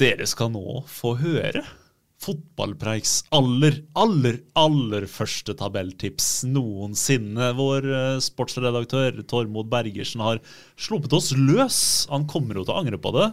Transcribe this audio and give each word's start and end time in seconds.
Dere 0.00 0.24
skal 0.24 0.48
nå 0.54 0.80
få 0.88 1.12
høre 1.20 1.60
fotballpreiks 2.20 3.12
aller, 3.36 3.78
aller, 3.96 4.38
aller 4.58 5.06
første 5.08 5.54
tabelltips 5.56 6.28
noensinne. 6.48 7.50
Vår 7.56 7.88
eh, 7.88 8.16
sportsredaktør 8.24 9.22
Tormod 9.28 9.70
Bergersen 9.72 10.24
har 10.24 10.40
sluppet 10.80 11.16
oss 11.16 11.30
løs. 11.36 11.80
Han 12.12 12.24
kommer 12.28 12.60
jo 12.60 12.66
til 12.66 12.76
å 12.76 12.80
angre 12.80 13.00
på 13.00 13.12
det. 13.16 13.30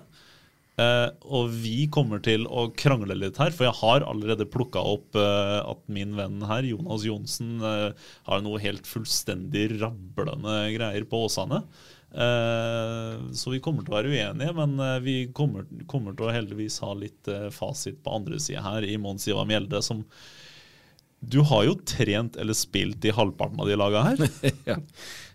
Uh, 0.78 1.10
og 1.34 1.56
vi 1.58 1.88
kommer 1.90 2.20
til 2.22 2.44
å 2.54 2.68
krangle 2.78 3.16
litt 3.18 3.40
her, 3.42 3.50
for 3.50 3.66
jeg 3.66 3.80
har 3.80 4.04
allerede 4.06 4.46
plukka 4.46 4.84
opp 4.86 5.18
uh, 5.18 5.64
at 5.72 5.80
min 5.90 6.12
venn 6.14 6.44
her, 6.46 6.68
Jonas 6.70 7.02
Johnsen, 7.08 7.56
uh, 7.66 8.12
har 8.30 8.44
noe 8.46 8.62
helt 8.62 8.86
fullstendig 8.86 9.72
rablende 9.80 10.60
greier 10.76 11.08
på 11.10 11.24
Åsane. 11.26 11.64
Eh, 12.12 13.32
så 13.34 13.52
vi 13.52 13.60
kommer 13.64 13.84
til 13.84 13.92
å 13.92 13.98
være 13.98 14.12
uenige, 14.14 14.54
men 14.56 14.80
eh, 14.80 14.98
vi 15.04 15.16
kommer, 15.36 15.68
kommer 15.92 16.16
til 16.16 16.30
å 16.30 16.34
heldigvis 16.34 16.80
ha 16.86 16.94
litt 16.96 17.28
eh, 17.32 17.50
fasit 17.54 18.00
på 18.04 18.16
andre 18.20 18.40
sida 18.42 18.64
her, 18.64 18.88
i 18.88 18.98
Mons 19.02 19.28
Ivar 19.28 19.48
Mjelde, 19.50 19.84
som 19.84 20.06
Du 21.20 21.42
har 21.50 21.66
jo 21.66 21.76
trent 21.84 22.38
eller 22.38 22.56
spilt 22.56 23.04
i 23.06 23.14
halvparten 23.14 23.60
av 23.60 23.68
de 23.68 23.80
laga 23.80 24.06
her. 24.08 24.28
ja, 24.70 24.78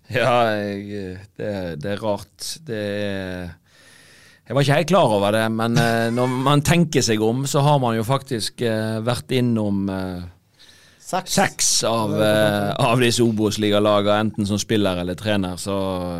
ja 0.08 0.36
jeg, 0.56 1.18
det, 1.36 1.52
det 1.82 1.92
er 1.92 2.02
rart. 2.02 2.52
Det 2.64 2.82
Jeg 4.46 4.56
var 4.56 4.64
ikke 4.64 4.78
helt 4.80 4.92
klar 4.92 5.16
over 5.18 5.34
det, 5.36 5.46
men 5.52 5.76
når 6.16 6.38
man 6.46 6.64
tenker 6.64 7.04
seg 7.04 7.20
om, 7.22 7.44
så 7.46 7.62
har 7.66 7.82
man 7.82 7.98
jo 7.98 8.06
faktisk 8.06 8.64
vært 9.04 9.34
innom 9.36 9.84
eh, 9.92 10.22
Seks. 11.12 11.32
seks 11.36 11.66
av, 11.84 12.14
eh, 12.16 12.70
av 12.80 13.00
disse 13.02 13.20
Obos-ligalagene, 13.20 14.30
enten 14.30 14.46
som 14.48 14.60
spiller 14.60 15.02
eller 15.02 15.18
trener. 15.18 15.58
Så 15.60 15.74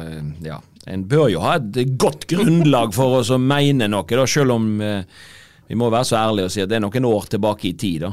eh, 0.05 0.19
ja, 0.45 0.59
en 0.93 1.07
bør 1.09 1.31
jo 1.33 1.41
ha 1.41 1.55
et 1.57 1.97
godt 1.97 2.27
grunnlag 2.29 2.93
for 2.93 3.23
oss 3.23 3.31
å 3.33 3.39
mene 3.41 3.89
noe, 3.89 4.05
da, 4.05 4.27
selv 4.29 4.59
om 4.59 4.67
eh, 4.85 5.23
vi 5.71 5.79
må 5.81 5.89
være 5.89 6.11
så 6.11 6.19
ærlige 6.21 6.51
og 6.51 6.53
si 6.53 6.61
at 6.61 6.69
det 6.69 6.77
er 6.77 6.85
noen 6.85 7.09
år 7.09 7.31
tilbake 7.33 7.71
i 7.71 7.73
tid. 7.81 8.05
da. 8.05 8.13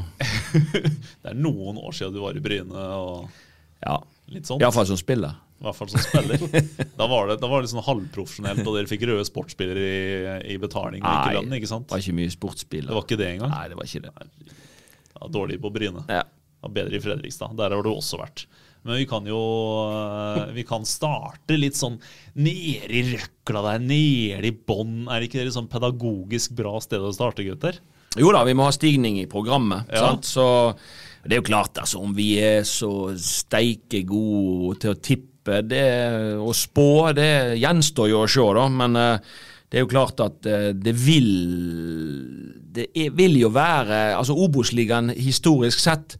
Det 1.20 1.34
er 1.34 1.36
noen 1.36 1.76
år 1.84 1.92
siden 1.92 2.16
du 2.16 2.22
var 2.24 2.38
i 2.38 2.40
Bryne 2.40 2.88
og 2.96 3.28
Ja, 3.84 3.98
litt 4.32 4.48
sånt. 4.48 4.64
Iallfall 4.64 4.88
som 4.88 4.96
spiller. 4.96 5.36
I 5.60 5.66
hvert 5.66 5.76
fall 5.76 5.92
som 5.92 6.00
spiller. 6.00 6.40
Da 7.00 7.04
var 7.10 7.28
det, 7.28 7.36
da 7.44 7.48
var 7.52 7.60
det 7.60 7.68
sånn 7.74 7.84
halvprofesjonelt, 7.84 8.64
og 8.64 8.78
dere 8.78 8.88
fikk 8.88 9.04
røde 9.10 9.28
sportsspillere 9.28 9.84
i, 9.84 10.34
i 10.54 10.58
betaling 10.60 11.04
og 11.04 11.12
ikke 11.12 11.36
lønn, 11.42 11.54
ikke 11.60 11.68
sant? 11.68 11.90
det 11.90 11.98
var 11.98 12.06
ikke 12.06 12.16
mye 12.22 12.32
sportsspiller. 12.32 12.88
Det 12.88 12.96
var 12.96 13.04
ikke 13.04 13.20
det 13.20 13.28
engang? 13.34 13.52
Nei, 13.52 13.64
det 13.68 13.76
var 13.76 13.90
ikke 13.92 14.04
det. 14.08 14.56
Ja, 15.12 15.28
dårlig 15.36 15.60
på 15.60 15.72
Bryne. 15.76 16.08
Ja. 16.08 16.24
Ja, 16.60 16.72
bedre 16.72 16.98
i 16.98 17.02
Fredrikstad. 17.02 17.56
Der 17.58 17.72
har 17.74 17.84
du 17.84 17.92
også 17.92 18.20
vært. 18.20 18.46
Men 18.82 18.96
vi 18.96 19.06
kan 19.08 19.26
jo 19.28 19.40
eh, 19.92 20.52
Vi 20.56 20.64
kan 20.68 20.86
starte 20.88 21.58
litt 21.58 21.76
sånn 21.76 21.98
nede 22.40 22.88
i 22.88 23.02
røkla 23.12 23.64
der, 23.66 23.82
nede 23.84 24.48
i 24.48 24.54
bånn. 24.54 25.04
Er 25.12 25.26
ikke 25.26 25.40
det 25.40 25.50
et 25.50 25.58
sånn 25.58 25.70
pedagogisk 25.72 26.54
bra 26.58 26.78
sted 26.80 27.02
å 27.04 27.12
starte, 27.14 27.44
gutter? 27.46 27.80
Jo 28.18 28.32
da, 28.34 28.42
vi 28.46 28.56
må 28.58 28.66
ha 28.66 28.74
stigning 28.74 29.20
i 29.20 29.28
programmet. 29.30 29.90
Ja. 29.92 30.08
Sant? 30.08 30.26
Så 30.26 30.46
det 31.22 31.36
er 31.36 31.42
jo 31.42 31.50
klart, 31.50 31.76
altså, 31.78 32.00
om 32.02 32.16
vi 32.16 32.32
er 32.42 32.64
så 32.66 33.12
steike 33.20 34.02
gode 34.08 34.80
til 34.82 34.94
å 34.94 34.98
tippe 34.98 35.60
det, 35.66 35.86
og 36.40 36.52
spå, 36.56 37.12
det 37.16 37.60
gjenstår 37.60 38.10
jo 38.10 38.24
å 38.24 38.30
se, 38.30 38.48
da. 38.56 38.66
Men 38.80 38.98
eh, 38.98 39.30
det 39.70 39.78
er 39.78 39.84
jo 39.84 39.92
klart 39.92 40.20
at 40.24 40.48
eh, 40.50 40.70
det 40.74 40.96
vil 40.98 41.30
Det 42.74 42.88
vil 43.14 43.36
jo 43.38 43.52
være 43.54 44.16
Altså, 44.16 44.34
Obos-ligaen 44.34 45.12
historisk 45.14 45.82
sett 45.82 46.16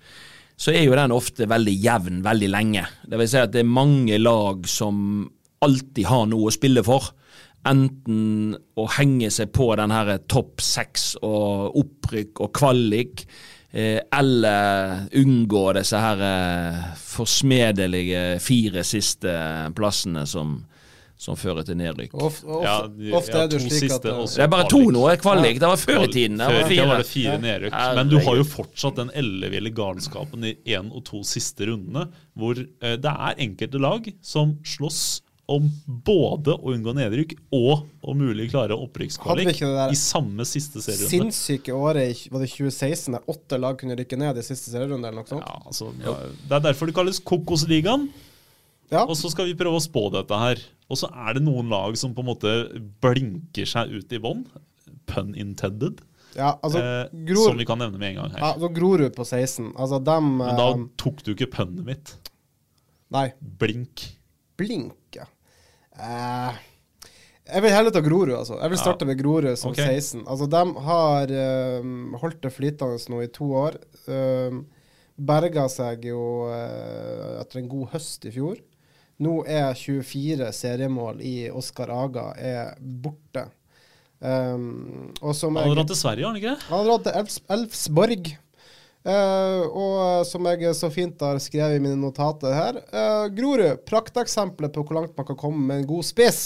så 0.61 0.75
er 0.75 0.85
jo 0.85 0.97
den 0.97 1.15
ofte 1.15 1.49
veldig 1.49 1.73
jevn 1.81 2.21
veldig 2.25 2.51
lenge. 2.53 2.85
Det 3.09 3.21
vil 3.21 3.31
si 3.33 3.39
at 3.41 3.53
det 3.55 3.63
er 3.63 3.71
mange 3.71 4.19
lag 4.21 4.67
som 4.69 5.25
alltid 5.65 6.09
har 6.09 6.27
noe 6.29 6.51
å 6.51 6.55
spille 6.55 6.83
for. 6.85 7.13
Enten 7.69 8.55
å 8.81 8.87
henge 8.97 9.31
seg 9.33 9.53
på 9.57 9.71
den 9.81 9.93
her 9.93 10.15
topp 10.29 10.61
seks 10.65 11.15
og 11.21 11.77
opprykk 11.81 12.45
og 12.45 12.53
kvalik, 12.57 13.25
eh, 13.73 14.01
eller 14.17 15.09
unngå 15.21 15.65
disse 15.77 16.01
her 16.01 16.25
eh, 16.29 16.85
forsmedelige 17.05 18.25
fire 18.45 18.85
siste 18.85 19.35
plassene 19.77 20.27
som, 20.29 20.59
som 21.21 21.37
fører 21.37 21.67
til 21.69 21.77
nedrykk. 21.77 22.15
Ofte, 22.17 22.47
ofte, 22.49 22.65
Ja, 22.65 22.77
de- 22.89 23.11
ofte 23.19 23.37
ja, 23.37 23.43
er 23.45 23.49
det 23.53 23.61
slik 23.67 23.93
at 23.93 24.07
eh. 24.09 24.21
Det 24.25 24.45
er 24.47 24.49
bare 24.55 24.69
to 24.73 24.79
nå, 24.89 25.03
er 25.13 25.19
kvalik. 25.21 25.59
Det 25.61 25.69
var 25.69 25.77
før 25.77 26.05
i 26.07 26.13
tiden. 26.15 26.39
Det 26.41 26.47
Før 26.49 26.57
var 26.57 26.65
i 26.65 26.69
tida 26.75 26.87
var 26.87 26.95
fire. 26.97 27.03
det 27.05 27.11
fire 27.13 27.39
nedrykk. 27.45 27.81
Men 27.99 28.09
du 28.09 28.19
har 28.25 28.37
jo 28.41 28.45
fortsatt 28.49 28.97
den 29.03 29.11
elleville 29.21 29.73
galskapen 29.77 30.45
i 30.49 30.55
én 30.73 30.89
og 30.97 31.05
to 31.05 31.21
siste 31.29 31.69
rundene, 31.69 32.07
hvor 32.39 32.57
eh, 32.57 32.97
det 32.97 33.13
er 33.13 33.35
enkelte 33.45 33.79
lag 33.85 34.09
som 34.25 34.57
slåss 34.65 35.21
om 35.51 35.67
både 36.07 36.55
å 36.55 36.71
unngå 36.73 36.93
nedrykk 36.95 37.33
og 37.53 37.81
om 38.07 38.17
mulig 38.23 38.49
klare 38.53 38.71
opprykkskvalik 38.79 39.51
i 39.91 39.97
samme 39.99 40.45
siste 40.47 40.79
serierunde. 40.79 41.11
sinnssyke 41.11 41.75
året 41.75 42.13
i 42.15 42.29
var 42.31 42.45
det 42.45 42.53
2016 42.55 43.17
der 43.17 43.25
åtte 43.35 43.59
lag 43.59 43.77
kunne 43.81 43.97
rykke 43.99 44.17
ned 44.17 44.39
i 44.39 44.45
siste 44.47 44.71
serierunde 44.71 45.11
eller 45.11 45.25
noe 45.25 45.27
sånt? 45.27 45.43
Ja, 45.43 45.59
altså, 45.67 45.91
det 45.99 46.55
er 46.55 46.65
derfor 46.71 46.87
det 46.87 46.95
kalles 46.95 47.19
Kokosligaen. 47.21 48.09
Ja. 48.91 49.05
Og 49.07 49.15
så 49.19 49.31
skal 49.31 49.49
vi 49.49 49.57
prøve 49.59 49.79
å 49.79 49.83
spå 49.83 50.09
dette 50.15 50.39
her. 50.39 50.61
Og 50.91 50.99
så 50.99 51.11
er 51.11 51.39
det 51.39 51.45
noen 51.47 51.71
lag 51.71 51.95
som 51.99 52.15
på 52.15 52.25
en 52.25 52.31
måte 52.33 52.55
blinker 53.03 53.69
seg 53.69 53.93
ut 53.95 54.15
i 54.15 54.23
bånn. 54.23 54.45
Pun 55.11 55.35
intended. 55.39 56.03
Ja, 56.37 56.55
altså, 56.63 56.79
eh, 56.79 57.11
Gror, 57.27 57.51
som 57.51 57.59
vi 57.59 57.67
kan 57.67 57.81
nevne 57.83 57.99
med 57.99 58.13
en 58.13 58.21
gang 58.21 58.35
her. 58.37 58.39
ja, 58.39 58.51
så 58.59 58.71
Grorud 58.75 59.15
på 59.17 59.25
16. 59.27 59.73
Altså, 59.75 59.99
dem 59.99 60.37
Men 60.39 60.59
da 60.59 60.69
eh, 60.75 60.85
tok 61.01 61.23
du 61.27 61.33
ikke 61.35 61.51
punnet 61.57 61.87
mitt. 61.87 62.17
Nei, 63.11 63.31
Blink. 63.41 64.05
blink, 64.59 65.17
ja. 65.17 65.27
Eh, 65.99 66.61
jeg 67.51 67.65
vil 67.65 67.75
heller 67.75 67.95
ta 67.95 68.03
Grorud, 68.05 68.35
altså. 68.37 68.61
Jeg 68.61 68.71
vil 68.71 68.79
starte 68.79 69.07
med 69.09 69.19
Grorud 69.19 69.59
som 69.59 69.73
okay. 69.73 69.99
16. 69.99 70.23
Altså, 70.23 70.47
de 70.51 70.85
har 70.87 71.33
um, 71.83 72.13
holdt 72.21 72.43
det 72.45 72.53
flytende 72.55 73.11
nå 73.11 73.23
i 73.25 73.31
to 73.35 73.49
år. 73.59 73.79
Um, 74.07 74.63
berga 75.19 75.67
seg 75.73 76.07
jo 76.13 76.21
uh, 76.47 77.41
etter 77.41 77.59
en 77.61 77.71
god 77.73 77.91
høst 77.97 78.29
i 78.29 78.35
fjor. 78.37 78.61
Nå 79.21 79.41
er 79.45 79.75
24 79.77 80.49
seriemål 80.57 81.19
i 81.21 81.35
Oskar 81.53 81.93
Aga 81.93 82.31
er 82.41 82.77
borte. 82.81 83.51
Um, 84.21 85.11
og 85.21 85.35
som 85.37 85.57
Han 85.57 85.71
har 85.71 85.79
dratt 85.81 85.93
til 85.93 85.99
Sverige, 86.01 86.25
har 86.25 86.35
han 86.35 86.41
ikke? 86.41 86.57
han 86.69 86.79
har 86.79 86.89
dratt 86.89 87.05
til 87.07 87.19
Elfs 87.21 87.39
Elfsborg. 87.57 88.33
Uh, 89.01 89.63
og 89.65 90.27
som 90.29 90.45
jeg 90.51 90.75
så 90.77 90.91
fint 90.93 91.23
har 91.25 91.39
skrevet 91.41 91.79
i 91.79 91.81
mine 91.81 91.97
notater 91.97 92.53
her 92.53 92.77
uh, 92.93 93.31
Grorud, 93.33 93.81
prakteksempelet 93.89 94.75
på 94.75 94.85
hvor 94.85 94.99
langt 94.99 95.15
man 95.17 95.29
kan 95.31 95.39
komme 95.41 95.65
med 95.65 95.81
en 95.81 95.89
god 95.89 96.05
spiss. 96.05 96.43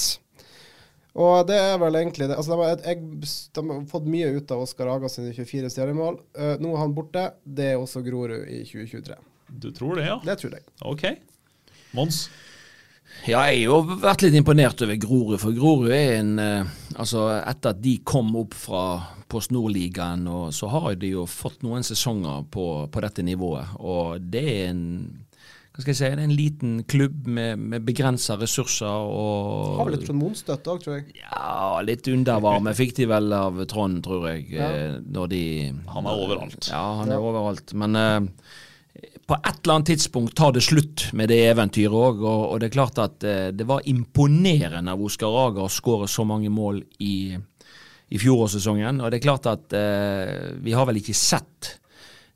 Og 1.14 1.46
det 1.46 1.58
er 1.58 1.76
vel 1.78 1.98
egentlig 1.98 2.26
det. 2.26 2.36
Altså, 2.38 2.54
de, 2.54 2.62
har, 2.62 2.80
jeg, 2.82 3.26
de 3.54 3.64
har 3.70 3.84
fått 3.90 4.06
mye 4.10 4.32
ut 4.34 4.54
av 4.54 4.62
Oskar 4.66 4.90
Aga 4.90 5.10
sine 5.10 5.30
24 5.34 5.70
seriemål. 5.70 6.18
Uh, 6.34 6.56
nå 6.62 6.74
er 6.74 6.82
han 6.82 6.94
borte. 6.94 7.28
Det 7.42 7.70
er 7.72 7.78
også 7.78 8.02
Grorud 8.06 8.48
i 8.50 8.64
2023. 8.66 9.18
Du 9.62 9.70
tror 9.74 9.98
det, 10.00 10.08
ja? 10.10 10.18
Det 10.26 10.40
tror 10.42 10.58
jeg. 10.58 10.66
Ok. 10.82 11.06
Mons? 11.94 12.24
Ja, 13.24 13.40
jeg 13.48 13.64
har 13.64 13.70
jo 13.70 13.96
vært 14.02 14.22
litt 14.26 14.34
imponert 14.36 14.82
over 14.84 14.98
Grorud, 15.00 15.38
for 15.40 15.56
Grorud 15.56 15.92
er 15.94 16.18
en 16.20 16.34
eh, 16.42 16.72
Altså, 16.94 17.24
etter 17.40 17.72
at 17.72 17.80
de 17.82 17.96
kom 18.06 18.28
opp 18.38 18.52
fra 18.54 18.82
Post 19.32 19.50
Nord-ligaen, 19.50 20.28
så 20.54 20.68
har 20.70 20.92
de 21.00 21.08
jo 21.16 21.24
fått 21.26 21.64
noen 21.66 21.82
sesonger 21.82 22.44
på, 22.54 22.66
på 22.92 23.02
dette 23.02 23.24
nivået. 23.26 23.72
Og 23.82 24.20
det 24.30 24.44
er 24.52 24.68
en 24.70 24.84
hva 25.74 25.82
skal 25.82 25.90
jeg 25.90 25.98
si, 25.98 26.06
det 26.06 26.22
er 26.22 26.28
en 26.28 26.36
liten 26.38 26.74
klubb 26.86 27.24
med, 27.26 27.58
med 27.58 27.82
begrensa 27.82 28.36
ressurser 28.38 28.86
og 28.86 29.72
Har 29.80 29.88
vel 29.88 29.96
litt 29.96 30.04
Trond 30.06 30.22
òg, 30.22 30.84
tror 30.84 31.00
jeg. 31.00 31.16
Ja, 31.18 31.80
litt 31.82 32.06
undervarme 32.12 32.76
fikk 32.78 32.92
de 33.00 33.08
vel 33.10 33.34
av 33.34 33.58
Trond, 33.72 33.98
tror 34.06 34.28
jeg. 34.30 34.44
Ja. 34.54 34.68
eh, 34.70 35.00
Når 35.02 35.32
de 35.32 35.40
Han 35.96 36.06
er 36.06 36.22
overalt. 36.28 36.68
Ja, 36.70 36.84
han 37.00 37.10
er 37.10 37.18
overalt. 37.26 37.74
Men 37.74 37.98
eh, 37.98 38.20
på 39.24 39.36
et 39.38 39.60
eller 39.62 39.78
annet 39.78 39.90
tidspunkt 39.94 40.34
tar 40.36 40.52
det 40.52 40.64
slutt 40.66 41.06
med 41.16 41.30
det 41.32 41.40
eventyret 41.48 41.96
òg. 41.96 42.20
Og, 42.24 42.42
og 42.52 42.60
det 42.60 42.68
er 42.68 42.76
klart 42.76 43.00
at 43.02 43.24
eh, 43.28 43.48
det 43.56 43.66
var 43.68 43.86
imponerende 43.90 44.92
av 44.92 45.04
Oskar 45.04 45.38
Aga 45.46 45.64
å 45.64 45.72
skåre 45.72 46.10
så 46.10 46.26
mange 46.28 46.52
mål 46.52 46.82
i, 47.04 47.16
i 47.34 48.20
fjorårssesongen. 48.20 49.00
Og 49.00 49.10
det 49.10 49.20
er 49.20 49.26
klart 49.28 49.48
at 49.50 49.76
eh, 49.78 50.52
vi 50.64 50.76
har 50.76 50.88
vel 50.90 51.00
ikke 51.00 51.16
sett 51.16 51.78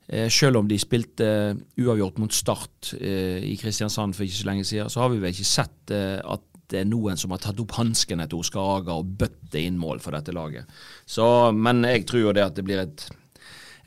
Eh, 0.09 0.25
selv 0.29 0.57
om 0.57 0.65
de 0.65 0.77
spilte 0.81 1.25
eh, 1.25 1.57
uavgjort 1.83 2.17
mot 2.17 2.33
Start 2.33 2.95
eh, 2.97 3.43
i 3.45 3.53
Kristiansand 3.61 4.15
for 4.17 4.25
ikke 4.25 4.39
så 4.39 4.47
lenge 4.47 4.65
siden, 4.65 4.89
så 4.89 5.03
har 5.03 5.11
vi 5.13 5.19
vel 5.21 5.35
ikke 5.35 5.45
sett 5.45 5.93
eh, 5.93 6.17
at 6.17 6.45
det 6.69 6.81
er 6.81 6.89
noen 6.89 7.17
som 7.17 7.33
har 7.33 7.41
tatt 7.43 7.61
opp 7.61 7.75
hanskene 7.77 8.25
til 8.29 8.41
Oskar 8.41 8.79
Aga 8.79 8.97
og 8.97 9.11
bøtte 9.21 9.61
inn 9.61 9.77
mål 9.77 10.01
for 10.01 10.17
dette 10.17 10.33
laget. 10.33 10.69
Så, 11.05 11.23
men 11.53 11.85
jeg 11.85 12.07
tror 12.09 12.23
jo 12.23 12.33
det 12.33 12.45
at 12.45 12.57
det 12.57 12.65
blir 12.65 12.81
et, 12.81 13.05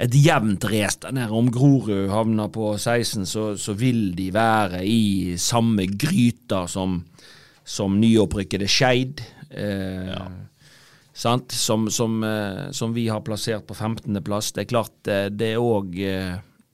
et 0.03 0.15
jevnt 0.19 0.65
race 0.71 0.99
der 1.03 1.15
nede. 1.17 1.31
Om 1.37 1.51
Grorud 1.55 2.11
havner 2.11 2.51
på 2.53 2.73
16, 2.77 3.27
så, 3.29 3.45
så 3.61 3.75
vil 3.79 4.13
de 4.19 4.31
være 4.35 4.83
i 4.87 5.37
samme 5.41 5.87
gryta 5.87 6.65
som, 6.71 7.01
som 7.65 8.01
nyopprykkede 8.03 8.71
Skeid. 8.71 9.23
Eh, 9.51 10.17
Sant? 11.13 11.53
Som, 11.53 11.91
som, 11.93 12.23
eh, 12.25 12.71
som 12.73 12.95
vi 12.97 13.03
har 13.13 13.21
plassert 13.21 13.67
på 13.69 13.75
15.-plass. 13.77 14.55
Det 14.57 14.63
er 14.63 14.71
klart, 14.71 14.95
eh, 15.13 15.27
det 15.29 15.51
er 15.53 15.61
òg 15.61 15.99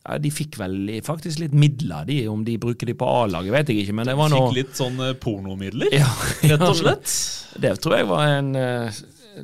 ja, 0.09 0.17
De 0.19 0.31
fikk 0.33 0.57
vel 0.61 0.89
faktisk 1.05 1.43
litt 1.43 1.57
midler, 1.57 2.07
de, 2.09 2.21
om 2.31 2.45
de 2.47 2.57
bruker 2.61 2.89
de 2.89 2.95
på 2.97 3.09
A-laget, 3.09 3.53
vet 3.53 3.73
jeg 3.73 3.85
ikke. 3.85 3.97
Men 3.99 4.09
det 4.09 4.17
var 4.19 4.33
noe 4.33 4.49
Fikk 4.49 4.59
litt 4.61 4.79
sånn 4.79 5.03
eh, 5.05 5.15
pornomidler, 5.21 5.93
Ja, 5.95 6.09
rett 6.55 6.65
og 6.65 6.79
slett. 6.79 7.13
Det 7.63 7.75
tror 7.83 7.97
jeg 7.99 8.07
var 8.09 8.33
en 8.39 8.53
eh, 8.59 8.99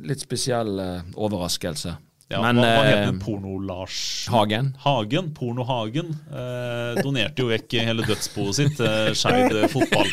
litt 0.07 0.23
spesiell 0.23 0.79
eh, 0.79 1.07
overraskelse. 1.19 1.95
Ja, 2.25 2.39
Men 2.41 2.57
hva, 2.57 2.65
hva 2.73 2.85
eh, 2.87 2.87
heter? 2.89 3.17
Porno-Lars 3.21 3.97
Hagen. 4.33 4.71
Hagen, 4.81 5.27
Porno-Hagen, 5.37 6.07
eh, 6.33 7.01
donerte 7.05 7.43
jo 7.43 7.51
vekk 7.51 7.75
hele 7.85 8.01
dødsboet 8.07 8.57
sitt 8.57 8.79
til 8.79 9.13
Skeid 9.19 9.53
eh, 9.53 9.67
fotball. 9.69 10.09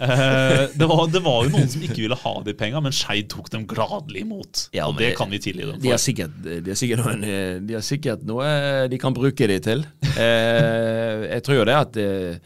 Eh, 0.00 0.62
det, 0.78 0.86
var, 0.86 1.02
det 1.10 1.20
var 1.24 1.42
jo 1.48 1.50
noen 1.56 1.66
som 1.72 1.82
ikke 1.84 1.98
ville 2.04 2.16
ha 2.22 2.34
de 2.46 2.54
penga, 2.56 2.80
men 2.86 2.94
Skeid 2.94 3.26
tok 3.34 3.50
dem 3.50 3.66
gladelig 3.68 4.22
imot. 4.22 4.62
Ja, 4.78 4.86
og 4.86 4.94
det 5.00 5.08
det- 5.10 5.18
kan 5.18 5.34
vi 5.34 5.42
tilgi 5.42 5.66
dem 5.66 5.82
De 5.82 5.90
har 5.90 5.98
sikkert, 5.98 6.38
de 6.46 6.70
har 6.70 6.78
sikkert, 6.78 7.02
noen, 7.04 7.26
eh, 7.26 7.58
de 7.66 7.82
sikkert 7.82 8.22
noe 8.30 8.86
de 8.88 9.02
kan 9.02 9.18
bruke 9.18 9.50
de 9.50 9.58
til. 9.66 9.82
Eh, 10.14 11.26
jeg 11.34 11.42
tror 11.48 11.60
jo 11.60 11.66
det 11.68 11.76
at 11.82 11.98
eh, 12.06 12.38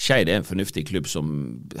Skeid 0.00 0.30
er 0.32 0.38
en 0.40 0.46
fornuftig 0.48 0.86
klubb 0.88 1.08
som 1.10 1.26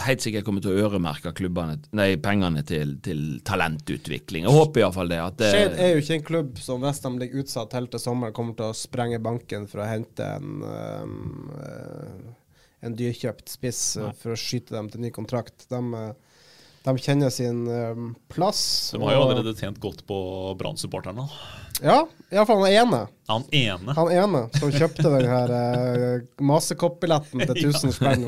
helt 0.04 0.20
sikkert 0.20 0.44
kommer 0.44 0.60
til 0.60 0.74
å 0.74 0.82
øremerke 0.84 1.32
klubbene, 1.38 1.78
nei, 1.96 2.10
pengene 2.20 2.60
til, 2.68 2.98
til 3.04 3.38
talentutvikling. 3.48 4.44
Jeg 4.44 4.52
håper 4.52 4.82
iallfall 4.82 5.08
det. 5.08 5.20
At 5.24 5.38
det 5.40 5.52
Skeid 5.54 5.78
er 5.80 5.94
jo 5.94 6.02
ikke 6.02 6.18
en 6.18 6.26
klubb 6.26 6.60
som 6.60 6.84
hvis 6.84 7.00
de 7.00 7.12
ligger 7.22 7.44
utsatt 7.44 7.76
helt 7.78 7.92
til 7.94 8.02
sommeren, 8.02 8.36
kommer 8.36 8.58
til 8.58 8.68
å 8.68 8.76
sprenge 8.76 9.22
banken 9.24 9.64
for 9.70 9.80
å 9.80 9.88
hente 9.88 10.26
en, 10.36 10.60
um, 10.60 12.34
en 12.84 12.98
dyrkjøpt 12.98 13.54
spiss 13.56 13.84
nei. 14.02 14.12
for 14.20 14.36
å 14.36 14.40
skyte 14.42 14.76
dem 14.76 14.92
til 14.92 15.06
ny 15.06 15.12
kontrakt. 15.16 15.64
De, 15.72 15.80
eh, 15.80 16.44
de 16.84 16.96
kjenner 17.00 17.32
sin 17.32 17.64
um, 17.72 18.12
plass. 18.28 18.62
De 18.92 19.00
har 19.00 19.16
jo 19.16 19.24
allerede 19.30 19.56
tjent 19.56 19.80
godt 19.80 20.04
på 20.08 20.20
Brann-supporterne. 20.60 21.24
Ja, 21.82 22.04
iallfall 22.30 22.64
han 22.64 22.72
ene. 22.72 23.06
Han 23.30 23.44
ene. 23.54 23.92
Han 23.94 24.08
ene 24.10 24.40
som 24.58 24.72
kjøpte 24.74 25.06
den 25.06 25.26
her 25.30 25.52
uh, 25.54 26.22
masekoppbilletten 26.42 27.44
til 27.46 27.68
1000 27.70 27.92
spenn. 27.94 28.24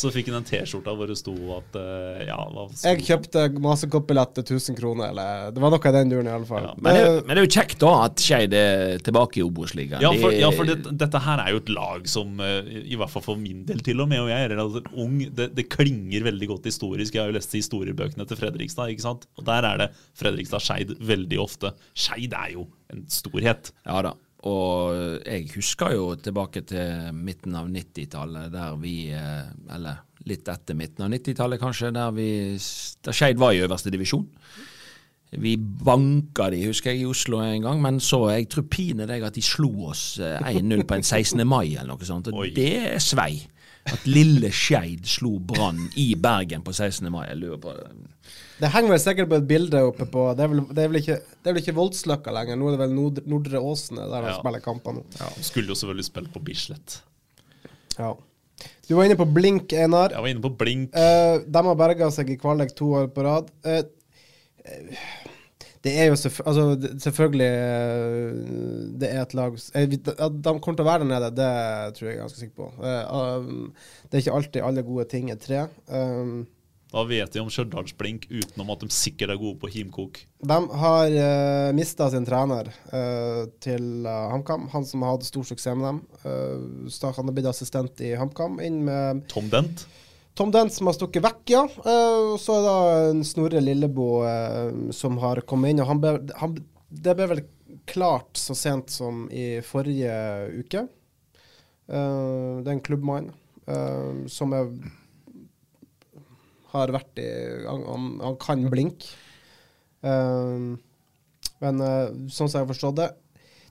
Så 0.00 0.08
fikk 0.14 0.30
han 0.30 0.38
en 0.38 0.46
T-skjorte 0.48 0.94
hvor 0.96 1.10
det 1.10 1.18
sto 1.20 1.34
at 1.58 1.76
uh, 1.76 2.22
ja, 2.24 2.38
hva 2.48 2.64
sto 2.70 2.88
Jeg 2.88 3.04
kjøpte 3.04 3.44
masekoppbillett 3.60 4.32
til 4.38 4.56
1000 4.56 4.78
kroner, 4.78 5.10
eller 5.12 5.52
det 5.52 5.60
var 5.60 5.74
noe 5.74 5.90
i 5.90 5.94
den 5.98 6.14
duren, 6.14 6.30
iallfall. 6.32 6.70
men, 6.80 6.96
det, 6.96 7.02
er 7.02 7.18
men 7.26 7.34
det 7.34 7.42
er 7.42 7.48
jo 7.48 7.52
kjekt 7.58 7.82
da 7.84 7.92
at 8.06 8.24
Skeid 8.24 8.56
er 8.56 9.04
tilbake 9.04 9.42
i 9.42 9.44
Obos-ligaen. 9.44 10.00
Ja, 10.00 10.14
for, 10.16 10.32
ja, 10.32 10.48
for 10.56 10.70
det, 10.72 10.78
dette 10.96 11.20
her 11.26 11.44
er 11.44 11.52
jo 11.52 11.60
et 11.60 11.74
lag 11.76 12.08
som, 12.08 12.40
eh, 12.40 12.72
i 12.86 12.96
hvert 12.96 13.12
fall 13.12 13.24
for 13.26 13.40
min 13.40 13.66
del 13.68 13.84
til 13.84 14.00
og 14.00 14.08
med, 14.08 14.22
og 14.24 14.32
jeg 14.32 14.48
er 14.48 14.54
relativt 14.54 14.88
ung, 14.96 15.18
det, 15.36 15.50
det 15.58 15.68
klinger 15.76 16.24
veldig 16.24 16.50
godt 16.54 16.70
historisk. 16.70 17.18
Jeg 17.18 17.26
har 17.26 17.34
jo 17.34 17.36
lest 17.36 17.52
historiebøkene 17.52 18.24
til 18.28 18.40
Fredrikstad, 18.40 18.94
ikke 18.96 19.04
sant? 19.04 19.28
Og 19.36 19.44
der 19.44 19.68
er 19.68 19.84
det 19.84 19.90
Fredrikstad-Skeid 20.16 20.96
veldig 21.04 21.42
ofte. 21.44 21.74
Skeid 21.92 22.32
er 22.32 22.55
jo 22.55 22.55
en 22.92 23.04
storhet. 23.10 23.72
Ja 23.86 24.00
da. 24.06 24.14
Og 24.46 25.24
jeg 25.26 25.48
husker 25.56 25.96
jo 25.96 26.10
tilbake 26.22 26.62
til 26.68 27.10
midten 27.16 27.56
av 27.58 27.68
90-tallet, 27.72 28.52
der 28.52 28.76
vi 28.78 29.08
eh, 29.10 29.48
Eller 29.74 30.04
litt 30.26 30.46
etter 30.50 30.76
midten 30.78 31.06
av 31.06 31.10
90-tallet, 31.14 31.60
kanskje, 31.62 31.92
der 31.94 32.14
vi 32.14 32.28
Der 33.06 33.16
Skeid 33.16 33.40
var 33.42 33.54
i 33.54 33.62
øverste 33.64 33.90
divisjon. 33.94 34.26
Vi 35.36 35.56
banka 35.58 36.46
de, 36.54 36.62
husker 36.68 36.92
jeg, 36.92 37.02
i 37.02 37.10
Oslo 37.10 37.40
en 37.42 37.64
gang, 37.64 37.80
men 37.82 37.98
så 38.00 38.22
jeg 38.30 38.46
tror 38.52 38.68
pine 38.70 39.08
deg 39.10 39.24
at 39.26 39.34
de 39.34 39.42
slo 39.42 39.90
oss 39.90 40.04
eh, 40.22 40.38
1-0 40.54 40.86
på 40.86 40.96
en 40.96 41.04
16. 41.04 41.42
mai 41.48 41.74
eller 41.74 41.90
noe 41.90 42.08
sånt. 42.08 42.30
Og 42.30 42.46
Oi. 42.46 42.50
det 42.56 43.02
svei. 43.02 43.42
At 43.86 44.06
lille 44.08 44.50
Skeid 44.54 45.06
slo 45.06 45.36
Brann 45.38 45.84
i 46.02 46.12
Bergen 46.18 46.64
på 46.66 46.72
16. 46.74 47.06
mai. 47.12 47.26
Jeg 47.28 47.38
lurer 47.42 47.60
på 47.62 47.74
Det 47.76 48.45
henger 48.72 48.88
vel 48.94 49.00
sikkert 49.02 49.28
på 49.28 49.36
et 49.36 49.48
bilde 49.48 49.80
oppe 49.84 50.06
på 50.08 50.22
Det 50.36 50.44
er 50.46 50.48
vel, 50.48 50.62
det 50.72 50.82
er 50.84 50.88
vel 50.88 51.00
ikke, 51.02 51.16
det 51.20 51.50
er 51.50 51.56
vel 51.56 51.62
ikke 51.62 51.74
Voldsløkka 51.76 52.32
lenger, 52.32 52.56
nå 52.56 52.70
er 52.70 52.76
det 52.76 52.80
vel 52.86 52.94
Nord, 52.96 53.20
Nordre 53.28 53.60
Åsene 53.60 54.06
der 54.08 54.22
de 54.24 54.30
Ja. 54.32 54.38
spiller 54.38 54.60
kamper 54.64 54.96
nå. 54.96 55.02
Ja, 55.20 55.28
skulle 55.44 55.68
jo 55.68 55.74
selvfølgelig 55.76 56.08
spille 56.08 56.32
på 56.32 56.40
Bislett. 56.46 57.02
Ja. 57.98 58.14
Du 58.88 58.94
var 58.96 59.04
inne 59.04 59.16
på 59.18 59.26
Blink, 59.28 59.72
Einar. 59.72 60.10
Jeg 60.14 60.22
var 60.24 60.28
inne 60.32 60.40
på 60.40 60.56
Blink. 60.56 60.94
Uh, 60.96 61.42
de 61.44 61.62
har 61.68 61.74
berga 61.76 62.08
seg 62.14 62.30
i 62.32 62.36
kvalik 62.40 62.72
to 62.78 62.92
år 62.96 63.08
på 63.12 63.24
rad. 63.26 63.50
Uh, 63.66 63.82
det 65.84 65.92
er 66.00 66.08
jo 66.10 66.16
selvf 66.18 66.40
altså, 66.42 66.62
det- 66.80 66.96
selvfølgelig 67.02 67.46
eh, 67.46 68.32
Det 68.98 69.10
er 69.12 69.20
et 69.22 69.34
lag 69.34 69.52
At 69.54 69.90
de 70.42 70.58
kommer 70.58 70.74
til 70.76 70.82
å 70.82 70.88
være 70.88 71.04
der 71.04 71.10
nede, 71.12 71.28
det 71.36 71.94
tror 71.94 72.08
jeg 72.08 72.16
jeg 72.16 72.16
er 72.16 72.22
ganske 72.24 72.40
sikker 72.40 72.56
på. 72.56 72.66
Um, 72.82 73.72
det 74.10 74.14
er 74.18 74.24
ikke 74.24 74.34
alltid 74.34 74.62
alle 74.66 74.82
gode 74.82 75.04
ting 75.12 75.30
er 75.30 75.36
tre. 75.36 75.68
Um, 75.86 76.46
Hva 76.92 77.02
vet 77.08 77.34
de 77.34 77.42
om 77.42 77.50
Stjørdals-Blink 77.50 78.28
utenom 78.30 78.70
at 78.72 78.84
de 78.84 78.88
sikkert 78.94 79.34
er 79.34 79.40
gode 79.40 79.58
på 79.62 79.70
himkok? 79.74 80.20
De 80.38 80.58
har 80.82 81.16
uh, 81.16 81.74
mista 81.76 82.06
sin 82.12 82.26
trener 82.28 82.70
uh, 82.92 83.42
til 83.62 84.06
uh, 84.06 84.30
HamKam, 84.32 84.68
han 84.72 84.86
som 84.86 85.04
hatt 85.06 85.26
stor 85.26 85.46
suksess 85.48 85.74
med 85.74 85.88
dem. 85.88 86.00
Uh, 86.22 86.88
så 86.92 87.10
han 87.10 87.26
har 87.26 87.36
blitt 87.36 87.50
assistent 87.50 88.02
i 88.06 88.14
HamKam, 88.18 88.60
inn 88.62 88.84
med 88.86 89.26
Tom 89.32 89.50
Dent? 89.52 89.86
Tom 90.36 90.52
Dent 90.52 90.72
som 90.72 90.86
har 90.90 90.94
stukket 90.94 91.24
vekk, 91.24 91.42
ja. 91.48 91.64
Uh, 91.80 92.36
og 92.36 92.38
så 92.42 92.60
er 92.60 92.64
det 92.68 93.10
en 93.10 93.22
Snorre 93.24 93.62
Lillebo 93.64 94.08
eh, 94.28 94.72
som 94.94 95.16
har 95.22 95.40
kommet 95.48 95.72
inn. 95.72 95.80
og 95.80 95.88
han 95.90 96.02
ble, 96.02 96.12
han, 96.42 96.58
Det 96.88 97.14
ble 97.16 97.30
vel 97.32 97.42
klart 97.88 98.36
så 98.36 98.54
sent 98.54 98.92
som 98.92 99.26
i 99.32 99.62
forrige 99.64 100.12
uke. 100.60 100.84
Eh, 101.88 102.52
det 102.60 102.68
er 102.68 102.74
en 102.74 102.84
klubbmann 102.84 103.30
eh, 103.66 104.26
som 104.32 104.54
er, 104.56 104.68
har 106.76 106.92
vært 106.94 107.22
i 107.22 107.28
Han, 107.66 107.84
han, 107.86 108.10
han 108.24 108.36
kan 108.42 108.66
blinke. 108.72 109.14
Eh, 110.06 110.66
men 111.64 111.80
uh, 111.80 112.12
sånn 112.28 112.50
som 112.50 112.58
jeg 112.58 112.66
har 112.66 112.72
forstått 112.74 112.98
det 113.00 113.10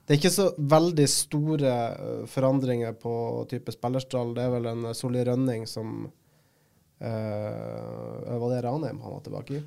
det 0.06 0.14
er 0.14 0.20
ikke 0.20 0.30
så 0.30 0.44
veldig 0.54 1.04
store 1.10 1.70
eh, 1.90 2.26
forandringer 2.30 2.92
på 2.94 3.12
type 3.50 3.72
spillerstall. 3.74 4.36
Det 4.36 4.44
er 4.44 4.52
vel 4.52 4.68
en 4.70 4.84
uh, 4.86 4.92
Solli 4.94 5.24
Rønning 5.26 5.64
som 5.66 6.04
uh, 6.06 7.08
Var 8.38 8.52
det 8.52 8.60
Ranheim 8.62 9.00
han 9.02 9.16
var 9.16 9.24
tilbake 9.24 9.56
i? 9.58 9.64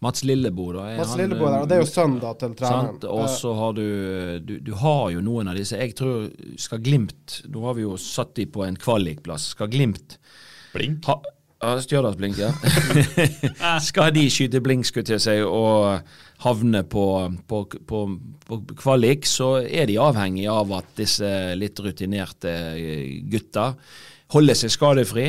Mats 0.00 0.24
Lillebo, 0.24 0.70
da. 0.72 0.86
er 0.88 1.02
Mats 1.02 1.12
han, 1.12 1.20
Lillebo 1.20 1.44
der, 1.50 1.58
og 1.60 1.68
det 1.68 1.76
er 1.76 1.84
jo 1.84 1.90
sønnen 1.90 2.22
da 2.24 2.32
til 2.40 2.56
treneren. 2.56 3.04
Og 3.12 3.28
så 3.32 3.52
har 3.56 3.76
du, 3.76 3.84
du 4.48 4.54
Du 4.64 4.72
har 4.80 5.10
jo 5.12 5.20
noen 5.24 5.52
av 5.52 5.60
disse. 5.60 5.76
Jeg 5.76 5.92
tror 5.96 6.24
skal 6.60 6.80
Glimt 6.84 7.42
Nå 7.52 7.68
har 7.68 7.76
vi 7.76 7.84
jo 7.84 8.00
satt 8.00 8.32
de 8.40 8.48
på 8.48 8.64
en 8.64 8.80
kvalikplass. 8.80 9.52
Skal 9.52 9.72
Glimt 9.76 10.16
Blink? 10.72 11.04
ha, 11.04 11.20
ja, 11.66 11.80
Stjørdalsblink, 11.82 12.38
ja. 12.38 12.50
skal 13.88 14.12
de 14.14 14.26
skyte 14.32 14.60
blink, 14.64 14.86
skulle 14.88 15.06
til 15.08 15.20
seg, 15.22 15.42
og 15.46 16.00
havne 16.44 16.82
på, 16.92 17.04
på, 17.48 17.62
på, 17.88 18.00
på 18.46 18.58
kvalik, 18.78 19.26
så 19.28 19.54
er 19.64 19.88
de 19.88 19.98
avhengig 20.02 20.46
av 20.52 20.72
at 20.78 20.90
disse 20.98 21.28
litt 21.58 21.80
rutinerte 21.84 22.52
gutta 23.32 23.70
holder 24.34 24.58
seg 24.58 24.72
skadefri 24.74 25.28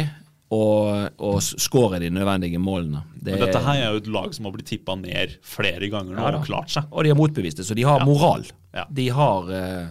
og, 0.56 1.10
og 1.20 1.42
skårer 1.44 2.00
de 2.06 2.10
nødvendige 2.16 2.60
målene. 2.64 3.02
Det- 3.16 3.34
Men 3.36 3.42
dette 3.46 3.60
her 3.66 3.82
er 3.82 3.90
jo 3.92 4.02
et 4.04 4.08
lag 4.16 4.30
som 4.36 4.46
har 4.48 4.54
blitt 4.56 4.70
tippa 4.70 4.96
ned 5.00 5.34
flere 5.44 5.90
ganger 5.92 6.16
nå 6.16 6.24
Ja 6.24 6.38
og 6.40 6.46
klart 6.48 6.72
seg. 6.72 6.88
Og 6.92 7.04
de 7.04 7.12
har 7.12 7.20
motbevist 7.20 7.60
det, 7.60 7.66
så 7.68 7.76
de 7.76 7.84
har 7.88 8.00
Ja. 8.00 8.06
moral. 8.08 8.46
Ja. 8.74 8.86
De 8.92 9.10
har 9.10 9.50
eh, 9.52 9.88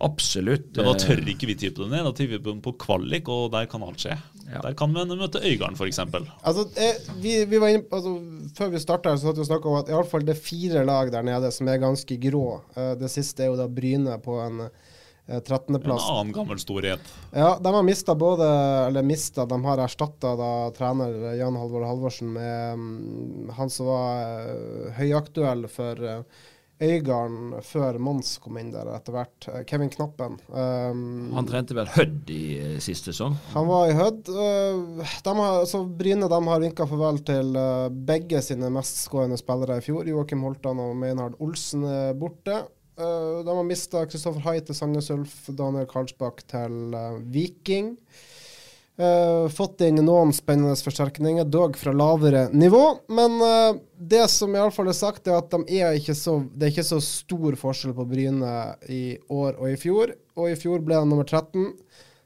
absolutt 0.00 0.76
Men 0.76 0.86
da 0.88 0.92
eh, 0.94 1.00
tør 1.04 1.22
ikke 1.32 1.46
vi 1.50 1.54
tippe 1.58 1.82
det 1.84 1.90
ned. 1.92 2.04
Da 2.08 2.12
tipper 2.16 2.38
vi 2.38 2.44
på- 2.52 2.60
på 2.68 2.72
kvalik, 2.86 3.28
og 3.28 3.50
der 3.52 3.66
kan 3.70 3.82
alt 3.82 3.98
skje. 4.02 4.16
Ja. 4.48 4.60
Der 4.64 4.74
kan 4.78 4.94
vi 4.94 5.04
møte 5.04 5.42
Øygarden, 5.44 5.76
f.eks. 5.76 5.98
Altså, 5.98 6.64
eh, 6.76 6.94
vi, 7.20 7.44
vi 7.44 7.58
var 7.60 7.68
inne, 7.74 7.84
altså, 7.92 8.14
før 8.56 8.70
vi 8.72 8.78
starta, 8.80 9.16
så 9.18 9.26
hadde 9.30 9.42
vi 9.42 9.48
snakka 9.50 9.68
om 9.68 9.80
at 9.82 9.88
i 9.90 9.96
alle 9.98 10.08
fall 10.08 10.24
det 10.24 10.36
er 10.36 10.40
fire 10.40 10.84
lag 10.88 11.10
der 11.12 11.22
nede 11.26 11.50
som 11.52 11.68
er 11.68 11.78
ganske 11.82 12.16
grå. 12.22 12.60
Eh, 12.76 12.94
det 13.00 13.10
siste 13.12 13.44
er 13.44 13.50
jo 13.52 13.58
da 13.60 13.66
Bryne 13.68 14.18
på 14.24 14.38
en 14.46 14.60
eh, 14.68 14.70
En 15.28 15.42
13.-plass. 15.44 16.06
annen 16.08 16.32
gammel 16.32 16.56
storhet. 16.56 17.00
Ja, 17.36 17.58
de 17.60 17.68
har 17.74 17.82
mista 17.84 18.14
både 18.16 18.46
Eller 18.86 19.02
mista, 19.04 19.44
de 19.44 19.58
har 19.62 19.76
erstatta 19.84 20.30
trener 20.72 21.34
Jan 21.36 21.52
Halvor 21.60 21.84
Halvorsen 21.84 22.30
med 22.32 22.78
mm, 22.78 23.50
han 23.58 23.68
som 23.68 23.90
var 23.90 24.94
høyaktuell 24.96 25.66
for 25.68 26.00
uh, 26.00 26.22
Øygarden 26.78 27.56
før 27.66 27.96
Mons 27.98 28.36
kom 28.38 28.58
inn 28.60 28.68
der 28.70 28.86
etter 28.94 29.14
hvert. 29.16 29.48
eh, 29.50 29.64
Kevin 29.66 29.90
Knappen. 29.90 30.36
Um, 30.48 31.32
Han 31.34 31.48
trente 31.48 31.74
vel 31.74 31.90
Hødd 31.90 32.30
i 32.30 32.42
uh, 32.62 32.76
siste 32.82 33.10
sesong? 33.10 33.34
han 33.54 33.66
var 33.66 33.90
i 33.90 33.96
Hødd. 33.98 34.30
Uh, 34.30 35.02
altså 35.48 35.82
Bryne 35.98 36.30
de 36.30 36.40
har 36.48 36.62
vinka 36.62 36.86
farvel 36.86 37.18
til 37.26 37.50
uh, 37.58 37.88
begge 37.90 38.42
sine 38.46 38.70
mestskårende 38.70 39.38
spillere 39.40 39.80
i 39.80 39.84
fjor. 39.84 40.06
Joakim 40.06 40.46
Holtan 40.46 40.78
og 40.78 40.94
Meinhard 40.96 41.34
Olsen 41.42 41.82
er 41.84 42.14
borte. 42.18 42.62
De 42.98 43.46
har 43.46 43.62
mista 43.62 44.00
Kristoffer 44.10 44.42
Hai 44.42 44.56
til 44.66 44.74
Sandnes 44.74 45.06
Ulf, 45.14 45.34
Daniel 45.54 45.86
Karlsbakk 45.86 46.40
til 46.50 46.96
Viking. 47.30 47.92
Uh, 48.98 49.46
fått 49.54 49.84
inn 49.86 50.00
noen 50.02 50.32
spennende 50.34 50.74
forsterkninger, 50.82 51.44
dog 51.46 51.76
fra 51.78 51.92
lavere 51.94 52.48
nivå. 52.50 52.82
Men 53.14 53.36
uh, 53.38 53.76
det 53.94 54.24
som 54.32 54.50
i 54.50 54.58
alle 54.58 54.74
fall 54.74 54.90
er 54.90 54.96
sagt, 54.98 55.28
er 55.30 55.38
at 55.38 55.52
de 55.52 55.78
er 55.78 55.94
ikke 56.00 56.16
så, 56.18 56.40
det 56.50 56.66
er 56.66 56.72
ikke 56.72 56.86
så 56.88 56.98
stor 57.04 57.54
forskjell 57.60 57.94
på 57.94 58.08
Bryne 58.10 58.56
i 58.90 59.02
år 59.30 59.54
og 59.54 59.70
i 59.70 59.76
fjor. 59.78 60.16
Og 60.34 60.50
i 60.50 60.58
fjor 60.58 60.82
ble 60.82 60.98
han 60.98 61.06
nummer 61.06 61.28
13. 61.28 61.70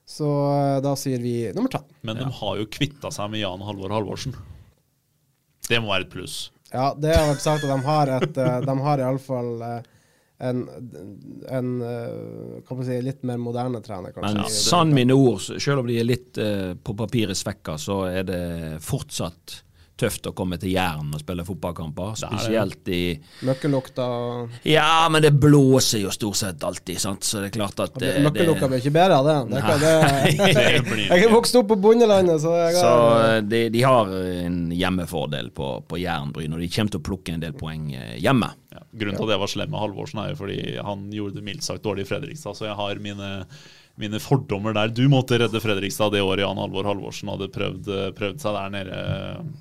Så 0.08 0.24
uh, 0.24 0.80
da 0.80 0.94
sier 0.96 1.20
vi 1.20 1.36
nummer 1.52 1.68
13. 1.68 1.92
Men 2.08 2.22
de 2.22 2.30
har 2.40 2.56
jo 2.62 2.70
kvitta 2.72 3.12
seg 3.12 3.34
med 3.34 3.44
Jan 3.44 3.68
Halvor 3.68 3.92
Halvorsen. 3.92 4.40
Det 5.68 5.76
må 5.76 5.92
være 5.92 6.08
et 6.08 6.14
pluss. 6.16 6.40
Ja, 6.72 6.94
det 6.96 7.12
har 7.12 7.28
vært 7.34 7.44
sagt 7.44 7.66
at 7.66 7.68
de 7.68 7.80
har 7.84 8.16
et 8.16 8.38
De 8.64 8.74
har 8.86 9.04
iallfall 9.04 9.58
uh, 9.60 9.91
en, 10.38 10.62
en 11.48 11.82
eh, 11.82 12.62
kan 12.66 12.78
man 12.78 12.86
si, 12.86 12.96
litt 13.04 13.22
mer 13.26 13.38
moderne 13.38 13.82
trener, 13.84 14.14
kanskje. 14.14 14.38
Men 14.40 14.54
sann 14.54 14.94
mine 14.94 15.14
ord, 15.14 15.42
selv 15.42 15.82
om 15.82 15.90
de 15.90 15.98
er 16.00 16.08
litt 16.08 16.40
uh, 16.42 16.72
på 16.74 16.96
papiret 16.98 17.38
svekka, 17.38 17.76
så 17.78 18.02
er 18.10 18.26
det 18.26 18.42
fortsatt 18.82 19.60
tøft 20.02 20.26
å 20.28 20.34
komme 20.36 20.58
til 20.60 20.74
Jæren 20.74 21.12
og 21.14 21.22
spille 21.22 21.44
fotballkamper. 21.46 22.14
Spesielt 22.18 22.88
i 22.92 23.02
Møkkelukta 23.46 24.06
Ja, 24.68 25.08
men 25.12 25.24
det 25.24 25.32
blåser 25.40 26.02
jo 26.04 26.12
stort 26.14 26.40
sett 26.40 26.64
alltid, 26.66 27.00
sant. 27.02 27.26
Så 27.26 27.42
det 27.42 27.52
er 27.52 27.56
klart 27.56 27.82
at 27.84 27.96
det, 28.02 28.14
Møkkelukta 28.26 28.70
blir 28.70 28.82
ikke 28.82 28.94
bedre 28.94 29.20
av 29.20 29.28
det. 29.28 29.38
det, 29.52 29.78
det 29.82 30.98
jeg 31.08 31.26
er 31.28 31.32
vokst 31.32 31.56
opp 31.58 31.70
på 31.72 31.78
bondelandet, 31.82 32.42
så 32.42 32.54
jeg 32.58 32.78
Så 32.78 32.88
har 32.88 33.28
Så 33.38 33.46
de, 33.52 33.62
de 33.72 33.84
har 33.86 34.12
en 34.46 34.58
hjemmefordel 34.76 35.52
på, 35.54 35.70
på 35.88 36.00
Jæren-Bryn, 36.02 36.56
og 36.56 36.62
de 36.62 36.70
kommer 36.72 36.96
til 36.96 37.02
å 37.02 37.06
plukke 37.10 37.36
en 37.36 37.44
del 37.44 37.54
poeng 37.58 37.90
eh, 37.96 38.16
hjemme. 38.22 38.50
Ja, 38.72 38.82
grunnen 39.02 39.18
til 39.18 39.28
at 39.28 39.34
jeg 39.34 39.42
var 39.42 39.52
slem 39.52 39.72
med 39.72 39.82
Halvorsen, 39.82 40.22
er 40.22 40.32
jo 40.32 40.40
fordi 40.40 40.58
han 40.80 41.06
gjorde 41.12 41.38
det 41.38 41.46
mildt 41.46 41.66
sagt 41.66 41.84
dårlig 41.84 42.06
i 42.06 42.08
Fredrikstad. 42.08 42.56
Så 42.56 42.68
jeg 42.68 42.78
har 42.78 43.02
mine, 43.04 43.30
mine 44.02 44.20
fordommer 44.22 44.74
der. 44.76 44.92
Du 44.92 45.04
måtte 45.10 45.38
redde 45.40 45.62
Fredrikstad 45.62 46.12
det 46.14 46.24
året 46.24 46.44
Jan 46.44 46.60
Halvor 46.60 46.90
Halvorsen 46.90 47.30
hadde 47.32 47.50
prøvd, 47.54 47.88
prøvd 48.18 48.42
seg 48.42 48.58
der 48.58 48.74
nede, 48.74 49.00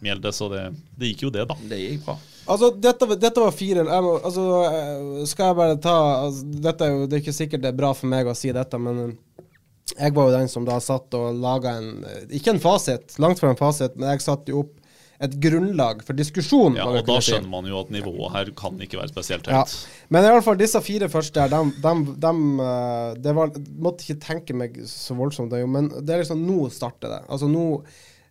Mjelde. 0.04 0.34
Så 0.36 0.50
det, 0.52 0.68
det 1.00 1.14
gikk 1.14 1.28
jo 1.28 1.34
det, 1.34 1.48
da. 1.50 1.58
Det 1.70 1.80
gikk 1.80 2.06
bra. 2.10 2.18
Altså, 2.50 2.72
dette, 2.74 3.06
dette 3.22 3.42
var 3.42 3.54
fire 3.54 3.84
jeg 3.86 4.12
altså, 4.26 4.46
eh, 4.66 5.26
Skal 5.30 5.52
jeg 5.52 5.58
bare 5.60 5.78
ta 5.82 5.96
altså, 6.26 6.46
dette 6.66 6.88
er 6.88 6.96
jo, 6.96 7.06
Det 7.06 7.18
er 7.18 7.24
ikke 7.24 7.38
sikkert 7.38 7.64
det 7.64 7.70
er 7.70 7.78
bra 7.78 7.92
for 7.94 8.10
meg 8.12 8.28
å 8.28 8.38
si 8.38 8.52
dette, 8.56 8.80
men 8.82 9.02
eh, 9.04 9.46
jeg 9.92 10.16
var 10.16 10.30
jo 10.30 10.36
den 10.38 10.50
som 10.50 10.66
da 10.66 10.80
satt 10.82 11.14
og 11.18 11.38
laga 11.42 11.76
en 11.78 12.06
eh, 12.08 12.24
Ikke 12.40 12.56
en 12.56 12.64
fasit, 12.64 13.18
langt 13.22 13.42
fra 13.42 13.52
en 13.54 13.60
fasit, 13.60 13.98
men 13.98 14.10
jeg 14.14 14.26
satte 14.26 14.54
jo 14.54 14.66
opp 14.66 14.78
et 15.22 15.36
grunnlag 15.44 16.02
for 16.06 16.18
diskusjon. 16.18 16.76
Ja, 16.80 16.88
og 16.90 17.06
da 17.06 17.20
skjønner 17.22 17.50
man 17.52 17.68
jo 17.70 17.78
at 17.84 17.92
nivået 17.94 18.34
her 18.34 18.52
kan 18.58 18.80
ikke 18.82 18.98
være 18.98 19.12
spesielt 19.12 19.50
Ja. 19.52 19.62
Men 20.10 20.26
i 20.26 20.32
alle 20.32 20.46
fall 20.46 20.58
disse 20.60 20.82
fire 20.82 21.10
første 21.14 21.44
her, 21.44 21.52
dem, 21.82 22.42
eh, 22.60 23.12
det 23.22 23.36
var, 23.38 23.54
måtte 23.78 24.08
ikke 24.08 24.24
tenke 24.24 24.58
meg 24.58 24.80
så 24.90 25.18
voldsomt, 25.18 25.54
det 25.54 25.62
men 25.70 25.92
det 25.94 26.16
er 26.16 26.24
liksom 26.24 26.42
nå 26.48 26.66
starter 26.74 27.14
det. 27.14 27.22
Altså 27.30 27.50
nå 27.52 27.66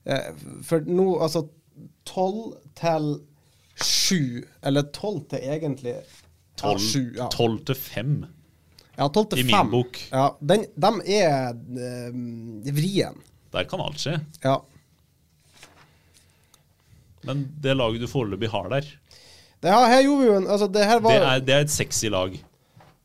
eh, 0.04 0.32
For 0.66 0.82
nå, 0.86 1.06
altså 1.22 1.46
tolv 2.08 2.56
til 2.80 3.12
7, 3.80 4.42
eller 4.66 4.90
tolv 4.92 5.22
til 5.30 5.46
egentlig 5.46 5.94
ja, 5.94 6.02
Tolv 6.60 6.82
sju, 6.84 7.04
ja. 7.16 7.30
tolv 7.32 7.62
til 7.70 7.78
5. 7.78 8.16
ja, 8.98 9.06
tolv 9.08 9.30
til 9.30 9.40
i 9.40 9.46
min 9.48 9.70
bok. 9.72 9.96
Ja, 10.10 10.26
den, 10.44 10.66
de 10.74 10.90
er 11.22 11.54
øh, 11.54 12.74
vrien. 12.74 13.22
Der 13.54 13.64
kan 13.70 13.80
alt 13.80 14.02
skje. 14.02 14.18
Ja. 14.44 14.58
Men 17.28 17.42
det 17.62 17.76
laget 17.76 18.00
du 18.00 18.08
foreløpig 18.08 18.48
har 18.52 18.68
der, 18.72 18.86
Det 19.60 19.72
her, 19.72 19.88
her 19.92 20.02
gjorde 20.06 20.20
vi 20.22 20.28
jo 20.30 20.36
en 20.38 20.46
Altså, 20.46 20.66
det 20.72 20.86
her 20.88 21.00
var 21.04 21.12
det 21.12 21.26
er, 21.26 21.42
det 21.44 21.54
er 21.54 21.66
et 21.66 21.72
sexy 21.74 22.08
lag. 22.12 22.36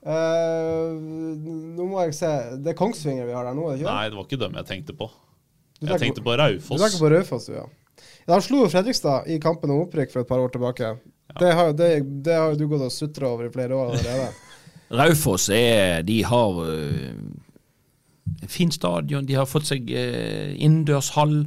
Uh, 0.06 0.94
Nå 1.76 1.88
må 1.90 2.04
jeg 2.06 2.14
se 2.14 2.30
Det 2.62 2.76
er 2.76 2.78
Kongsvinger 2.78 3.26
vi 3.26 3.34
har 3.34 3.48
der 3.48 3.56
nå, 3.58 3.72
ikke 3.74 3.88
det? 3.88 3.90
Nei, 3.90 4.10
det 4.12 4.20
var 4.20 4.28
ikke 4.28 4.42
dem 4.44 4.60
jeg 4.62 4.70
tenkte 4.70 4.94
på. 4.94 5.10
Du 5.82 5.90
Jeg 5.90 6.00
tenkte 6.00 6.24
på 6.24 6.36
Du 6.36 6.42
Raufoss. 6.44 6.82
tenker 6.82 7.02
på 7.02 7.10
Raufoss, 7.12 7.50
du, 7.50 7.56
ja. 7.58 7.66
ja. 8.28 8.36
De 8.36 8.42
slo 8.46 8.62
jo 8.64 8.72
Fredrikstad 8.72 9.28
i 9.34 9.40
kampen 9.42 9.74
om 9.74 9.84
opprykk 9.88 10.14
for 10.14 10.24
et 10.24 10.30
par 10.30 10.44
år 10.44 10.54
tilbake. 10.54 10.94
Det, 11.40 11.52
har, 11.58 11.74
det, 11.74 11.90
det 12.24 12.38
har 12.38 12.54
du 12.56 12.68
gått 12.70 12.86
og 12.86 12.94
sutra 12.94 13.34
over 13.34 13.50
i 13.50 13.52
flere 13.52 13.76
år 13.76 13.96
allerede. 13.96 14.30
Raufoss 15.02 15.50
er 15.50 16.06
De 16.06 16.22
har 16.24 16.62
uh, 16.62 17.18
en 18.46 18.52
fin 18.52 18.72
stadion, 18.72 19.26
de 19.26 19.36
har 19.38 19.50
fått 19.50 19.68
seg 19.70 19.90
øh, 19.90 20.54
innendørshall. 20.56 21.44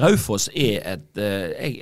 Raufoss 0.00 0.48
er 0.56 0.80
et 0.94 1.18
øh, 1.20 1.50
jeg, 1.52 1.74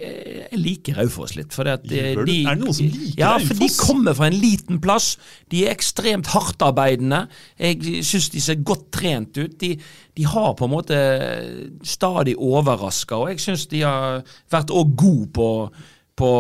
jeg 0.51 0.59
liker 0.59 0.97
Raufoss 0.99 1.37
litt. 1.37 1.55
For 1.55 1.69
at, 1.71 1.85
du? 1.85 1.95
de, 1.95 2.01
Er 2.11 2.25
det 2.25 2.57
noen 2.59 2.75
som 2.75 2.89
liker 2.91 3.21
ja, 3.23 3.37
for 3.39 3.61
de 3.61 3.69
kommer 3.79 4.17
fra 4.19 4.27
en 4.31 4.39
liten 4.43 4.81
plass. 4.83 5.13
De 5.53 5.63
er 5.65 5.77
ekstremt 5.77 6.33
hardtarbeidende. 6.33 7.23
Jeg 7.61 8.03
syns 8.07 8.31
de 8.35 8.43
ser 8.43 8.65
godt 8.67 8.89
trent 8.99 9.39
ut. 9.39 9.55
De, 9.61 9.77
de 10.19 10.27
har 10.27 10.51
på 10.59 10.67
en 10.67 10.75
måte 10.75 10.99
stadig 11.87 12.35
overraska, 12.35 13.23
og 13.23 13.31
jeg 13.31 13.45
syns 13.47 13.69
de 13.71 13.85
har 13.87 14.21
vært 14.51 14.75
òg 14.75 14.95
gode 14.99 15.31
på 15.39 15.49
på, 16.21 16.31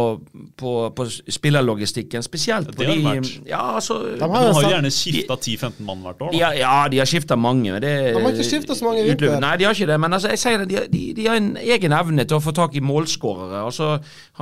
på, 0.60 0.72
på 0.96 1.06
spillerlogistikken, 1.32 2.22
spesielt 2.22 2.68
på 2.74 2.82
Det 2.82 2.88
har 2.90 3.00
vært. 3.16 3.30
Ja, 3.48 3.62
altså 3.78 3.96
De 4.20 4.20
har 4.20 4.28
de 4.28 4.46
jo 4.50 4.54
har 4.58 4.66
jo 4.66 4.72
gjerne 4.74 4.90
skifta 4.92 5.36
10-15 5.40 5.80
mann 5.88 6.02
hvert 6.04 6.20
år. 6.26 6.30
de 6.34 6.38
Da. 6.42 6.50
har, 6.50 6.58
ja, 6.60 6.74
de 6.92 6.98
har 7.00 7.08
skifta 7.08 7.38
mange. 7.40 7.72
Det, 7.80 7.92
De 8.14 8.20
har 8.22 8.34
ikke 8.34 8.46
skiftet 8.50 8.76
så 8.78 8.84
mange 8.88 9.04
i 9.04 9.08
vinter. 9.08 9.38
Nei, 9.40 9.54
de 9.60 9.64
har 9.68 9.74
ikke 9.78 9.88
det. 9.92 9.98
Men 10.04 10.12
altså, 10.18 10.28
jeg 10.34 10.42
sier 10.44 10.64
det, 10.64 10.68
de, 10.74 10.84
de, 10.92 11.02
de 11.16 11.28
har 11.30 11.40
en 11.40 11.50
egen 11.56 11.96
evne 11.96 12.26
til 12.28 12.38
å 12.38 12.42
få 12.44 12.52
tak 12.56 12.76
i 12.76 12.84
målskårere. 12.84 13.62
Altså, 13.66 13.90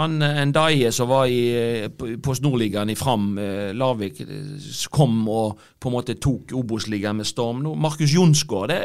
han 0.01 0.19
eh, 0.23 0.43
Ndaye 0.51 0.91
som 0.95 1.09
var 1.13 1.27
i, 1.31 1.41
eh, 1.85 1.89
på- 1.89 2.37
Nordligaen 2.43 2.91
i 2.91 2.99
Fram, 2.99 3.31
eh, 3.39 3.71
Larvik, 3.75 4.21
kom 4.95 5.23
og 5.29 5.59
på 5.81 5.89
en 5.91 5.97
måte 5.97 6.19
tok 6.21 6.53
Obos-ligaen 6.59 7.17
med 7.23 7.27
storm. 7.27 7.63
Nå, 7.65 7.75
Markus 7.79 8.13
Jonsgaard, 8.15 8.69
det 8.75 8.83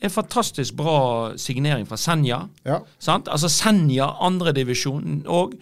en 0.00 0.10
fantastisk 0.10 0.74
bra 0.78 1.32
signering 1.36 1.84
fra 1.88 1.98
Senja. 2.00 2.38
Ja. 2.64 2.78
Sant? 2.98 3.28
Altså 3.28 3.50
Senja, 3.52 4.06
andredivisjon 4.24 5.24
òg. 5.28 5.58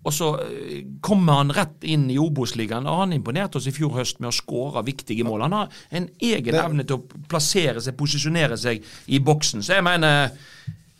Og 0.00 0.14
så 0.16 0.30
eh, 0.46 0.84
kommer 1.04 1.40
han 1.42 1.52
rett 1.54 1.84
inn 1.84 2.06
i 2.12 2.18
Obos-ligaen, 2.20 2.88
han 2.88 3.12
imponerte 3.16 3.60
oss 3.60 3.68
i 3.68 3.74
fjor 3.74 3.98
høst 3.98 4.20
med 4.20 4.30
å 4.30 4.36
skåre 4.36 4.84
viktige 4.86 5.26
mål. 5.28 5.44
Han 5.48 5.58
har 5.58 5.82
en 5.90 6.08
egen 6.16 6.56
evne 6.56 6.86
til 6.86 7.00
å 7.00 7.20
plassere 7.30 7.82
seg, 7.84 7.98
posisjonere 7.98 8.56
seg 8.60 8.84
i 9.12 9.20
boksen. 9.24 9.64
Så 9.64 9.76
jeg 9.76 9.86
mener 9.86 10.32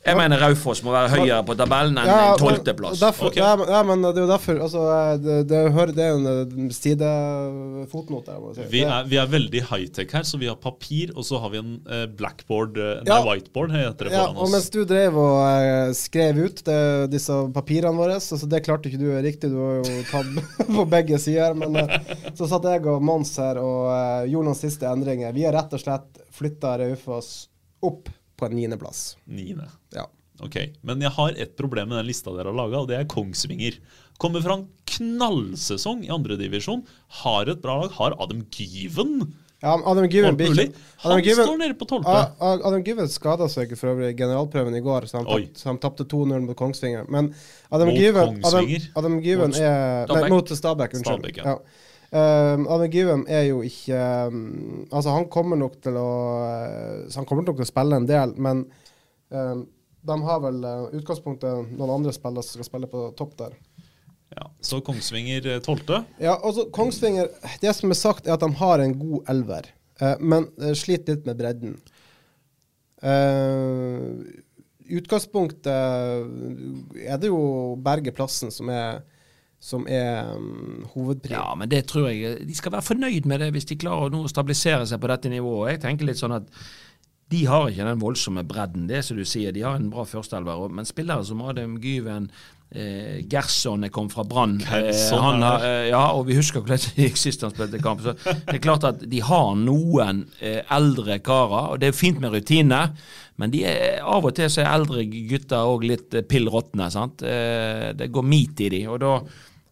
jeg 0.00 0.16
mener 0.16 0.40
Raufoss 0.40 0.80
må 0.82 0.94
være 0.94 1.10
høyere 1.12 1.42
på 1.44 1.54
tabellen 1.60 1.98
enn 2.00 2.06
Ja, 2.08 2.32
en 2.32 2.38
tolvteplass. 2.40 3.02
Okay. 3.20 3.36
Ja, 3.42 3.50
men- 3.60 3.68
ja, 3.68 3.82
men 3.84 4.00
det 4.06 4.14
er 4.16 4.22
jo 4.24 4.30
derfor 4.30 4.60
altså, 4.64 4.84
eh, 4.94 5.16
det, 5.20 5.34
det, 5.50 5.58
det 5.94 6.04
er 6.06 6.14
en 6.16 6.70
sidefotnote 6.72 8.32
der. 8.32 8.54
si. 8.56 8.66
Vi 8.72 8.80
er, 8.86 9.04
vi 9.10 9.18
er 9.20 9.28
veldig 9.30 9.62
high-tech 9.70 10.12
her, 10.16 10.24
så 10.26 10.38
vi 10.40 10.48
har 10.48 10.56
papir, 10.60 11.12
og 11.16 11.24
så 11.26 11.40
har 11.42 11.52
vi 11.52 11.60
en 11.60 11.74
eh, 11.90 12.06
blackboard 12.06 12.78
eh, 12.80 13.02
Nei, 13.04 13.10
Ja. 13.12 13.18
whiteboard 13.26 13.74
heter 13.76 14.08
det 14.08 14.12
Ja, 14.14 14.24
oss. 14.30 14.38
og 14.40 14.50
mens 14.54 14.70
du 14.72 14.80
drev 14.88 15.16
og 15.20 15.40
eh, 15.46 15.92
skrev 15.96 16.38
ut 16.46 16.62
det, 16.64 16.80
disse 17.12 17.36
papirene 17.54 17.96
våre, 17.96 18.16
altså 18.20 18.48
det 18.48 18.62
klarte 18.66 18.88
ikke 18.90 19.00
du 19.02 19.10
riktig, 19.20 19.50
du 19.52 19.58
har 19.60 19.82
jo 19.82 20.00
tatt 20.12 20.66
på 20.78 20.86
begge 20.90 21.18
sider, 21.22 21.54
men 21.58 21.76
eh, 21.76 21.98
så 22.34 22.48
satt 22.50 22.64
jeg 22.70 22.86
og 22.90 23.02
Mons 23.04 23.34
her 23.40 23.60
og 23.62 23.90
eh, 23.92 24.30
gjorde 24.32 24.50
noen 24.50 24.58
siste 24.64 24.88
endringer. 24.88 25.34
Vi 25.36 25.44
har 25.44 25.56
rett 25.56 25.76
og 25.76 25.82
slett 25.84 26.24
flytta 26.34 26.78
Raufoss 26.80 27.48
opp 27.84 28.08
på 28.40 28.48
en 28.48 28.56
niendeplass. 28.58 29.02
Niende. 29.28 29.68
Ja. 29.94 30.06
Ok, 30.40 30.56
Men 30.82 31.02
jeg 31.04 31.12
har 31.12 31.36
ett 31.36 31.52
problem 31.58 31.90
med 31.92 31.98
den 32.00 32.08
lista 32.08 32.32
dere 32.32 32.48
har 32.48 32.56
laga, 32.56 32.80
og 32.80 32.88
det 32.88 32.96
er 32.96 33.04
Kongsvinger. 33.12 33.76
Kommer 34.20 34.40
fra 34.44 34.56
en 34.56 34.66
knallsesong 34.88 36.02
i 36.06 36.10
andredivisjon. 36.12 36.82
Har 37.22 37.48
et 37.52 37.60
bra 37.62 37.76
lag. 37.82 37.92
Har 37.98 38.16
Adam 38.20 38.42
Gyven. 38.56 39.34
Ja, 39.60 39.74
Adam 39.84 40.06
Gyven 40.08 40.36
blir 40.38 40.54
ikke 40.56 40.72
Han 41.04 41.20
Gyven- 41.20 41.44
står 41.44 41.58
nede 41.60 41.74
på 41.76 41.84
tolvte. 41.88 42.16
Adam 42.40 42.82
Gyven 42.84 43.08
skada 43.12 43.48
seg 43.52 43.74
for 43.76 43.92
øvrig 43.92 44.14
i 44.14 44.16
generalprøven 44.16 44.76
i 44.76 44.80
går, 44.80 45.04
så 45.10 45.20
han, 45.20 45.46
han 45.64 45.78
tapte 45.78 46.04
2-0 46.08 46.40
mot 46.46 46.56
Kongsvinger. 46.56 47.04
Men 47.12 47.34
Adam 47.70 47.88
Mot 47.88 47.96
Gyven, 48.00 48.40
Adam? 48.44 48.70
Adam 48.96 49.20
Gyven 49.20 49.52
Mot 49.52 49.60
er 49.60 50.06
Stabæk. 50.08 50.22
Nei, 50.22 50.30
mot 50.32 50.48
Stabæk, 50.48 50.94
unnskyld. 50.96 51.18
Stabæk, 51.20 51.36
ja. 51.36 51.44
ja. 51.44 51.58
Um, 52.10 52.64
Adam 52.66 52.90
Gyven 52.90 53.20
er 53.30 53.44
jo 53.46 53.60
ikke 53.62 53.98
um, 54.26 54.80
Altså, 54.90 55.12
han 55.14 55.28
kommer 55.30 55.54
nok 55.60 55.76
til 55.78 55.94
å 55.94 56.08
uh, 56.42 57.04
Han 57.14 57.26
kommer 57.28 57.44
nok 57.46 57.60
til 57.60 57.62
å 57.62 57.68
spille 57.68 58.00
en 58.00 58.08
del, 58.08 58.32
men 58.34 58.64
um, 59.30 59.60
de 60.02 60.16
har 60.26 60.40
vel 60.42 60.58
uh, 60.64 60.88
utgangspunktet 60.96 61.70
noen 61.70 61.92
andre 62.00 62.14
spillere 62.16 62.42
som 62.42 62.58
skal 62.58 62.66
spille 62.66 62.90
på 62.90 63.04
topp 63.14 63.36
der. 63.38 63.54
Ja, 64.30 64.46
så 64.62 64.78
Kongsvinger 64.86 65.46
eh, 65.50 65.62
tolvte. 65.62 66.04
Ja, 66.22 66.36
altså 66.38 66.68
Kongsvinger 66.70 67.30
Det 67.62 67.72
som 67.74 67.90
er 67.90 67.98
sagt, 67.98 68.26
er 68.26 68.36
at 68.36 68.44
de 68.44 68.50
har 68.60 68.82
en 68.82 68.94
god 68.98 69.30
elver. 69.30 69.70
uh, 70.02 70.16
men 70.18 70.46
uh, 70.62 70.72
sliter 70.74 71.14
litt 71.14 71.26
med 71.28 71.38
bredden. 71.38 71.78
Uh, 73.02 74.22
utgangspunktet 74.90 75.70
er 77.06 77.18
det 77.20 77.30
jo 77.30 77.76
Berge 77.78 78.12
Plassen 78.16 78.50
som 78.50 78.70
er, 78.72 79.04
som 79.60 79.84
er 79.88 80.30
um, 80.34 80.86
hovedpri. 80.94 81.34
Ja, 81.36 81.50
men 81.54 81.68
det 81.68 81.82
tror 81.90 82.08
jeg 82.08 82.46
De 82.48 82.54
skal 82.56 82.72
være 82.72 82.86
fornøyd 82.86 83.26
med 83.28 83.42
det 83.44 83.50
hvis 83.52 83.68
de 83.68 83.76
klarer 83.80 84.08
å 84.08 84.12
nå 84.14 84.22
stabilisere 84.30 84.86
seg 84.88 85.02
på 85.02 85.10
dette 85.12 85.32
nivået. 85.32 85.74
Jeg 85.74 85.82
tenker 85.84 86.08
litt 86.08 86.20
sånn 86.20 86.38
at 86.38 86.48
de 87.30 87.44
har 87.46 87.68
ikke 87.70 87.86
den 87.86 88.00
voldsomme 88.00 88.42
bredden. 88.48 88.88
Det 88.90 89.04
som 89.06 89.18
du 89.20 89.26
sier, 89.28 89.52
de 89.54 89.62
har 89.62 89.76
en 89.78 89.90
bra 89.92 90.02
førsteelver. 90.08 90.64
Men 90.74 90.88
spillere 90.88 91.22
som 91.28 91.44
Adem 91.46 91.76
Gyven, 91.78 92.26
eh, 92.74 93.20
Gerson 93.30 93.84
er 93.86 93.92
kommet 93.94 94.16
fra 94.16 94.24
Brann 94.26 94.56
eh, 94.64 94.88
Gerson 94.88 95.22
han 95.22 95.44
har, 95.46 95.66
eh, 95.68 95.88
Ja, 95.92 96.02
og 96.16 96.24
vi 96.26 96.38
husker 96.40 96.64
hvordan 96.64 96.82
det 96.82 97.06
gikk 97.06 97.20
sist 97.20 97.44
han 97.46 97.52
spilte 97.54 97.78
kamp. 97.84 98.02
Så 98.02 98.16
det 98.24 98.56
er 98.56 98.64
klart 98.64 98.88
at 98.88 99.04
de 99.12 99.20
har 99.22 99.52
noen 99.60 100.24
eh, 100.40 100.64
eldre 100.74 101.20
karer, 101.22 101.74
og 101.74 101.84
det 101.84 101.92
er 101.92 102.00
fint 102.00 102.18
med 102.18 102.34
rutine. 102.34 102.80
Men 103.40 103.54
de 103.54 103.62
er, 103.64 104.00
av 104.02 104.26
og 104.26 104.34
til 104.36 104.50
så 104.52 104.64
er 104.64 104.74
eldre 104.74 105.06
gutter 105.06 105.70
òg 105.70 105.86
litt 105.86 106.18
eh, 106.18 106.26
pill 106.26 106.50
råtne. 106.50 106.90
sant? 106.90 107.22
Eh, 107.22 107.92
det 107.94 108.10
går 108.10 108.26
mit 108.26 108.66
i 108.66 108.72
de, 108.74 108.82
og 108.90 108.98
da 109.04 109.14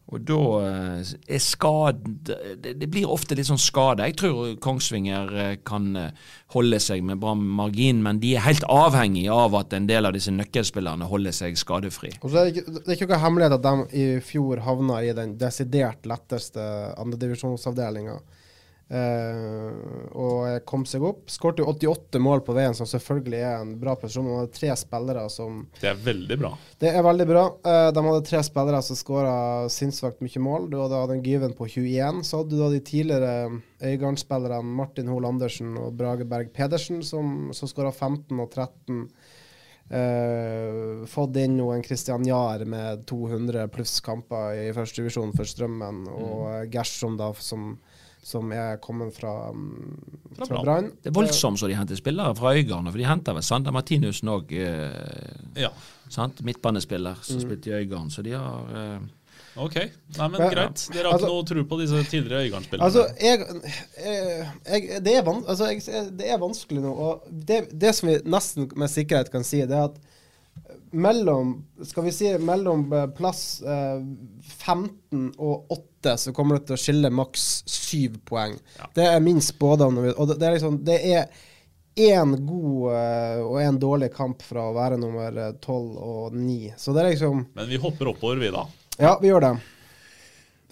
og 0.08 0.22
da 0.24 0.40
eh, 0.64 1.10
er 1.36 1.40
skade 1.42 2.36
det, 2.64 2.88
blir 2.88 3.10
ofte 3.12 3.36
litt 3.36 3.48
sånn 3.50 3.60
skade. 3.60 4.06
Jeg 4.08 4.16
tror 4.20 4.54
Kongsvinger 4.64 5.34
eh, 5.36 5.50
kan 5.68 5.90
eh, 6.00 6.30
holde 6.54 6.80
seg 6.80 7.04
med 7.04 7.20
bra 7.20 7.34
margin, 7.36 8.00
men 8.04 8.20
de 8.22 8.32
er 8.36 8.46
helt 8.46 8.64
avhengig 8.72 9.26
av 9.32 9.56
at 9.58 9.76
en 9.76 9.88
del 9.90 10.08
av 10.08 10.16
disse 10.16 10.32
nøkkelspillerne 10.32 11.10
holder 11.10 11.36
seg 11.36 11.60
skadefri. 11.60 12.14
Og 12.22 12.32
så 12.32 12.40
er 12.40 12.48
det, 12.48 12.56
ikke, 12.56 12.78
det 12.78 12.86
er 12.86 12.96
ikke 12.96 13.10
noe 13.12 13.20
hemmelighet 13.26 13.58
at 13.58 13.68
de 13.68 14.00
i 14.00 14.08
fjor 14.24 14.64
havna 14.64 15.02
i 15.04 15.12
den 15.16 15.36
desidert 15.40 16.08
letteste 16.08 16.64
andredivisjonsavdelinga. 16.96 18.16
Uh, 18.88 20.08
og 20.16 20.62
kom 20.68 20.86
seg 20.88 21.02
opp. 21.04 21.26
Skårte 21.28 21.60
jo 21.60 21.68
88 21.74 22.20
mål 22.24 22.40
på 22.46 22.54
veien, 22.56 22.72
som 22.76 22.88
selvfølgelig 22.88 23.40
er 23.44 23.56
en 23.60 23.74
bra 23.80 23.92
prestasjon. 24.00 24.30
De 24.30 24.36
hadde 24.38 24.54
tre 24.56 24.70
spillere 24.80 25.24
som 25.32 25.58
Det 25.76 25.90
er 25.90 25.98
veldig 26.06 26.38
bra. 26.40 26.52
Det 26.80 26.92
er 26.96 27.04
veldig 27.04 27.26
bra. 27.28 27.42
Uh, 27.66 27.88
de 27.92 28.04
hadde 28.06 28.28
tre 28.30 28.40
spillere 28.46 28.80
som 28.86 28.98
skåra 28.98 29.34
sinnssvakt 29.72 30.24
mye 30.24 30.44
mål. 30.44 30.70
Du 30.72 30.78
hadde 30.80 31.02
en 31.18 31.24
Gyven 31.24 31.56
på 31.58 31.68
21. 31.68 32.22
Så 32.24 32.40
hadde 32.40 32.54
du 32.54 32.62
da 32.62 32.70
de 32.72 32.80
tidligere 32.80 33.34
Øygarden-spillerne 33.78 34.78
Martin 34.80 35.12
Hoel 35.12 35.28
Andersen 35.28 35.76
og 35.76 35.92
Brage 35.98 36.24
Berg 36.28 36.54
Pedersen, 36.56 37.04
som, 37.04 37.52
som 37.52 37.68
skåra 37.68 37.92
15 37.92 38.40
og 38.40 38.48
13. 38.48 39.04
Uh, 39.88 41.04
fått 41.08 41.38
inn 41.40 41.54
noen 41.56 41.78
en 41.78 41.84
Christian 41.84 42.26
Jahr 42.28 42.60
med 42.68 43.06
200 43.08 43.70
pluss 43.72 43.94
kamper 44.04 44.52
i 44.52 44.66
første 44.76 45.00
divisjon 45.00 45.32
for 45.32 45.48
Strømmen, 45.48 46.02
og 46.12 46.42
uh, 46.44 46.66
Gershom 46.68 47.16
da 47.16 47.30
som, 47.40 47.70
som 48.22 48.50
er 48.52 48.76
kommet 48.82 49.14
fra, 49.16 49.32
fra, 50.36 50.46
fra 50.46 50.62
Brann. 50.62 50.90
Det 51.02 51.10
er 51.12 51.16
voldsomt 51.16 51.58
så 51.60 51.68
de 51.70 51.76
henter 51.78 51.96
spillere 51.96 52.34
fra 52.36 52.54
Øygarden, 52.54 52.90
for 52.92 52.98
de 52.98 53.06
henter 53.08 53.36
vel 53.38 53.42
Sander 53.46 53.72
Martinussen 53.72 54.28
òg. 54.28 54.52
Eh, 54.52 55.62
Ja. 55.64 55.70
Midtbanespiller 56.42 57.16
som 57.22 57.40
spilte 57.40 57.70
i 57.70 57.72
Øygarden. 57.82 58.10
Så 58.10 58.22
de 58.22 58.30
har 58.32 58.68
eh, 58.74 58.98
Ok. 59.58 59.74
Nei, 59.74 60.28
men 60.28 60.40
Men- 60.40 60.50
greit. 60.52 60.88
Dere 60.92 61.04
har 61.08 61.12
Altså- 61.12 61.26
ikke 61.26 61.34
noe 61.34 61.44
tro 61.44 61.64
på 61.64 61.80
disse 61.80 62.02
tidligere 62.10 62.44
Øygarden-spillerne? 62.46 62.84
Altså, 62.84 63.06
jeg, 63.20 63.38
jeg, 64.04 64.52
jeg, 64.66 65.04
det, 65.04 65.14
er 65.16 65.48
altså 65.48 65.64
jeg, 65.66 65.82
det 66.18 66.30
er 66.30 66.38
vanskelig 66.38 66.82
nå. 66.82 66.92
Og 66.94 67.24
det, 67.30 67.68
det 67.80 67.94
som 67.94 68.08
vi 68.08 68.18
nesten 68.24 68.70
med 68.76 68.88
sikkerhet 68.88 69.30
kan 69.32 69.42
si, 69.44 69.60
det 69.66 69.74
er 69.74 69.88
at 69.90 69.98
mellom 70.92 71.64
Skal 71.84 72.04
vi 72.04 72.10
si 72.12 72.30
mellom 72.38 72.92
eh, 72.92 73.06
plass 73.18 73.60
eh, 73.62 74.00
15 74.64 75.34
og 75.38 75.66
8 75.70 75.97
så 76.16 76.32
kommer 76.32 76.58
det 76.58 76.66
til 76.70 76.78
å 76.78 76.80
skille 76.80 77.10
maks 77.10 77.44
syv 77.68 78.16
poeng. 78.24 78.56
Det 78.94 79.04
er 79.04 79.20
min 79.20 79.40
spådom. 79.44 79.98
Og 80.16 80.28
det, 80.32 80.40
er 80.46 80.56
liksom 80.56 80.80
Det 80.86 80.98
er 81.12 81.28
én 81.98 82.34
god 82.46 82.92
eh, 82.94 83.40
og 83.42 83.58
én 83.60 83.78
dårlig 83.82 84.12
kamp 84.14 84.42
fra 84.46 84.68
å 84.70 84.74
være 84.76 84.96
nummer 85.00 85.34
tolv 85.60 85.96
12 85.96 85.96
og 85.98 86.36
9. 86.38 86.74
Så 86.78 86.94
det 86.94 87.02
er 87.02 87.10
liksom 87.12 87.46
Men 87.58 87.68
vi 87.68 87.80
hopper 87.82 88.12
oppover, 88.14 88.38
vi, 88.40 88.52
da. 88.54 88.66
Ja, 88.98 89.16
vi 89.20 89.32
gjør 89.32 89.44
det. 89.48 89.54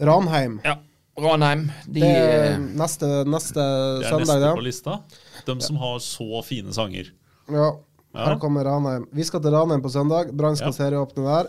Ranheim. 0.07 0.61
Ja. 0.65 0.77
Ranheim. 1.19 1.67
De 1.87 2.01
Det 2.01 2.09
er 2.13 2.53
eh, 2.53 2.59
neste, 2.77 3.11
neste 3.25 3.61
Det 3.61 4.07
er 4.07 4.11
søndag, 4.11 4.41
neste 4.41 4.55
på 4.59 4.67
lista. 4.67 4.99
De 5.47 5.61
som 5.65 5.77
har 5.81 5.99
så 6.05 6.43
fine 6.45 6.75
sanger. 6.77 7.13
Ja, 7.53 7.69
her 8.17 8.39
kommer 8.41 8.65
Ranheim. 8.65 9.07
Vi 9.13 9.25
skal 9.25 9.43
til 9.45 9.55
Ranheim 9.57 9.83
på 9.85 9.93
søndag. 9.93 10.33
Brann 10.33 10.57
skal 10.57 10.73
Ja. 10.75 10.79
serieåpne 10.79 11.25
der. 11.25 11.49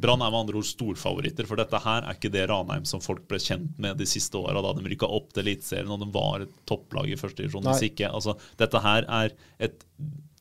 Brann 0.00 0.22
er 0.24 0.30
med 0.32 0.40
andre 0.46 0.56
ord 0.62 0.64
storfavoritter, 0.68 1.46
for 1.48 1.60
dette 1.60 1.78
her 1.84 2.06
er 2.08 2.16
ikke 2.16 2.30
det 2.32 2.46
Ranheim 2.48 2.86
som 2.88 3.02
folk 3.04 3.26
ble 3.28 3.38
kjent 3.42 3.76
med 3.82 3.98
de 4.00 4.06
siste 4.08 4.38
åra, 4.40 4.62
da 4.64 4.72
de 4.78 4.86
rykka 4.88 5.08
opp 5.08 5.32
til 5.36 5.44
Eliteserien 5.44 5.90
og 5.92 6.00
de 6.00 6.08
var 6.14 6.46
et 6.46 6.52
topplag 6.68 7.12
i 7.12 7.18
første 7.20 7.42
divisjon. 7.44 7.66
Hvis 7.68 7.90
ikke, 7.90 8.08
altså, 8.08 8.38
dette 8.60 8.80
her 8.80 9.04
er 9.08 9.34
et 9.60 9.84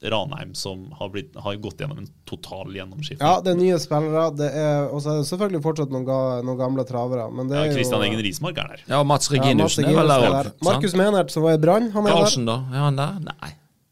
Ranheim 0.02 0.56
som 0.58 0.88
har, 0.98 1.12
blitt, 1.14 1.36
har 1.38 1.56
gått 1.62 1.78
gjennom 1.84 2.00
en 2.02 2.08
total 2.26 2.72
gjennomskifting. 2.74 3.22
Ja, 3.22 3.36
det 3.46 3.52
er 3.54 3.60
nye 3.60 3.78
spillere. 3.78 4.24
Det 4.34 4.48
er, 4.50 4.88
og 4.90 5.04
så 5.04 5.12
er 5.14 5.20
det 5.22 5.28
selvfølgelig 5.30 5.62
fortsatt 5.68 5.94
noen, 5.94 6.08
ga, 6.08 6.18
noen 6.42 6.58
gamle 6.58 6.86
travere. 6.90 7.28
Men 7.30 7.52
det 7.52 7.60
Ja, 7.60 7.68
er 7.68 7.70
jo 7.70 7.76
Christian 7.78 8.02
Engen 8.08 8.24
Rismark 8.26 8.58
er 8.58 8.72
der. 8.74 8.86
Ja, 8.88 9.04
Mats 9.06 9.30
Ja, 9.30 9.36
Mats 9.36 9.36
Reginussen 9.36 9.86
er 9.86 10.00
vel 10.00 10.10
der 10.16 10.26
er 10.26 10.50
òg. 10.50 10.56
Markus 10.66 10.96
Menert, 10.98 11.30
som 11.36 11.46
var 11.46 11.54
i 11.60 11.62
Brann, 11.62 11.92
han 11.94 12.08
er 12.10 12.18
Karlsen, 12.18 12.48
da? 12.50 12.56
Er 12.74 12.86
han 12.88 12.98
der? 12.98 13.20
Nei. 13.30 13.52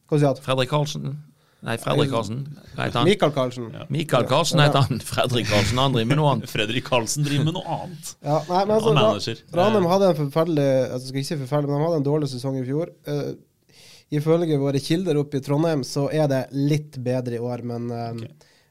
Hva 0.10 0.18
sier 0.24 0.34
du? 0.34 0.42
Fredrik 0.48 0.72
Karlsen? 0.74 1.12
Nei, 1.60 1.76
Fredrik 1.78 2.12
Karlsen. 2.14 2.40
Mikael 3.04 3.34
Karlsen. 3.36 3.66
Ja. 3.74 3.86
Mikael 3.92 4.26
Karlsen 4.30 4.62
heter 4.64 4.86
han. 4.88 5.02
Fredrik 5.04 5.50
Karlsen. 5.50 5.78
Han 5.82 5.96
driver 5.96 6.10
med 6.14 6.20
noe 6.22 6.32
annet. 6.32 6.52
Fredrik 6.52 6.88
Karlsen 6.88 7.28
driver 7.28 7.50
med 7.50 7.58
noe 7.58 7.76
annet. 7.82 8.14
nei, 8.24 8.62
men 8.62 8.76
altså, 8.78 8.94
manager. 8.96 9.44
Ranheim 9.60 9.90
hadde 9.92 10.12
en 10.14 10.20
forferdelig 10.22 10.68
altså, 10.88 11.10
skal 11.10 11.22
ikke 11.22 11.32
si 11.32 11.40
forferdelig, 11.44 11.72
men 11.74 11.82
de 11.82 11.88
hadde 11.90 12.00
en 12.00 12.08
dårlig 12.08 12.32
sesong 12.32 12.60
i 12.62 12.66
fjor. 12.68 12.94
Uh, 13.10 13.34
ifølge 14.16 14.62
våre 14.62 14.82
kilder 14.82 15.20
oppe 15.20 15.42
i 15.42 15.44
Trondheim 15.46 15.84
så 15.86 16.08
er 16.16 16.32
det 16.32 16.46
litt 16.56 16.96
bedre 17.04 17.38
i 17.38 17.44
år, 17.44 17.66
men 17.68 17.92
eh, 17.94 18.24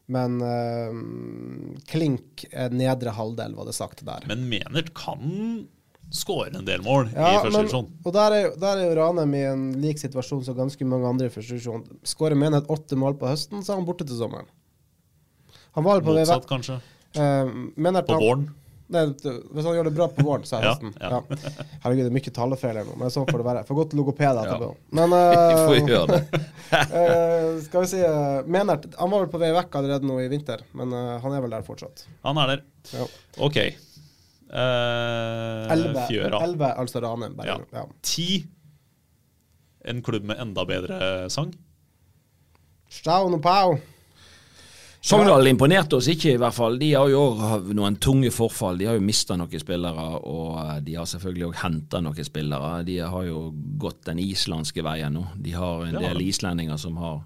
Men 0.09 0.39
uh, 0.41 1.83
Klink 1.85 2.47
nedre 2.73 3.13
halvdel, 3.13 3.53
var 3.55 3.69
det 3.69 3.77
sagt 3.77 4.01
der. 4.09 4.25
Men 4.31 4.49
Menert 4.49 4.95
kan 4.97 5.69
skåre 6.11 6.55
en 6.57 6.65
del 6.65 6.81
mål 6.85 7.11
i 7.11 7.15
første 7.17 7.51
divisjon. 7.59 7.89
og 8.05 8.13
der 8.17 8.33
er, 8.33 8.43
jo- 8.47 8.55
der 8.61 8.79
er 8.79 8.85
jo 8.89 8.95
Ranheim 9.01 9.35
i 9.35 9.43
en 9.45 9.65
lik 9.83 9.99
situasjon 10.01 10.45
som 10.45 10.57
ganske 10.57 10.87
mange 10.89 11.09
andre 11.09 11.27
i 11.27 11.33
første 11.35 11.53
divisjon. 11.53 11.85
Skårer 12.03 12.39
Meneth 12.39 12.71
åtte 12.73 12.97
mål 12.97 13.19
på 13.21 13.29
høsten, 13.29 13.61
så 13.65 13.73
er 13.75 13.77
han 13.83 13.87
borte 13.89 14.07
til 14.09 14.17
sommeren. 14.17 14.47
Han 15.77 15.85
var 15.85 16.01
på 16.01 16.15
Motsatt, 16.17 16.47
vekk. 16.47 16.49
kanskje. 16.49 16.81
Uh, 17.17 18.03
På 18.09 18.19
våren. 18.21 18.49
Nei, 18.89 19.03
hvis 19.05 19.67
han 19.69 19.75
gjør 19.77 19.85
det 19.85 19.95
bra 19.99 20.07
på 20.09 20.25
våren, 20.25 20.45
så 20.49 20.57
er 20.57 20.63
Ja, 20.65 20.71
høsten. 20.73 20.95
ja. 20.97 21.09
Ja. 21.11 21.21
Herregud, 21.85 22.05
det 22.07 22.09
er 22.09 22.17
mye 22.17 22.33
talefeil 22.33 22.77
her 22.81 22.85
nå, 22.89 22.95
men 22.97 23.11
sånn 23.13 23.27
får 23.29 23.37
det 23.43 23.45
være. 23.45 23.65
Får 23.69 23.77
gå 23.77 23.85
til 23.91 23.99
logoped 24.01 24.41
etterpå. 24.41 24.71
Ja. 24.73 24.75
Men 24.97 25.13
uh, 25.19 25.69
eh, 26.97 27.61
skal 27.67 27.85
vi 27.85 27.87
si 27.91 28.01
uh, 28.01 28.41
Menert 28.49 28.89
Han 28.99 29.11
var 29.13 29.27
vel 29.27 29.29
på 29.33 29.41
vei 29.43 29.53
vekk 29.53 29.77
allerede 29.77 30.09
nå 30.09 30.17
i 30.25 30.29
vinter, 30.33 30.65
men 30.73 30.93
han 30.93 31.33
er 31.37 31.45
vel 31.45 31.51
der 31.53 31.63
fortsatt. 31.69 32.07
Han 32.25 32.41
er 32.41 32.55
der. 32.55 32.65
Ja. 32.97 33.05
OK. 33.45 33.61
Eh, 34.49 35.73
Elleve, 35.75 36.07
Fjøra. 36.09 36.41
elleve, 36.45 36.71
altså 36.81 37.03
Ranheim. 37.05 37.37
Ja. 37.45 37.59
Ja. 37.73 37.85
Ti. 38.03 38.45
En 39.89 40.03
klubb 40.03 40.25
med 40.25 40.41
enda 40.41 40.65
bedre 40.69 41.29
sang. 41.31 41.53
Staun 42.89 43.35
og 43.37 43.43
Pau. 43.45 43.77
Sogndal 45.01 45.47
imponerte 45.47 45.95
oss 46.01 46.09
ikke, 46.11 46.33
i 46.35 46.39
hvert 46.41 46.57
fall. 46.57 46.75
De 46.81 46.89
har 46.97 47.07
jo 47.13 47.21
noen 47.77 47.97
tunge 48.03 48.33
forfall. 48.35 48.81
De 48.81 48.89
har 48.89 48.97
jo 48.99 49.05
mista 49.05 49.37
noen 49.39 49.61
spillere, 49.63 50.07
og 50.27 50.57
eh, 50.65 50.81
de 50.85 50.97
har 50.99 51.07
selvfølgelig 51.07 51.47
òg 51.53 51.59
henta 51.63 52.01
noen 52.03 52.27
spillere. 52.27 52.73
De 52.89 52.97
har 53.05 53.29
jo 53.29 53.45
gått 53.79 54.03
den 54.09 54.19
islandske 54.25 54.83
veien 54.85 55.15
nå. 55.15 55.27
De 55.39 55.55
har 55.55 55.85
en 55.87 56.01
Ja. 56.01 56.09
del 56.09 56.25
islendinger 56.27 56.77
som 56.83 56.97
har 56.97 57.21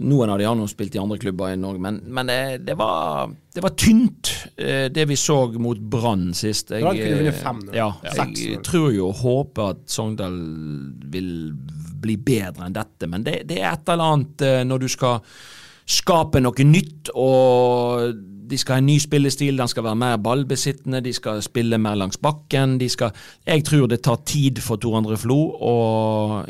Noen 0.00 0.30
av 0.32 0.38
de 0.40 0.46
har 0.48 0.56
nå 0.56 0.64
spilt 0.70 0.94
i 0.96 1.00
andre 1.02 1.18
klubber 1.20 1.52
i 1.52 1.58
Norge, 1.60 1.80
men, 1.84 1.98
men 2.06 2.30
det, 2.30 2.38
det, 2.64 2.76
var, 2.80 3.32
det 3.54 3.62
var 3.64 3.74
tynt, 3.76 4.30
eh, 4.56 4.86
det 4.94 5.04
vi 5.10 5.16
så 5.20 5.36
mot 5.60 5.78
Brann 5.92 6.30
sist. 6.38 6.70
Jeg, 6.72 6.82
Brann 6.86 6.96
kunne 6.96 7.18
vunnet 7.20 7.34
eh, 7.36 7.44
5-0. 7.44 7.76
Ja, 7.76 7.88
Ja. 8.06 8.26
jeg 8.26 8.62
tror 8.64 8.90
jo 8.94 9.08
og 9.10 9.20
håper 9.20 9.74
at 9.74 9.82
Sogndal 9.92 10.38
vil 11.12 11.32
bli 12.02 12.16
bedre 12.18 12.66
enn 12.66 12.74
dette, 12.76 13.06
men 13.10 13.22
det, 13.26 13.42
det 13.50 13.60
er 13.60 13.72
et 13.74 13.88
eller 13.92 14.14
annet 14.16 14.46
eh, 14.48 14.62
når 14.66 14.86
du 14.86 14.88
skal 14.90 15.20
skape 15.92 16.40
noe 16.40 16.64
nytt, 16.64 17.10
og 17.18 18.14
de 18.52 18.58
skal 18.60 18.76
ha 18.76 18.82
en 18.82 18.86
ny 18.90 18.98
spillestil, 19.00 19.56
den 19.58 19.68
skal 19.70 19.84
være 19.86 19.98
mer 19.98 20.16
ballbesittende, 20.22 21.00
de 21.04 21.12
skal 21.16 21.40
spille 21.44 21.78
mer 21.80 21.96
langs 21.96 22.18
bakken. 22.22 22.74
De 22.80 22.88
skal, 22.92 23.14
jeg 23.48 23.64
tror 23.64 23.86
det 23.88 24.02
tar 24.04 24.18
tid 24.28 24.60
for 24.62 24.76
Tor 24.82 24.98
André 25.00 25.16
Flo 25.20 25.38
å 25.56 25.76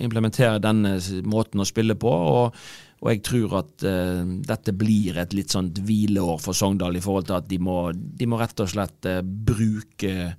implementere 0.02 0.59
denne 0.62 0.96
måten 1.31 1.62
å 1.62 1.68
spille 1.68 1.94
på. 1.94 2.11
og 2.11 2.57
og 3.03 3.09
jeg 3.11 3.23
tror 3.27 3.57
at 3.59 3.83
uh, 3.83 4.23
dette 4.47 4.75
blir 4.79 5.17
et 5.19 5.33
litt 5.35 5.51
sånt 5.51 5.81
hvileår 5.83 6.38
for 6.43 6.55
Sogndal 6.55 6.99
i 6.99 7.03
forhold 7.03 7.27
til 7.31 7.41
at 7.41 7.49
de 7.51 7.59
må, 7.59 7.79
de 7.93 8.29
må 8.31 8.38
rett 8.38 8.62
og 8.62 8.71
slett 8.71 9.09
uh, 9.11 9.19
bruke 9.23 10.31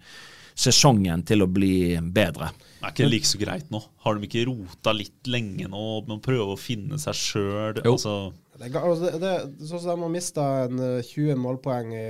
sesongen 0.56 1.24
til 1.28 1.44
å 1.44 1.50
bli 1.50 1.98
bedre. 2.14 2.52
Det 2.54 2.86
Er 2.86 2.94
ikke 2.94 3.10
like 3.10 3.28
så 3.28 3.40
greit 3.42 3.72
nå? 3.74 3.82
Har 4.06 4.16
de 4.16 4.28
ikke 4.28 4.46
rota 4.48 4.94
litt 4.96 5.28
lenge 5.28 5.68
nå 5.68 5.86
med 6.06 6.18
å 6.20 6.24
prøve 6.24 6.54
å 6.54 6.60
finne 6.60 7.00
seg 7.02 7.18
sjøl? 7.18 7.82
Altså, 7.82 8.34
Det, 8.54 8.70
altså, 8.70 9.08
det, 9.08 9.18
det, 9.24 9.34
sånn 9.68 9.82
som 9.82 9.90
de 9.90 10.06
har 10.06 10.14
mista 10.14 10.46
en 10.68 10.84
eh, 10.84 11.08
20 11.10 11.40
målpoeng 11.42 11.96
i 11.98 12.06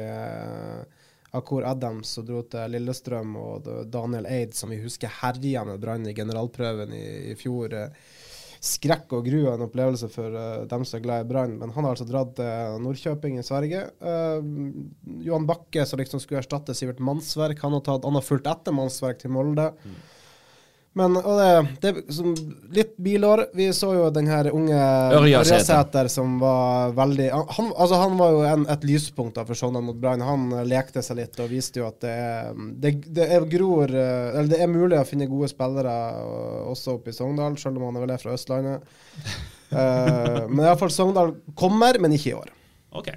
Akor 1.33 1.65
Adams 1.65 2.11
som 2.17 2.27
dro 2.27 2.43
til 2.45 2.75
Lillestrøm, 2.75 3.37
og 3.39 3.69
Daniel 3.89 4.27
Eid, 4.29 4.53
som 4.53 4.69
vi 4.69 4.81
husker 4.83 5.09
herja 5.21 5.63
med 5.65 5.79
Brann 5.81 6.05
i 6.05 6.13
generalprøven 6.13 6.93
i, 6.93 7.05
i 7.31 7.37
fjor. 7.39 7.73
eh, 7.79 8.11
Skrekk 8.63 9.11
og 9.17 9.25
gru 9.27 9.41
en 9.51 9.65
opplevelse 9.65 10.07
for 10.11 10.31
uh, 10.31 10.63
dem 10.71 10.85
som 10.87 10.97
er 10.99 11.03
glad 11.03 11.25
i 11.25 11.27
Brann, 11.27 11.57
men 11.59 11.73
han 11.75 11.83
har 11.83 11.97
altså 11.97 12.07
dratt 12.07 12.31
til 12.37 12.77
Nordkjøping 12.85 13.35
i 13.39 13.43
Sverige. 13.43 13.81
Uh, 13.99 14.39
Johan 15.25 15.47
Bakke, 15.49 15.83
som 15.89 15.99
liksom 15.99 16.21
skulle 16.23 16.39
erstatte 16.39 16.75
Sivert 16.77 17.01
Mannsverk, 17.03 17.59
han 17.59 17.75
har, 17.75 17.83
tatt, 17.83 18.07
han 18.07 18.15
har 18.15 18.23
fulgt 18.23 18.47
etter 18.47 18.75
Mannsverk 18.75 19.19
til 19.19 19.33
Molde. 19.35 19.67
Men 20.95 21.13
det, 21.13 21.67
det 21.81 22.13
som, 22.13 22.35
litt 22.71 22.97
bilår. 22.97 23.47
Vi 23.53 23.65
så 23.73 23.89
jo 23.95 24.09
den 24.13 24.27
her 24.29 24.49
unge 24.53 24.77
Ørjasæter. 25.17 26.07
Som 26.11 26.35
var 26.41 26.93
veldig 26.93 27.31
han, 27.33 27.71
altså 27.71 27.97
han 28.03 28.17
var 28.19 28.35
jo 28.35 28.43
en, 28.45 28.67
et 28.69 28.85
lyspunkt 28.85 29.39
da 29.39 29.45
for 29.47 29.57
Sogndal 29.57 29.85
mot 29.87 29.97
Brann. 29.97 30.21
Han 30.21 30.51
eh, 30.53 30.67
lekte 30.69 31.01
seg 31.05 31.17
litt 31.17 31.41
og 31.41 31.49
viste 31.49 31.81
jo 31.81 31.87
at 31.89 31.97
det 32.05 32.13
er, 32.13 32.53
det, 32.85 32.93
det 33.09 33.25
er 33.25 33.49
gror 33.49 33.89
eh, 33.89 34.29
Eller 34.35 34.53
det 34.53 34.61
er 34.61 34.69
mulig 34.69 35.01
å 35.01 35.07
finne 35.09 35.29
gode 35.31 35.49
spillere 35.49 35.97
eh, 36.21 36.61
også 36.69 36.99
oppe 36.99 37.09
i 37.09 37.17
Sogndal, 37.17 37.57
selv 37.61 37.81
om 37.81 37.89
han 37.89 37.97
er 37.97 38.05
vel 38.05 38.13
er 38.13 38.21
fra 38.21 38.37
Østlandet. 38.37 38.89
uh, 39.73 40.43
men 40.53 40.65
iallfall 40.67 40.93
Sogndal 40.93 41.39
kommer, 41.57 41.97
men 42.01 42.13
ikke 42.13 42.35
i 42.35 42.37
år. 42.37 42.53
Ok. 42.93 43.15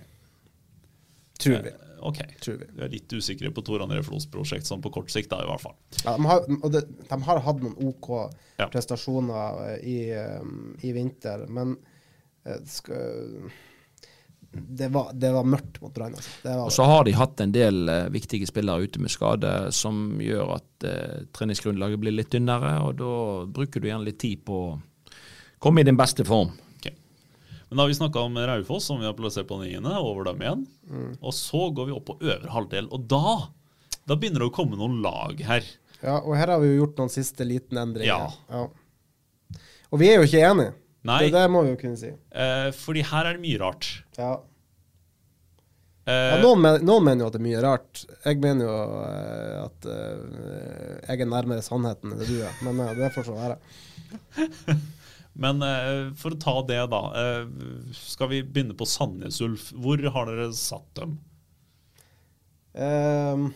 Tror 1.44 1.60
vi. 1.68 1.76
Ok. 2.00 2.18
Tror 2.42 2.58
vi. 2.60 2.68
Vi 2.76 2.84
er 2.84 2.92
litt 2.92 3.12
usikre 3.12 3.50
på 3.54 3.64
Tor 3.66 3.84
André 3.84 4.02
Flos 4.06 4.26
prosjekt, 4.30 4.68
sånn 4.68 4.82
på 4.84 4.92
kort 4.94 5.12
sikt, 5.12 5.30
da, 5.32 5.42
i 5.44 5.50
hvert 5.50 5.62
fall. 5.62 5.76
Ja, 6.02 6.16
de, 6.16 6.26
har, 6.30 6.48
og 6.60 6.72
det, 6.74 6.82
de 7.08 7.20
har 7.28 7.44
hatt 7.46 7.62
noen 7.64 7.76
OK 7.90 8.10
Ja. 8.56 8.70
prestasjoner 8.72 9.62
eh, 9.70 9.78
i, 9.84 9.98
eh, 10.16 10.42
i 10.88 10.92
vinter, 10.96 11.46
men 11.52 11.76
eh, 12.46 12.60
skal, 12.64 13.50
det, 14.50 14.88
var, 14.88 15.10
det 15.12 15.32
var 15.32 15.44
mørkt 15.44 15.80
mot 15.82 15.94
Brann. 15.94 16.14
Altså. 16.16 16.54
Og 16.64 16.72
så 16.72 16.86
har 16.88 17.04
de 17.04 17.16
hatt 17.16 17.40
en 17.44 17.52
del 17.52 17.88
uh, 17.88 18.08
viktige 18.12 18.48
spillere 18.48 18.86
ute 18.88 19.02
med 19.02 19.12
skade, 19.12 19.52
som 19.76 20.20
gjør 20.22 20.56
at 20.56 20.86
uh, 20.88 21.24
treningsgrunnlaget 21.36 22.00
blir 22.00 22.16
litt 22.16 22.30
tynnere, 22.32 22.78
og 22.86 22.96
da 23.00 23.14
bruker 23.58 23.82
du 23.82 23.90
gjerne 23.90 24.08
litt 24.08 24.20
tid 24.22 24.44
på 24.46 24.62
å 24.70 24.78
komme 25.62 25.82
i 25.82 25.88
din 25.88 25.98
beste 25.98 26.24
form. 26.24 26.54
Men 27.68 27.76
da 27.78 27.82
har 27.82 27.90
vi 27.90 27.96
snakka 27.98 28.22
om 28.28 28.36
Raufoss, 28.38 28.84
som 28.86 29.00
vi 29.02 29.06
har 29.08 29.14
plassert 29.18 29.48
på 29.50 29.58
niende, 29.58 29.90
over 29.98 30.28
dem 30.28 30.42
igjen. 30.44 30.60
Og 31.20 31.34
så 31.34 31.64
går 31.74 31.88
vi 31.88 31.94
opp 31.96 32.04
på 32.12 32.18
øvre 32.22 32.52
halvdel, 32.54 32.88
og 32.94 33.06
da 33.10 33.22
da 34.06 34.14
begynner 34.14 34.44
det 34.44 34.46
å 34.52 34.54
komme 34.54 34.76
noen 34.78 35.00
lag 35.02 35.40
her. 35.42 35.64
Ja, 35.98 36.20
og 36.20 36.36
her 36.38 36.52
har 36.52 36.60
vi 36.62 36.68
jo 36.70 36.76
gjort 36.84 37.00
noen 37.00 37.10
siste 37.10 37.42
liten 37.48 37.78
endringer. 37.80 38.36
Ja. 38.46 38.66
Og 39.90 39.98
vi 39.98 40.12
er 40.12 40.20
jo 40.20 40.28
ikke 40.28 40.44
enige. 40.46 40.74
Nei. 41.06 41.16
Det, 41.24 41.32
det 41.34 41.42
må 41.50 41.64
vi 41.66 41.72
jo 41.72 41.78
kunne 41.80 41.98
si. 41.98 42.12
Eh, 42.14 42.68
fordi 42.74 43.02
her 43.08 43.26
er 43.32 43.34
det 43.34 43.42
mye 43.42 43.58
rart. 43.64 43.88
Ja. 44.18 44.30
Eh, 46.06 46.28
Ja, 46.36 46.38
noen, 46.42 46.62
men, 46.62 46.78
noen 46.86 47.02
mener 47.08 47.24
jo 47.24 47.30
at 47.32 47.34
det 47.34 47.40
er 47.42 47.46
mye 47.48 47.64
rart. 47.66 48.04
Jeg 48.28 48.38
mener 48.46 48.68
jo 48.68 48.76
eh, 49.08 49.56
at 49.64 49.88
eh, 49.90 51.10
jeg 51.10 51.24
er 51.26 51.32
nærmere 51.34 51.66
sannheten 51.66 52.14
enn 52.14 52.22
det 52.22 52.30
du 52.30 52.36
er. 52.46 52.54
Men 52.66 52.84
eh, 52.86 52.94
det 53.00 53.10
får 53.16 53.26
så 53.26 53.34
være. 53.34 53.58
Men 55.36 55.62
eh, 55.62 56.12
for 56.16 56.32
å 56.32 56.40
ta 56.40 56.56
det, 56.68 56.80
da. 56.92 57.02
Eh, 57.20 57.92
skal 57.96 58.30
vi 58.32 58.42
begynne 58.44 58.76
på 58.76 58.88
Sandnes 58.88 59.40
Ulf? 59.44 59.68
Hvor 59.76 60.00
har 60.14 60.30
dere 60.30 60.48
satt 60.56 60.88
dem? 60.96 61.18
Ehm, 62.76 63.52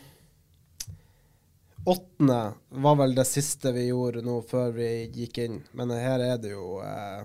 åttende 1.85 2.53
var 2.69 2.97
vel 2.97 3.15
det 3.15 3.25
siste 3.29 3.73
vi 3.73 3.89
gjorde 3.91 4.23
nå 4.25 4.39
før 4.49 4.73
vi 4.77 4.89
gikk 5.13 5.43
inn, 5.45 5.61
men 5.77 5.93
her 5.93 6.25
er 6.25 6.39
det 6.41 6.55
jo 6.55 6.79
uh, 6.81 7.21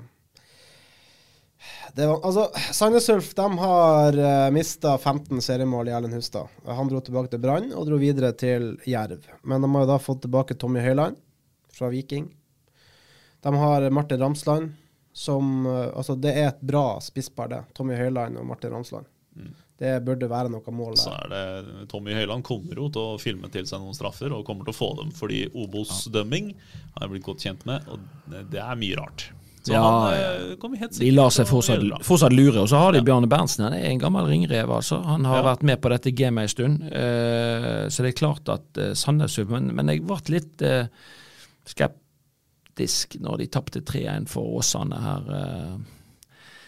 det 1.96 2.08
var, 2.10 2.20
altså, 2.28 2.50
Sandnes 2.76 3.08
Ulf 3.10 3.32
de 3.38 3.48
har 3.62 4.20
uh, 4.20 4.52
mista 4.52 4.98
15 4.98 5.40
seriemål 5.42 5.88
i 5.88 5.96
Erlend 5.96 6.18
Hustad. 6.18 6.52
Han 6.68 6.92
dro 6.92 7.00
tilbake 7.00 7.32
til 7.32 7.44
Brann 7.44 7.72
og 7.72 7.88
dro 7.88 8.00
videre 8.02 8.34
til 8.36 8.74
Jerv. 8.84 9.24
Men 9.48 9.64
de 9.64 9.72
har 9.72 9.86
jo 9.86 9.92
da 9.94 10.02
fått 10.04 10.26
tilbake 10.28 10.60
Tommy 10.60 10.84
Høiland 10.84 11.16
fra 11.72 11.88
Viking. 11.94 12.28
De 13.46 13.54
har 13.62 13.86
Martin 13.94 14.20
Ramsland, 14.24 14.72
som 15.14 15.66
eh, 15.70 15.92
Altså, 15.96 16.16
det 16.20 16.34
er 16.36 16.50
et 16.50 16.64
bra 16.66 16.98
spisspar, 17.04 17.52
det. 17.54 17.62
Tommy 17.78 17.96
Høiland 18.00 18.40
og 18.42 18.48
Martin 18.50 18.74
Ramsland. 18.74 19.06
Det 19.76 19.92
burde 20.08 20.30
være 20.32 20.48
noe 20.54 20.72
mål 20.72 20.94
der. 20.96 21.02
Så 21.04 21.12
er 21.12 21.32
det 21.34 21.88
Tommy 21.92 22.14
Høiland 22.16 22.46
kommer 22.48 22.78
jo 22.80 22.86
til 22.96 23.02
å 23.16 23.18
filme 23.20 23.50
til 23.52 23.66
seg 23.68 23.82
noen 23.84 23.96
straffer, 23.98 24.32
og 24.32 24.46
kommer 24.48 24.64
til 24.68 24.72
å 24.72 24.78
få 24.78 24.88
dem 25.02 25.10
fordi 25.16 25.42
Obos-dømming 25.52 26.54
har 26.96 27.04
jeg 27.04 27.12
blitt 27.12 27.26
godt 27.28 27.44
kjent 27.44 27.66
med, 27.68 27.84
og 27.92 28.00
det- 28.32 28.62
er 28.64 28.80
mye 28.80 28.96
rart. 28.96 29.26
Så 29.66 29.74
Ja, 29.74 29.82
han 29.82 30.14
eh, 30.14 30.90
De 31.00 31.12
lar 31.12 31.30
seg 31.34 31.48
fortsatt, 31.50 31.82
fortsatt 32.06 32.32
lure. 32.32 32.62
Og 32.62 32.70
så 32.70 32.78
har 32.78 32.94
de 32.94 33.02
Bjarne 33.02 33.28
Berntsen. 33.28 33.66
Han 33.66 33.74
er 33.74 33.90
en 33.90 34.00
gammel 34.00 34.28
ringrev, 34.30 34.70
altså. 34.70 35.04
Han 35.04 35.26
har 35.26 35.44
Ja. 35.44 35.56
vært 35.56 35.64
med 35.64 35.82
på 35.82 35.90
dette 35.90 36.12
gamet 36.16 36.44
en 36.44 36.48
stund. 36.48 36.82
Uh, 36.84 37.90
så 37.90 38.04
det 38.04 38.14
er 38.14 38.20
klart 38.22 38.48
at 38.48 38.78
uh, 38.78 38.94
Sandnes 38.94 39.38
men, 39.50 39.76
men 39.76 39.88
jeg 39.88 40.06
ble 40.06 40.22
litt 40.30 40.62
uh, 40.62 40.88
skeptisk 41.66 42.05
når 42.78 43.38
de 43.42 43.48
tapte 43.48 43.82
3-1 43.82 44.26
for 44.30 44.58
Åsane 44.60 44.98
her 45.02 45.30
eh, 45.40 45.76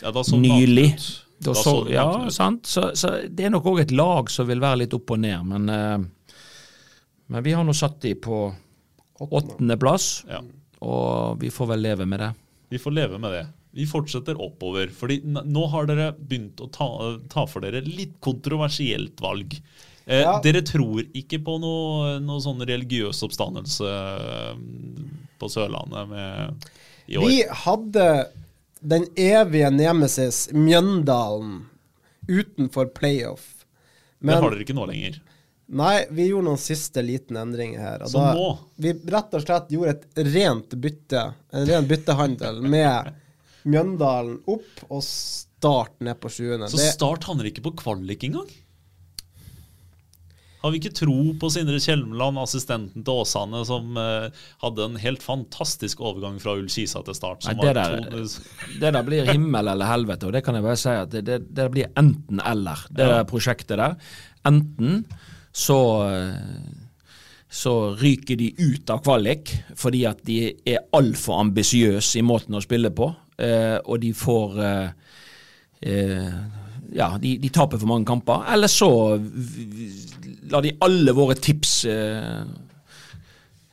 Ja, 0.02 0.12
da 0.12 0.24
så 0.24 0.38
nylig. 0.40 0.92
Da 1.40 1.52
Da 1.52 1.54
så, 1.54 1.64
så 1.86 1.92
ja, 1.94 2.06
sant. 2.34 2.66
Så, 2.66 2.92
så 2.98 3.12
det 3.30 3.46
er 3.46 3.52
nok 3.54 3.66
òg 3.70 3.82
et 3.84 3.92
lag 3.92 4.30
som 4.34 4.48
vil 4.50 4.62
være 4.64 4.80
litt 4.86 4.94
opp 4.98 5.12
og 5.14 5.20
ned, 5.22 5.44
men 5.46 5.70
eh, 5.70 5.98
Men 7.28 7.44
vi 7.44 7.52
har 7.54 7.64
nå 7.68 7.74
satt 7.76 8.00
de 8.02 8.14
på 8.16 8.40
åttendeplass, 9.20 10.26
Ja. 10.30 10.40
og 10.82 11.40
vi 11.42 11.50
får 11.52 11.68
vel 11.74 11.82
leve 11.82 12.06
med 12.06 12.20
det. 12.22 12.32
Vi 12.70 12.80
får 12.80 12.94
leve 12.96 13.18
med 13.20 13.32
det. 13.34 13.46
Vi 13.78 13.86
fortsetter 13.86 14.40
oppover. 14.42 14.88
fordi 14.90 15.20
nå 15.26 15.66
har 15.70 15.86
dere 15.86 16.12
begynt 16.14 16.62
å 16.62 16.70
ta, 16.72 16.88
ta 17.30 17.46
for 17.46 17.62
dere 17.62 17.82
litt 17.86 18.16
kontroversielt 18.22 19.20
valg. 19.22 19.58
Eh, 20.08 20.22
Ja. 20.24 20.38
Dere 20.42 20.62
tror 20.64 21.04
ikke 21.14 21.40
på 21.44 21.58
noe, 21.60 22.18
noe 22.24 22.40
sånn 22.40 22.62
religiøs 22.64 23.20
oppstandelse 23.28 23.88
eh, 23.92 24.56
på 25.38 25.50
Sørlandet 25.52 26.08
med, 26.10 26.68
i 27.12 27.18
år? 27.20 27.28
Vi 27.28 27.42
hadde 27.66 28.06
den 28.80 29.06
evige 29.20 29.70
nemesis 29.74 30.48
Mjøndalen 30.54 31.66
utenfor 32.28 32.90
playoff. 32.96 33.66
det 34.22 34.34
har 34.36 34.50
dere 34.52 34.64
ikke 34.66 34.76
nå 34.78 34.86
lenger. 34.90 35.20
Nei, 35.68 36.06
vi 36.16 36.30
gjorde 36.30 36.48
noen 36.48 36.58
siste 36.64 37.04
liten 37.04 37.36
endringer 37.36 37.80
her. 37.84 38.06
Så 38.08 38.22
da- 38.24 38.34
nå? 38.34 38.58
Vi 38.80 38.94
rett 39.12 39.34
og 39.36 39.44
slett 39.44 39.68
gjorde 39.76 39.90
et 39.98 40.22
rent 40.34 40.70
bytte, 40.80 41.34
en 41.52 41.66
ren 41.68 41.86
byttehandel 41.90 42.62
med 42.64 43.12
Mjøndalen 43.68 44.40
opp 44.48 44.86
og 44.90 45.04
Start 45.04 46.00
ned 46.00 46.16
på 46.22 46.30
sjuende. 46.32 46.70
Så 46.72 46.78
Start 46.94 47.24
handler 47.28 47.50
ikke 47.52 47.64
på 47.66 47.76
kvalik 47.76 48.24
engang? 48.24 48.48
Har 50.68 50.74
vi 50.76 50.82
ikke 50.82 50.92
tro 51.00 51.16
på 51.40 51.48
Sindre 51.54 51.78
Kjelmeland, 51.80 52.42
assistenten 52.42 53.06
til 53.08 53.22
Åsane, 53.22 53.62
som 53.68 53.96
eh, 54.02 54.26
hadde 54.60 54.84
en 54.84 54.98
helt 55.00 55.24
fantastisk 55.24 56.02
overgang 56.04 56.42
fra 56.44 56.58
Ullkisa 56.60 57.00
til 57.08 57.16
Start? 57.16 57.48
Nei, 57.48 57.56
det, 57.62 57.76
der, 57.78 58.02
det 58.82 58.92
der 58.98 59.06
blir 59.08 59.30
himmel 59.32 59.72
eller 59.72 59.88
helvete, 59.88 60.28
og 60.28 60.36
det 60.36 60.42
kan 60.44 60.60
jeg 60.60 60.66
bare 60.68 60.82
si 60.82 60.92
at 60.92 61.14
det, 61.14 61.24
det, 61.30 61.38
det 61.56 61.70
blir 61.72 61.88
enten 61.96 62.44
eller, 62.44 62.84
det 62.92 63.08
Ja. 63.08 63.14
der 63.22 63.30
prosjektet 63.32 63.80
der. 63.80 63.96
Enten 64.52 65.06
så 65.56 65.80
eh, 66.12 66.36
så 67.50 67.96
ryker 67.96 68.36
de 68.36 68.52
ut 68.60 68.90
av 68.92 69.00
kvalik 69.06 69.54
fordi 69.80 70.04
at 70.10 70.20
de 70.28 70.52
er 70.68 70.84
altfor 71.00 71.40
ambisiøse 71.46 72.20
i 72.20 72.26
måten 72.28 72.60
å 72.60 72.64
spille 72.64 72.92
på, 72.92 73.08
eh, 73.40 73.78
og 73.88 74.02
de 74.04 74.12
får 74.12 74.60
eh, 74.68 74.90
eh, 75.88 76.34
Ja, 76.96 77.10
de, 77.22 77.36
de 77.42 77.50
taper 77.54 77.82
for 77.82 77.90
mange 77.90 78.08
kamper. 78.08 78.46
Eller 78.54 78.72
så 78.72 78.90
lar 80.52 80.64
de 80.64 80.76
alle 80.84 81.16
våre 81.16 81.36
tips 81.36 81.74
eh, 81.92 82.46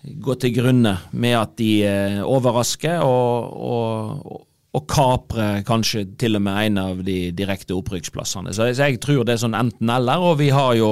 gå 0.03 0.35
til 0.41 0.57
grunne 0.57 0.97
med 1.13 1.37
at 1.39 1.55
de 1.61 1.71
eh, 1.87 2.19
overrasker 2.25 3.05
og, 3.07 3.55
og, 3.69 4.43
og 4.75 4.89
kaprer 4.91 5.63
kanskje 5.67 6.07
til 6.21 6.41
og 6.41 6.45
med 6.49 6.61
en 6.67 6.83
av 6.83 7.05
de 7.07 7.19
direkte 7.37 7.77
opprykksplassene. 7.77 8.55
Så, 8.57 8.73
så 8.75 8.91
jeg 8.91 9.01
tror 9.05 9.23
det 9.25 9.37
er 9.37 9.45
sånn 9.47 9.59
enten-eller, 9.59 10.25
og 10.33 10.39
vi 10.43 10.51
har 10.55 10.75
jo 10.81 10.91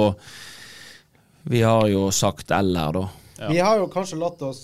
vi 1.43 1.59
har 1.61 1.89
jo 1.91 2.07
sagt 2.15 2.51
eller, 2.55 2.95
da. 2.95 3.07
Vi 3.51 3.59
har 3.59 3.81
jo 3.81 3.89
kanskje 3.91 4.19
latt 4.21 4.41
oss 4.47 4.61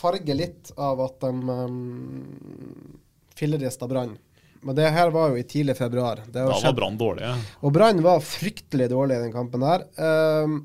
farge 0.00 0.32
litt 0.32 0.70
av 0.80 1.00
at 1.04 1.20
de 1.20 1.30
um, 1.50 2.96
fillerista 3.36 3.88
Brann. 3.90 4.14
Men 4.62 4.76
det 4.76 4.90
her 4.92 5.10
var 5.14 5.30
jo 5.32 5.36
i 5.40 5.42
tidlig 5.48 5.76
februar. 5.78 6.20
Da 6.28 6.44
var 6.50 6.72
Brann 6.76 6.98
dårlig 7.00 7.24
Og 7.64 7.72
Brann 7.72 8.02
var 8.04 8.20
fryktelig 8.20 8.90
dårlig 8.92 9.16
i 9.16 9.22
den 9.24 9.32
kampen 9.32 9.62
her. 9.64 9.86
Ehm, 9.96 10.58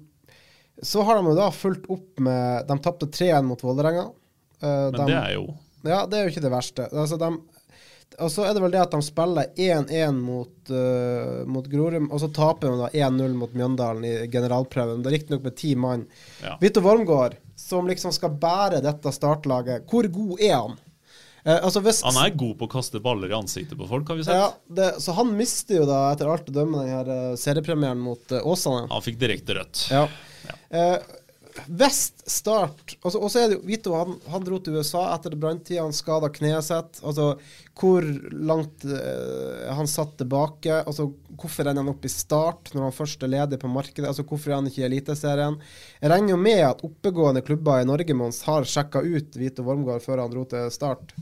så 0.84 1.04
har 1.08 1.16
de 1.22 1.30
jo 1.32 1.36
da 1.38 1.50
fulgt 1.56 1.86
opp 1.90 2.20
med 2.20 2.68
De 2.68 2.76
tapte 2.84 3.08
3-1 3.08 3.46
mot 3.48 3.62
Vålerenga. 3.64 4.10
Eh, 4.62 4.68
Men 4.68 4.92
de- 5.00 5.06
det 5.08 5.20
er 5.22 5.34
jo 5.38 5.46
Ja, 5.86 6.06
det 6.06 6.18
er 6.18 6.24
jo 6.26 6.34
ikke 6.34 6.42
det 6.42 6.52
verste. 6.52 6.90
Altså, 6.92 7.18
de, 7.22 7.30
og 8.20 8.30
så 8.32 8.44
er 8.50 8.54
det 8.56 8.62
vel 8.64 8.72
det 8.74 8.82
at 8.82 8.92
de 8.92 9.02
spiller 9.06 9.46
1-1 9.56 10.16
mot, 10.20 10.72
uh, 10.72 11.46
mot 11.46 11.66
Grorud, 11.70 12.08
og 12.10 12.20
så 12.24 12.30
taper 12.34 12.72
de 12.72 12.78
da 12.80 12.90
1-0 13.06 13.34
mot 13.38 13.54
Mjøndalen 13.54 14.04
i 14.08 14.28
generalprøven. 14.34 15.04
Det 15.04 15.12
er 15.12 15.16
riktignok 15.20 15.44
med 15.44 15.56
ti 15.60 15.76
mann. 15.76 16.08
Ja. 16.42 16.56
Vito 16.62 16.82
Wormgård, 16.82 17.36
som 17.56 17.86
liksom 17.88 18.12
skal 18.16 18.32
bære 18.42 18.82
dette 18.82 19.12
startlaget, 19.14 19.86
hvor 19.92 20.08
god 20.12 20.42
er 20.42 20.56
han? 20.56 20.76
Eh, 21.46 21.60
altså 21.62 21.82
hvis, 21.86 22.02
Han 22.06 22.18
er 22.18 22.34
god 22.34 22.56
på 22.58 22.66
å 22.66 22.72
kaste 22.72 23.00
baller 23.04 23.30
i 23.30 23.36
ansiktet 23.38 23.78
på 23.78 23.88
folk, 23.90 24.08
har 24.10 24.18
vi 24.18 24.26
sett. 24.26 24.38
ja, 24.40 24.48
det, 24.78 24.88
Så 25.04 25.14
han 25.14 25.30
mister 25.38 25.82
jo 25.82 25.86
da, 25.90 26.00
etter 26.14 26.32
alt 26.32 26.50
å 26.50 26.56
dømme, 26.56 26.82
den 26.82 26.96
her 26.96 27.12
eh, 27.14 27.36
seriepremieren 27.38 28.02
mot 28.02 28.34
uh, 28.34 28.42
Åsane. 28.50 28.88
Han 28.90 29.06
fikk 29.06 29.20
direkte 29.22 29.60
rødt. 29.60 29.86
Ja. 29.94 30.08
Eh, 30.74 30.98
Vest 31.68 32.24
Start 32.30 32.98
altså, 33.02 33.20
Og 33.20 33.32
så 33.32 33.42
er 33.42 33.50
det 33.50 33.58
jo 33.58 33.66
Vito, 33.68 33.94
han, 33.96 34.18
han 34.32 34.44
dro 34.46 34.60
til 34.62 34.76
USA 34.76 35.06
etter 35.14 35.38
branntida. 35.40 35.84
Han 35.86 35.96
skada 35.96 36.30
kneet 36.34 36.68
sitt. 36.68 37.00
Altså, 37.06 37.36
hvor 37.80 38.06
langt 38.32 38.86
uh, 38.90 39.66
han 39.78 39.90
satt 39.90 40.18
tilbake. 40.20 40.82
Altså, 40.82 41.08
hvorfor 41.36 41.68
ender 41.68 41.84
han 41.84 41.94
opp 41.94 42.06
i 42.06 42.12
Start 42.12 42.74
når 42.76 42.90
han 42.90 42.98
først 42.98 43.24
er 43.26 43.34
ledig 43.34 43.60
på 43.62 43.72
markedet? 43.72 44.08
Altså, 44.10 44.26
hvorfor 44.28 44.52
er 44.52 44.60
han 44.60 44.72
ikke 44.72 44.84
i 44.84 44.88
Eliteserien? 44.90 45.60
Jeg 46.02 46.14
regner 46.14 46.36
jo 46.36 46.42
med 46.42 46.64
at 46.70 46.84
oppegående 46.88 47.46
klubber 47.46 47.84
i 47.84 47.88
Norge 47.88 48.18
Mons, 48.18 48.44
har 48.48 48.68
sjekka 48.68 49.04
ut 49.06 49.40
Vito 49.40 49.66
Wormgård 49.66 50.04
før 50.06 50.26
han 50.26 50.34
dro 50.34 50.46
til 50.50 50.68
Start. 50.74 51.16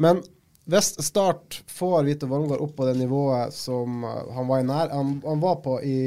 Men 0.00 0.22
hvis 0.70 0.94
Start 1.04 1.60
får 1.68 2.06
Vito 2.06 2.28
Wormgård 2.30 2.62
opp 2.64 2.76
på 2.78 2.86
det 2.88 2.96
nivået 2.96 3.52
som 3.52 4.04
eh, 4.04 4.20
han 4.32 4.48
var, 4.48 4.62
i 4.62 4.68
nær, 4.68 4.92
han, 4.92 5.18
han 5.24 5.42
var 5.42 5.58
på 5.64 5.76
i, 5.84 5.98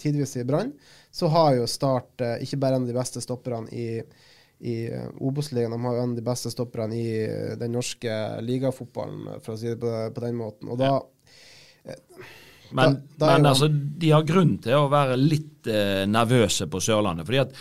tidvis 0.00 0.36
i 0.36 0.44
Brann, 0.48 0.74
så 1.12 1.28
har 1.28 1.54
jo 1.58 1.66
Start 1.68 2.20
eh, 2.24 2.38
ikke 2.46 2.56
bare 2.62 2.78
en 2.78 2.86
av 2.86 2.88
de 2.88 2.96
beste 2.96 3.20
stopperne 3.20 3.68
i, 3.76 4.00
i 4.64 4.76
eh, 4.88 5.08
Obos-ligaen, 5.20 5.74
de 5.76 5.80
har 5.84 5.96
jo 5.98 6.02
en 6.06 6.14
av 6.14 6.16
de 6.16 6.24
beste 6.24 6.50
stopperne 6.54 6.96
i 6.96 7.06
eh, 7.26 7.52
den 7.60 7.74
norske 7.76 8.14
ligafotballen, 8.46 9.40
for 9.44 9.54
å 9.54 9.60
si 9.60 9.68
det 9.72 9.78
på, 9.82 9.92
på 10.16 10.24
den 10.24 10.38
måten. 10.40 10.70
Og 10.72 10.80
da 10.80 10.94
Men, 12.72 12.94
Da- 13.18 13.26
da 13.26 13.32
men 13.36 13.44
jo- 13.44 13.48
altså, 13.50 13.68
de 13.98 14.10
har 14.10 14.22
grunn 14.24 14.54
til 14.64 14.72
å 14.78 14.88
være 14.88 15.16
litt 15.20 15.66
eh, 15.68 16.06
nervøse 16.08 16.66
på 16.72 16.80
Sørlandet. 16.80 17.26
fordi 17.26 17.38
at 17.42 17.52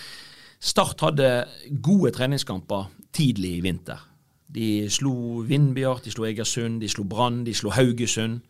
Start 0.63 0.99
hadde 1.01 1.47
gode 1.81 2.11
treningskamper 2.13 2.85
tidlig 3.11 3.57
i 3.57 3.61
vinter. 3.65 3.99
De 4.47 4.87
slo 4.93 5.41
Vindbjart, 5.43 6.03
de 6.05 6.11
slo 6.13 6.23
Egersund, 6.29 6.79
de 6.79 6.87
slo 6.87 7.03
Brann, 7.03 7.43
de 7.43 7.53
slo 7.53 7.71
Haugesund. 7.71 8.41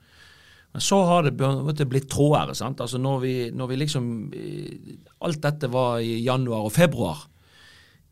Men 0.72 0.82
så 0.82 1.02
har 1.04 1.28
det 1.28 1.88
blitt 1.90 2.10
trådere. 2.10 2.56
sant? 2.56 2.80
Altså 2.80 2.98
når 3.02 3.20
vi, 3.20 3.34
når 3.52 3.68
vi 3.68 3.76
liksom 3.82 4.06
eh, 4.34 4.96
Alt 5.22 5.42
dette 5.44 5.68
var 5.72 6.00
i 6.00 6.22
januar 6.24 6.70
og 6.70 6.72
februar. 6.72 7.28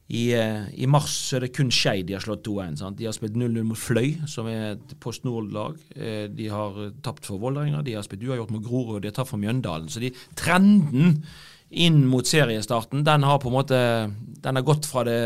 I, 0.09 0.31
eh, 0.33 0.65
I 0.81 0.87
mars 0.89 1.13
er 1.37 1.45
det 1.45 1.51
kun 1.53 1.69
Skeid 1.71 2.07
de 2.09 2.15
har 2.17 2.23
slått 2.23 2.43
2-1. 2.47 2.79
sant? 2.81 2.97
De 2.97 3.05
har 3.05 3.13
spilt 3.13 3.37
0-0 3.37 3.61
mot 3.63 3.77
Fløy, 3.77 4.15
som 4.27 4.47
er 4.49 4.73
et 4.73 4.95
Post 4.99 5.23
Nord-lag. 5.23 5.77
Eh, 5.95 6.25
De 6.33 6.47
har 6.49 6.79
tapt 7.05 7.29
for 7.29 7.37
Vålerenga, 7.37 7.83
de 7.85 7.93
har 7.93 8.03
spilt 8.03 8.25
uavgjort 8.25 8.51
mot 8.55 8.65
Grorud, 8.65 9.01
de 9.03 9.11
har 9.11 9.15
tapt 9.19 9.29
for 9.29 9.41
Mjøndalen. 9.41 9.87
Så 9.87 10.01
de, 10.01 10.09
trenden 10.35 11.21
inn 11.69 12.01
mot 12.09 12.25
seriestarten, 12.25 13.05
den 13.05 13.23
har 13.23 13.37
på 13.37 13.51
en 13.51 13.53
måte 13.59 13.79
Den 14.41 14.55
har 14.55 14.63
gått 14.65 14.87
fra 14.89 15.03
det 15.05 15.19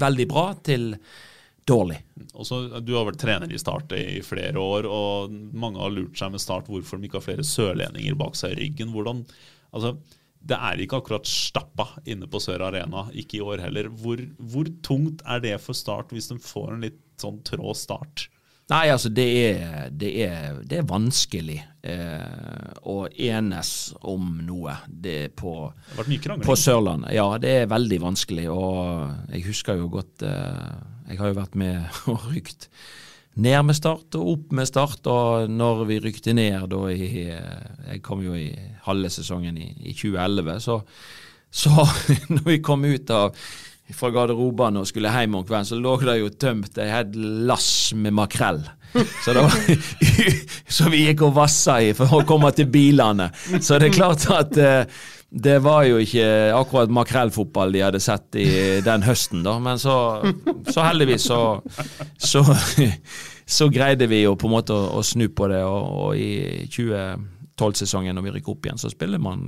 veldig 0.00 0.26
bra 0.30 0.54
til 0.64 0.94
dårlig. 1.68 2.00
Også, 2.34 2.80
du 2.84 2.92
har 2.96 3.06
vært 3.08 3.20
trener 3.22 3.52
i 3.52 3.60
Start 3.60 3.92
i 3.96 4.20
flere 4.24 4.60
år, 4.60 4.88
og 4.88 5.32
mange 5.56 5.80
har 5.82 5.94
lurt 5.94 6.18
seg 6.18 6.34
med 6.34 6.42
Start 6.42 6.68
hvorfor 6.70 7.00
de 7.00 7.08
ikke 7.08 7.20
har 7.20 7.26
flere 7.28 7.46
sørlendinger 7.46 8.18
bak 8.20 8.36
seg 8.38 8.54
i 8.54 8.60
ryggen. 8.64 8.92
Hvordan, 8.94 9.24
altså, 9.74 9.94
det 10.44 10.58
er 10.58 10.82
ikke 10.84 11.00
akkurat 11.00 11.28
stappa 11.28 11.88
inne 12.10 12.28
på 12.30 12.40
Sør 12.42 12.66
Arena, 12.68 13.06
ikke 13.16 13.40
i 13.40 13.44
år 13.44 13.64
heller. 13.64 13.88
Hvor, 14.02 14.20
hvor 14.38 14.70
tungt 14.84 15.24
er 15.24 15.42
det 15.44 15.56
for 15.64 15.76
Start 15.76 16.12
hvis 16.14 16.30
de 16.32 16.40
får 16.42 16.74
en 16.74 16.86
litt 16.88 17.00
sånn 17.20 17.40
trå 17.46 17.72
start? 17.78 18.28
Nei, 18.72 18.88
altså 18.88 19.10
det 19.12 19.26
er, 19.50 19.88
det 19.92 20.10
er, 20.24 20.60
det 20.64 20.78
er 20.80 20.86
vanskelig 20.88 21.58
eh, 21.84 22.70
å 22.88 22.96
enes 23.12 23.70
om 24.08 24.38
noe 24.40 24.78
det 24.88 25.34
på, 25.36 25.52
på 26.46 26.56
Sørlandet. 26.56 27.12
Ja, 27.12 27.26
det 27.40 27.52
er 27.58 27.72
veldig 27.72 27.98
vanskelig. 28.06 28.46
Og 28.48 29.34
jeg 29.34 29.44
husker 29.50 29.76
jo 29.76 29.90
godt 29.92 30.24
eh, 30.24 30.70
Jeg 31.10 31.20
har 31.20 31.28
jo 31.28 31.40
vært 31.42 31.58
med 31.60 31.84
og 32.14 32.24
rykt 32.32 32.70
ned 33.34 33.66
med 33.66 33.76
Start 33.76 34.16
og 34.16 34.32
opp 34.32 34.56
med 34.56 34.70
Start. 34.70 35.12
Og 35.12 35.52
når 35.52 35.84
vi 35.90 36.00
rykte 36.06 36.32
ned 36.32 36.64
da 36.72 36.82
i 36.88 37.10
eh, 37.26 37.68
Jeg 37.90 38.02
kom 38.06 38.24
jo 38.24 38.32
i 38.32 38.48
halve 38.88 39.12
sesongen 39.12 39.60
i, 39.60 39.68
i 39.90 39.92
2011, 39.92 40.56
så, 40.64 40.80
så 41.52 41.84
når 42.32 42.48
vi 42.48 42.58
kom 42.64 42.88
ut 42.88 43.12
av 43.12 43.36
fra 43.92 44.08
garderobene 44.14 44.80
og 44.80 44.88
skulle 44.88 45.12
hjem 45.12 45.36
om 45.36 45.44
kvelden, 45.44 45.68
så 45.68 45.76
lå 45.80 45.96
det 46.00 46.16
jo 46.20 46.30
tømt 46.40 46.78
et 46.78 46.92
helt 46.92 47.18
lass 47.48 47.92
med 47.96 48.16
makrell. 48.16 48.62
Så, 48.94 49.34
var, 49.34 49.50
så 50.76 50.88
vi 50.92 51.02
gikk 51.08 51.26
og 51.26 51.34
vassa 51.36 51.80
i 51.82 51.90
for 51.98 52.20
å 52.20 52.24
komme 52.28 52.52
til 52.54 52.70
bilene. 52.70 53.28
Så 53.58 53.80
det 53.82 53.90
er 53.90 53.96
klart 53.96 54.24
at 54.32 54.56
eh, 54.56 55.02
det 55.34 55.58
var 55.64 55.82
jo 55.88 55.98
ikke 55.98 56.26
akkurat 56.54 56.92
makrellfotball 56.94 57.74
de 57.74 57.82
hadde 57.82 58.00
sett 58.02 58.38
i 58.38 58.48
den 58.86 59.02
høsten, 59.02 59.42
da. 59.44 59.58
Men 59.62 59.82
så, 59.82 59.96
så 60.70 60.86
heldigvis 60.86 61.26
så, 61.26 61.40
så, 62.16 62.44
så 63.58 63.68
greide 63.74 64.08
vi 64.10 64.22
jo 64.22 64.36
på 64.38 64.48
en 64.48 64.54
måte 64.54 64.76
å, 64.76 64.92
å 65.00 65.02
snu 65.04 65.26
på 65.34 65.50
det, 65.50 65.60
og, 65.66 65.90
og 66.06 66.16
i 66.16 66.68
2012-sesongen 67.54 68.16
når 68.18 68.26
vi 68.26 68.34
rykker 68.36 68.54
opp 68.54 68.66
igjen, 68.66 68.80
så 68.80 68.90
spiller 68.90 69.22
man 69.22 69.42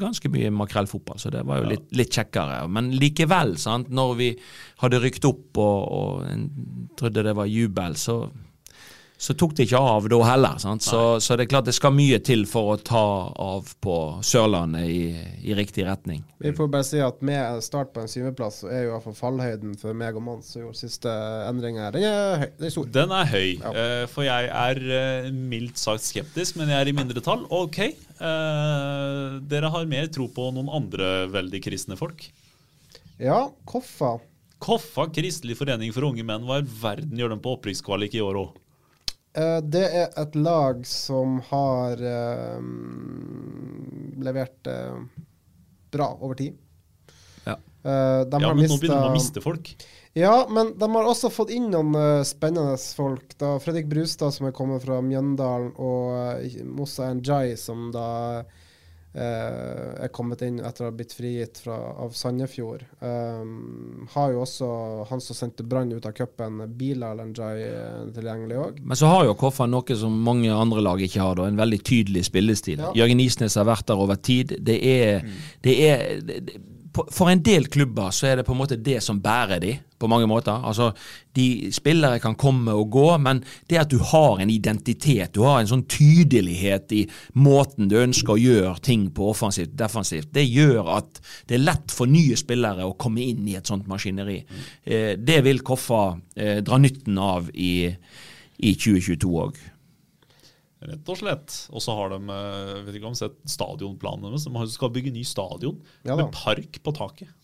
ganske 0.00 0.30
mye 0.32 0.52
makrellfotball, 0.54 1.20
så 1.20 1.32
det 1.34 1.44
var 1.48 1.62
jo 1.62 1.70
litt, 1.74 1.86
litt 1.96 2.14
kjekkere. 2.14 2.62
Men 2.72 2.90
likevel, 2.96 3.56
sant, 3.60 3.90
når 3.92 4.14
vi 4.18 4.30
hadde 4.82 5.02
rykt 5.02 5.28
opp 5.28 5.60
og, 5.60 5.78
og 5.98 6.94
trodde 6.98 7.26
det 7.26 7.36
var 7.36 7.50
jubel, 7.50 7.98
så 8.00 8.22
så 9.18 9.34
tok 9.34 9.56
det 9.58 9.64
ikke 9.66 9.78
av 9.82 10.04
da 10.12 10.18
heller. 10.22 10.60
Sant? 10.62 10.84
Så, 10.86 10.98
så 11.18 11.34
det 11.34 11.48
er 11.48 11.50
klart 11.50 11.66
det 11.66 11.72
skal 11.74 11.90
mye 11.90 12.20
til 12.22 12.44
for 12.46 12.76
å 12.76 12.78
ta 12.78 13.00
av 13.34 13.72
på 13.82 13.94
Sørlandet 14.22 14.86
i, 14.86 15.00
i 15.50 15.56
riktig 15.58 15.82
retning. 15.88 16.20
Vi 16.38 16.52
får 16.54 16.68
bare 16.70 16.86
si 16.86 17.00
at 17.02 17.18
med 17.26 17.58
start 17.66 17.90
på 17.96 18.04
en 18.04 18.10
syvendeplass, 18.12 18.60
så 18.62 18.70
er 18.70 18.84
jo 18.84 18.92
i 18.92 18.92
hvert 18.92 19.06
fall 19.08 19.16
fallhøyden 19.18 19.72
for 19.80 19.98
meg 19.98 20.14
og 20.20 20.22
Mons 20.22 20.52
som 20.54 20.62
gjorde 20.62 20.78
siste 20.78 21.10
endring 21.48 21.80
her, 21.82 21.90
den 21.98 22.06
er 22.06 22.44
høy. 22.44 22.46
Den 22.60 22.68
er 22.68 22.74
stor. 22.76 22.86
Den 22.94 23.16
er 23.18 23.32
høy, 23.32 23.48
Ja. 23.58 23.72
eh, 23.82 24.04
for 24.14 24.28
jeg 24.28 24.52
er 24.54 24.82
eh, 25.00 25.30
mildt 25.34 25.82
sagt 25.82 26.06
skeptisk, 26.06 26.60
men 26.62 26.70
jeg 26.70 26.78
er 26.86 26.92
i 26.92 26.94
mindretall. 26.94 27.42
Ok, 27.58 27.80
eh, 27.88 29.38
dere 29.50 29.72
har 29.74 29.90
mer 29.90 30.06
tro 30.14 30.28
på 30.30 30.46
noen 30.54 30.70
andre 30.78 31.10
veldig 31.34 31.60
kristne 31.66 31.98
folk. 31.98 32.28
Ja, 33.18 33.48
Koffa. 33.66 34.14
Koffa 34.62 35.08
kristelig 35.14 35.58
forening 35.58 35.90
for 35.94 36.06
unge 36.06 36.22
menn, 36.26 36.46
hva 36.46 36.60
i 36.62 36.66
verden 36.82 37.18
gjør 37.18 37.34
de 37.34 37.42
på 37.42 37.58
opprykkskvalik 37.58 38.14
i 38.14 38.22
år 38.22 38.38
òg? 38.46 38.56
Eh, 39.36 39.58
det 39.62 39.84
er 39.84 40.08
et 40.16 40.38
lag 40.38 40.80
som 40.88 41.38
har 41.50 42.00
eh, 42.00 42.60
levert 44.24 44.66
eh, 44.66 44.96
bra 45.92 46.08
over 46.20 46.34
tid. 46.38 46.56
Ja. 47.44 47.58
Eh, 47.82 48.24
de 48.24 48.40
Ja, 48.40 48.48
har 48.48 48.54
men 48.54 48.68
nå 48.68 48.78
begynner 48.80 49.08
de 49.08 49.12
å 49.12 49.16
miste 49.16 49.42
folk. 49.44 49.74
Ja, 50.18 50.46
men 50.50 50.72
de 50.78 50.88
har 50.90 51.06
også 51.06 51.30
fått 51.30 51.52
inn 51.54 51.68
noen 51.70 51.94
eh, 51.94 52.22
spennende 52.26 52.78
folk. 52.96 53.36
da 53.38 53.58
Fredrik 53.62 53.86
Brustad, 53.90 54.32
som 54.34 54.48
er 54.48 54.56
kommet 54.56 54.82
fra 54.82 54.98
Mjøndalen, 55.04 55.70
og 55.76 56.16
uh, 56.40 56.64
Moussa 56.66 57.12
Njay, 57.14 57.54
som 57.60 57.92
da 57.94 58.08
eh, 58.40 58.64
er 59.16 60.10
kommet 60.12 60.42
inn 60.44 60.58
etter 60.60 60.84
å 60.84 60.90
ha 60.90 60.94
blitt 60.94 61.14
frigitt 61.16 61.62
fra, 61.64 61.76
av 62.04 62.12
Sandefjord. 62.16 62.84
Um, 63.00 64.06
har 64.12 64.34
jo 64.34 64.42
også 64.44 64.68
han 65.08 65.22
som 65.24 65.38
sendte 65.38 65.64
Brann 65.66 65.92
ut 65.92 66.06
av 66.06 66.12
cupen, 66.16 66.60
Bilal 66.78 67.22
Njay, 67.30 67.62
eh, 67.64 68.02
tilgjengelig 68.14 68.58
òg. 68.60 68.80
Men 68.84 69.00
så 69.00 69.10
har 69.10 69.24
jo 69.26 69.36
Koffa 69.38 69.66
noe 69.66 69.96
som 69.98 70.14
mange 70.24 70.52
andre 70.52 70.84
lag 70.84 71.02
ikke 71.02 71.22
har, 71.24 71.38
da, 71.40 71.48
en 71.48 71.60
veldig 71.60 71.80
tydelig 71.88 72.26
spillestil. 72.28 72.84
Ja. 72.84 72.92
Jørgen 73.02 73.24
Isnes 73.24 73.56
har 73.58 73.68
vært 73.68 73.88
der 73.88 74.04
over 74.04 74.20
tid. 74.20 74.58
Det 74.64 74.78
er, 74.84 75.24
det 75.64 75.78
er 75.88 76.04
det, 76.28 76.58
For 77.14 77.30
en 77.30 77.42
del 77.44 77.68
klubber 77.70 78.12
så 78.14 78.30
er 78.30 78.38
det 78.38 78.46
på 78.46 78.54
en 78.54 78.60
måte 78.60 78.78
det 78.80 78.98
som 79.04 79.20
bærer 79.22 79.60
de, 79.62 79.74
på 79.98 80.08
mange 80.10 80.28
måter. 80.30 80.62
Altså, 80.66 80.92
de 81.36 81.70
Spillere 81.74 82.20
kan 82.22 82.36
komme 82.38 82.74
og 82.74 82.90
gå, 82.94 83.06
men 83.22 83.42
det 83.70 83.80
at 83.80 83.90
du 83.90 83.98
har 84.12 84.42
en 84.42 84.50
identitet, 84.50 85.32
du 85.34 85.42
har 85.46 85.60
en 85.60 85.70
sånn 85.70 85.86
tydelighet 85.90 86.94
i 86.94 87.04
måten 87.38 87.90
du 87.90 87.98
ønsker 88.00 88.34
å 88.34 88.40
gjøre 88.40 88.76
ting 88.84 89.08
på 89.14 89.30
offensivt, 89.32 89.74
defensivt, 89.78 90.30
det 90.34 90.46
gjør 90.46 90.92
at 90.98 91.22
det 91.50 91.58
er 91.58 91.66
lett 91.66 91.94
for 91.94 92.10
nye 92.10 92.38
spillere 92.38 92.86
å 92.86 92.96
komme 93.00 93.24
inn 93.26 93.48
i 93.48 93.56
et 93.58 93.68
sånt 93.68 93.88
maskineri. 93.90 94.42
Eh, 94.84 95.14
det 95.18 95.40
vil 95.46 95.64
Koffa 95.66 96.04
eh, 96.36 96.60
dra 96.66 96.78
nytten 96.82 97.18
av 97.22 97.50
i, 97.54 97.88
i 98.58 98.76
2022 98.78 99.34
òg. 99.46 99.58
Rett 100.78 101.10
og 101.10 101.18
slett. 101.18 101.56
Og 101.74 101.82
så 101.82 101.94
har 101.98 102.12
de 102.14 102.20
eh, 102.34 102.76
vet 102.86 102.98
ikke 103.00 103.10
om 103.10 103.18
sett 103.18 103.36
stadionplanene 103.50 104.30
deres. 104.30 104.46
De 104.46 104.70
skal 104.74 104.92
bygge 104.94 105.14
ny 105.14 105.24
stadion 105.26 105.80
Ja 106.06 106.18
med 106.18 106.30
park 106.34 106.80
på 106.84 106.94
taket. 106.94 107.34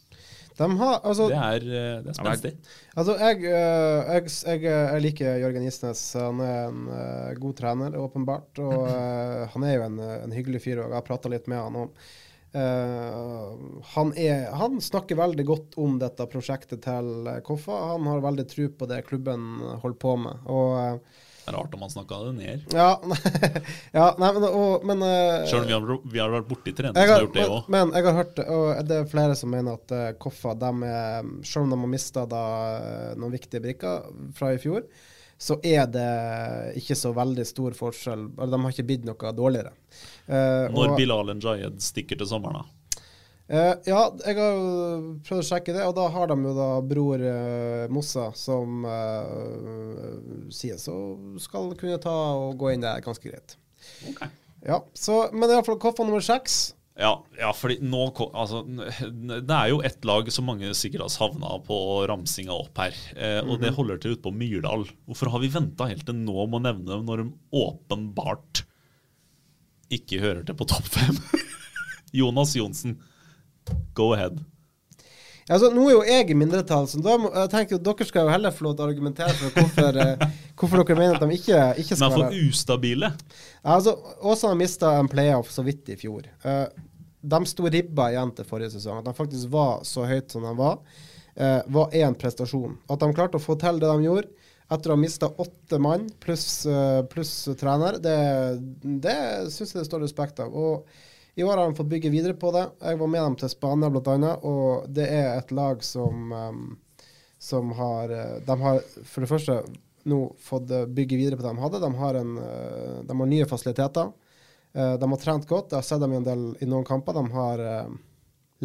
De 0.54 0.68
har, 0.78 1.00
altså, 1.02 1.26
Det 1.32 1.38
er, 1.38 1.64
eh, 1.66 2.02
det 2.04 2.12
er 2.12 2.18
spenstig. 2.18 2.52
Altså, 2.94 3.16
jeg, 3.18 3.40
øh, 3.42 4.12
jeg, 4.14 4.34
jeg, 4.46 4.62
jeg 4.70 5.02
liker 5.02 5.40
Jørgen 5.42 5.66
Isnes. 5.66 6.02
Han 6.14 6.42
er 6.44 6.68
en 6.68 7.40
god 7.40 7.56
trener, 7.58 7.96
åpenbart. 7.98 8.62
Og 8.62 8.86
han 9.56 9.66
er 9.66 9.80
jo 9.80 9.88
en, 9.88 9.98
en 10.20 10.36
hyggelig 10.36 10.62
fyr, 10.68 10.84
og 10.84 10.92
jeg 10.92 11.00
har 11.00 11.08
prata 11.08 11.32
litt 11.32 11.50
med 11.50 11.62
han 11.62 11.82
om 11.86 11.98
Uh, 12.54 13.82
han, 13.96 14.12
er, 14.14 14.44
han 14.54 14.76
snakker 14.78 15.18
veldig 15.18 15.44
godt 15.46 15.72
om 15.82 15.96
dette 15.98 16.22
prosjektet 16.30 16.84
til 16.86 17.26
Koffa. 17.42 17.80
Han 17.96 18.06
har 18.06 18.22
veldig 18.22 18.44
tro 18.46 18.68
på 18.78 18.86
det 18.86 19.00
klubben 19.08 19.56
holder 19.82 19.98
på 19.98 20.12
med. 20.22 20.44
Og 20.46 20.76
øh, 20.78 21.23
Det 21.44 21.52
er 21.52 21.56
rart 21.58 21.74
om 21.76 21.82
han 21.84 21.90
snakka 21.92 22.18
det 22.24 22.32
ned. 22.38 22.62
ja, 22.72 22.90
ja 23.98 24.04
nei, 24.20 24.30
men, 24.36 24.46
og, 24.48 24.84
men 24.88 25.02
øh, 25.04 25.46
Selv 25.50 25.62
om 25.62 25.66
vi 25.68 25.74
har, 25.76 26.04
vi 26.14 26.22
har 26.22 26.32
vært 26.32 26.48
borti 26.48 26.72
trening, 26.72 26.96
har, 26.96 27.10
som 27.10 27.14
har, 27.14 27.26
gjort 27.26 27.36
det 27.36 27.42
men, 27.42 27.56
òg. 27.56 27.72
men 27.74 27.96
jeg 27.98 28.06
har 28.08 28.16
hørt 28.20 28.44
og 28.44 28.84
det 28.88 29.00
er 29.00 29.10
flere 29.10 29.36
som 29.36 29.52
mener 29.52 29.76
at 29.76 29.92
uh, 29.92 30.06
Koffa, 30.20 30.54
de 30.56 30.70
er, 30.88 31.32
selv 31.44 31.66
om 31.66 31.74
de 31.74 31.80
har 31.82 31.92
mista 31.92 32.24
noen 33.18 33.34
viktige 33.34 33.60
brikker 33.64 34.08
fra 34.38 34.54
i 34.54 34.62
fjor, 34.62 34.86
så 35.44 35.58
er 35.66 35.84
det 35.90 36.08
ikke 36.80 36.96
så 36.96 37.12
veldig 37.14 37.44
stor 37.46 37.76
forskjell. 37.76 38.28
Eller 38.38 38.54
de 38.54 38.60
har 38.62 38.74
ikke 38.74 38.86
blitt 38.88 39.04
noe 39.08 39.32
dårligere. 39.36 39.74
Uh, 40.24 40.70
Når 40.72 40.94
og- 40.94 40.96
Bilal 40.96 41.34
Njayed 41.36 41.82
stikker 41.84 42.20
til 42.20 42.30
sommeren, 42.30 42.62
da? 42.62 42.83
Eh, 43.44 43.74
ja, 43.84 44.00
jeg 44.24 44.38
har 44.38 44.54
jo 44.56 45.16
prøvd 45.26 45.42
å 45.42 45.46
sjekke 45.46 45.74
det, 45.76 45.82
og 45.84 45.96
da 45.98 46.06
har 46.14 46.30
de 46.30 46.36
jo 46.46 46.54
da 46.56 46.68
bror 46.80 47.20
uh, 47.20 47.90
Mossa 47.92 48.30
som 48.38 48.86
uh, 48.88 50.48
sier 50.48 50.80
så 50.80 50.94
skal 51.42 51.74
kunne 51.76 52.00
ta 52.00 52.14
og 52.38 52.56
gå 52.60 52.72
inn 52.72 52.86
der 52.86 53.04
ganske 53.04 53.28
greit. 53.28 53.58
Okay. 54.08 54.32
Ja, 54.64 54.80
så, 54.96 55.26
Men 55.36 55.52
iallfall 55.52 55.76
Koffa 55.80 56.06
nummer 56.08 56.24
seks. 56.24 56.72
Ja, 56.94 57.12
ja, 57.34 57.48
fordi 57.50 57.80
nå 57.82 58.04
altså, 58.38 58.60
Det 58.62 59.54
er 59.54 59.70
jo 59.72 59.80
ett 59.82 60.04
lag 60.06 60.28
som 60.30 60.46
mange 60.46 60.68
sikkert 60.78 61.08
har 61.08 61.10
savna 61.10 61.56
på 61.66 61.76
ramsinga 62.06 62.54
opp 62.54 62.78
her, 62.78 62.94
eh, 63.18 63.40
og 63.42 63.58
det 63.60 63.74
holder 63.74 63.98
til 63.98 64.14
ute 64.14 64.22
på 64.22 64.32
Myrdal. 64.32 64.86
Hvorfor 65.08 65.32
har 65.34 65.42
vi 65.42 65.50
venta 65.50 65.88
helt 65.90 66.06
til 66.06 66.20
nå 66.20 66.46
med 66.46 66.60
å 66.60 66.64
nevne 66.68 66.86
dem 66.92 67.08
når 67.08 67.24
de 67.24 67.32
åpenbart 67.64 68.62
ikke 69.92 70.22
hører 70.22 70.46
til 70.46 70.56
på 70.56 70.68
topp 70.70 70.86
fem? 70.94 71.18
Jonas 72.20 72.54
Johnsen, 72.54 73.00
go 73.94 74.12
ahead. 74.14 74.42
Altså, 75.44 75.68
nå 75.74 75.82
er 75.90 75.92
jo 75.92 76.04
jeg 76.08 76.30
i 76.32 76.36
mindretall, 76.40 76.86
så 76.88 76.98
da 77.04 77.18
må, 77.20 77.28
jeg 77.34 77.50
tenker 77.52 77.76
jo 77.76 77.82
dere 77.84 78.06
skal 78.08 78.24
jo 78.24 78.32
heller 78.32 78.54
få 78.54 78.64
lov 78.64 78.78
til 78.78 78.86
å 78.86 78.88
argumentere 78.88 79.34
for 79.36 79.58
hvorfor, 79.58 79.98
eh, 80.00 80.22
hvorfor 80.56 80.80
dere 80.80 80.96
mener 80.96 81.18
at 81.18 81.24
de 81.24 81.36
ikke, 81.36 81.58
ikke 81.82 81.98
skal 81.98 82.14
Men 82.14 82.16
for 82.16 82.38
ustabile 82.46 83.10
altså, 83.60 83.94
Åsane 84.24 84.56
mista 84.62 84.94
en 84.96 85.10
playoff 85.12 85.52
så 85.52 85.64
vidt 85.66 85.92
i 85.92 85.98
fjor. 86.00 86.30
Eh, 86.48 86.64
de 87.34 87.40
sto 87.48 87.68
ribba 87.68 88.08
igjen 88.12 88.32
til 88.36 88.48
forrige 88.48 88.72
sesong. 88.72 89.02
At 89.02 89.10
de 89.10 89.16
faktisk 89.16 89.52
var 89.52 89.84
så 89.88 90.08
høyt 90.08 90.32
som 90.32 90.48
de 90.48 90.56
var, 90.56 90.80
eh, 91.36 91.60
var 91.76 91.92
én 91.92 92.16
prestasjon. 92.16 92.78
At 92.88 93.04
de 93.04 93.12
klarte 93.12 93.36
å 93.36 93.44
få 93.44 93.60
til 93.60 93.84
det 93.84 93.92
de 93.92 94.08
gjorde 94.08 94.50
etter 94.72 94.90
å 94.90 94.96
ha 94.96 95.00
mista 95.00 95.28
åtte 95.28 95.76
mann 95.76 96.06
pluss 96.24 96.64
pluss 97.12 97.32
trener, 97.60 97.98
det, 98.00 98.16
det 99.04 99.18
syns 99.52 99.74
jeg 99.74 99.82
det 99.82 99.90
står 99.90 100.00
respekt 100.06 100.40
av. 100.40 100.56
Og 100.56 100.88
i 101.34 101.42
år 101.42 101.56
har 101.56 101.64
de 101.66 101.78
fått 101.78 101.90
bygge 101.90 102.12
videre 102.12 102.36
på 102.38 102.52
det. 102.54 102.64
Jeg 102.80 102.98
var 103.00 103.10
med 103.10 103.22
dem 103.22 103.36
til 103.40 103.50
Spania 103.50 103.90
bl.a., 103.90 104.34
og 104.46 104.86
det 104.94 105.08
er 105.10 105.32
et 105.34 105.50
lag 105.54 105.82
som, 105.84 106.32
um, 106.32 106.60
som 107.42 107.72
har 107.74 108.12
eh, 108.14 108.36
De 108.46 108.56
har 108.60 108.78
for 109.02 109.24
det 109.24 109.30
første 109.32 109.56
nå 110.10 110.20
fått 110.38 110.70
eh, 110.70 110.86
bygge 110.86 111.18
videre 111.18 111.40
på 111.40 111.42
det 111.42 111.50
de 111.50 111.64
hadde. 111.64 111.80
De 111.82 111.90
har, 111.98 112.20
en, 112.20 112.36
eh, 112.38 113.00
de 113.08 113.18
har 113.18 113.30
nye 113.32 113.48
fasiliteter. 113.50 114.12
De 114.74 115.06
har 115.06 115.20
trent 115.22 115.44
godt. 115.46 115.70
Jeg 115.70 115.78
har 115.78 115.86
sett 115.86 116.00
dem 116.02 116.12
i 116.14 116.16
en 116.18 116.26
del 116.26 116.40
i 116.62 116.66
noen 116.66 116.86
kamper. 116.86 117.14
De 117.14 117.30
har 117.30 117.60
eh, 117.62 117.92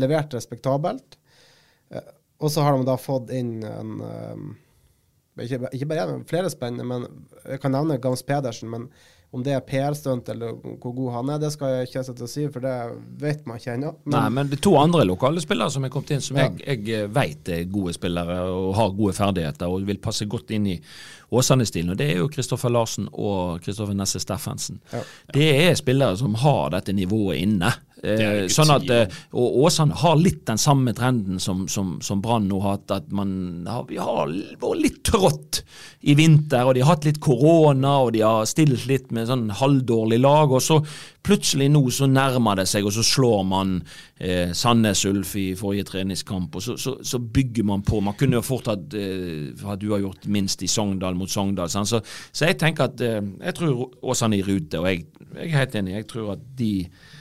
levert 0.01 0.33
respektabelt. 0.33 1.19
Og 2.39 2.51
så 2.51 2.63
har 2.63 2.77
de 2.77 2.87
da 2.87 2.95
fått 2.97 3.33
inn 3.35 3.59
en 3.67 3.99
eh, 4.05 4.41
ikke, 5.45 5.69
ikke 5.75 5.87
bare 5.89 6.05
en, 6.07 6.25
flere 6.27 6.51
spennende, 6.51 6.85
men 6.87 7.25
jeg 7.45 7.61
kan 7.63 7.73
nevne 7.75 7.99
Gams 8.01 8.23
Pedersen. 8.27 8.71
Men 8.71 8.87
om 9.31 9.43
det 9.45 9.53
er 9.53 9.59
PR-stunt 9.61 10.29
eller 10.33 10.55
hvor 10.81 10.93
god 10.97 11.11
han 11.13 11.29
er, 11.29 11.37
det 11.43 11.51
skal 11.53 11.67
jeg 11.75 11.87
ikke 11.87 12.01
sette 12.07 12.23
å 12.25 12.29
si, 12.31 12.47
for 12.49 12.63
det 12.65 12.71
vet 13.21 13.43
man 13.45 13.59
ikke 13.59 13.75
ennå. 13.75 13.91
Men- 14.05 14.15
Nei, 14.15 14.29
men 14.29 14.47
det 14.49 14.57
er 14.57 14.63
to 14.65 14.75
andre 14.81 15.03
lokale 15.05 15.39
spillere 15.43 15.69
som 15.69 15.85
er 15.85 15.89
kommet 15.93 16.11
inn, 16.15 16.21
som 16.21 16.37
Ja. 16.37 16.47
jeg, 16.65 16.87
jeg 16.87 17.09
vet 17.13 17.49
er 17.49 17.63
gode 17.65 17.93
spillere 17.93 18.39
og 18.49 18.73
har 18.75 18.89
gode 18.89 19.13
ferdigheter 19.13 19.67
og 19.69 19.85
vil 19.85 19.97
passe 20.01 20.25
godt 20.25 20.49
inn 20.51 20.65
i 20.67 20.79
Åsane-stilen. 21.31 21.91
Og 21.91 21.97
Det 21.97 22.09
er 22.09 22.17
jo 22.17 22.27
Kristoffer 22.27 22.69
Larsen 22.73 23.07
og 23.13 23.61
Kristoffer 23.61 23.93
Nesse 23.93 24.19
Steffensen. 24.19 24.79
Ja. 24.91 25.03
Det 25.31 25.69
er 25.69 25.75
spillere 25.75 26.17
som 26.17 26.33
har 26.33 26.69
dette 26.71 26.91
nivået 26.93 27.37
inne. 27.43 27.71
Eh, 27.99 28.45
sånn 28.47 28.71
at, 28.71 28.85
eh, 28.95 29.17
og 29.35 29.57
Åsane 29.65 29.97
har 29.99 30.15
litt 30.19 30.45
den 30.47 30.59
samme 30.61 30.93
trenden 30.95 31.39
som, 31.43 31.65
som, 31.67 31.97
som 32.05 32.21
Brann 32.23 32.47
nå 32.47 32.61
har 32.63 32.77
hatt, 32.77 32.93
at 32.95 33.09
man 33.11 33.67
har, 33.67 33.83
vi 33.89 33.99
har 33.99 34.31
vært 34.61 34.83
litt 34.83 35.01
trått 35.03 35.61
i 36.07 36.15
vinter, 36.15 36.63
og 36.63 36.77
de 36.77 36.83
har 36.85 36.93
hatt 36.93 37.09
litt 37.09 37.19
korona, 37.23 37.97
og 38.05 38.13
de 38.15 38.23
har 38.23 38.47
stilt 38.47 38.85
litt 38.87 39.09
med 39.15 39.27
sånn 39.27 39.49
halvdårlig 39.59 40.21
lag, 40.23 40.53
og 40.55 40.63
så 40.63 40.79
plutselig 41.27 41.67
nå 41.73 41.81
så 41.91 42.07
nærmer 42.07 42.61
det 42.61 42.67
seg, 42.71 42.87
og 42.87 42.95
så 42.95 43.03
slår 43.03 43.43
man 43.49 43.75
eh, 44.15 44.55
Sandnes 44.55 45.03
Ulf 45.09 45.35
i 45.39 45.49
forrige 45.59 45.89
treningskamp, 45.91 46.55
og 46.55 46.63
så, 46.63 46.77
så, 46.79 46.95
så 47.03 47.19
bygger 47.19 47.67
man 47.67 47.83
på. 47.83 47.99
Man 48.05 48.15
kunne 48.19 48.39
jo 48.39 48.45
fort 48.47 48.71
hatt 48.71 48.95
eh, 48.95 49.51
du 49.79 49.89
har 49.91 49.99
gjort 50.05 50.27
minst 50.31 50.63
i 50.63 50.71
Sogndal 50.71 51.19
mot 51.19 51.31
Sogndal. 51.31 51.67
Sånn. 51.71 51.87
Så, 51.89 51.99
så 52.31 52.47
jeg 52.47 52.61
tenker 52.63 52.87
at 52.87 53.03
eh, 53.03 53.19
jeg 53.19 53.59
tror 53.59 53.89
Åsane 53.99 54.39
er 54.39 54.45
i 54.45 54.47
rute, 54.47 54.79
og 54.79 54.87
jeg, 54.87 55.05
jeg 55.35 55.51
er 55.51 55.57
helt 55.65 55.79
enig. 55.81 55.97
Jeg 55.99 56.11
tror 56.15 56.35
at 56.37 56.51
de 56.57 56.73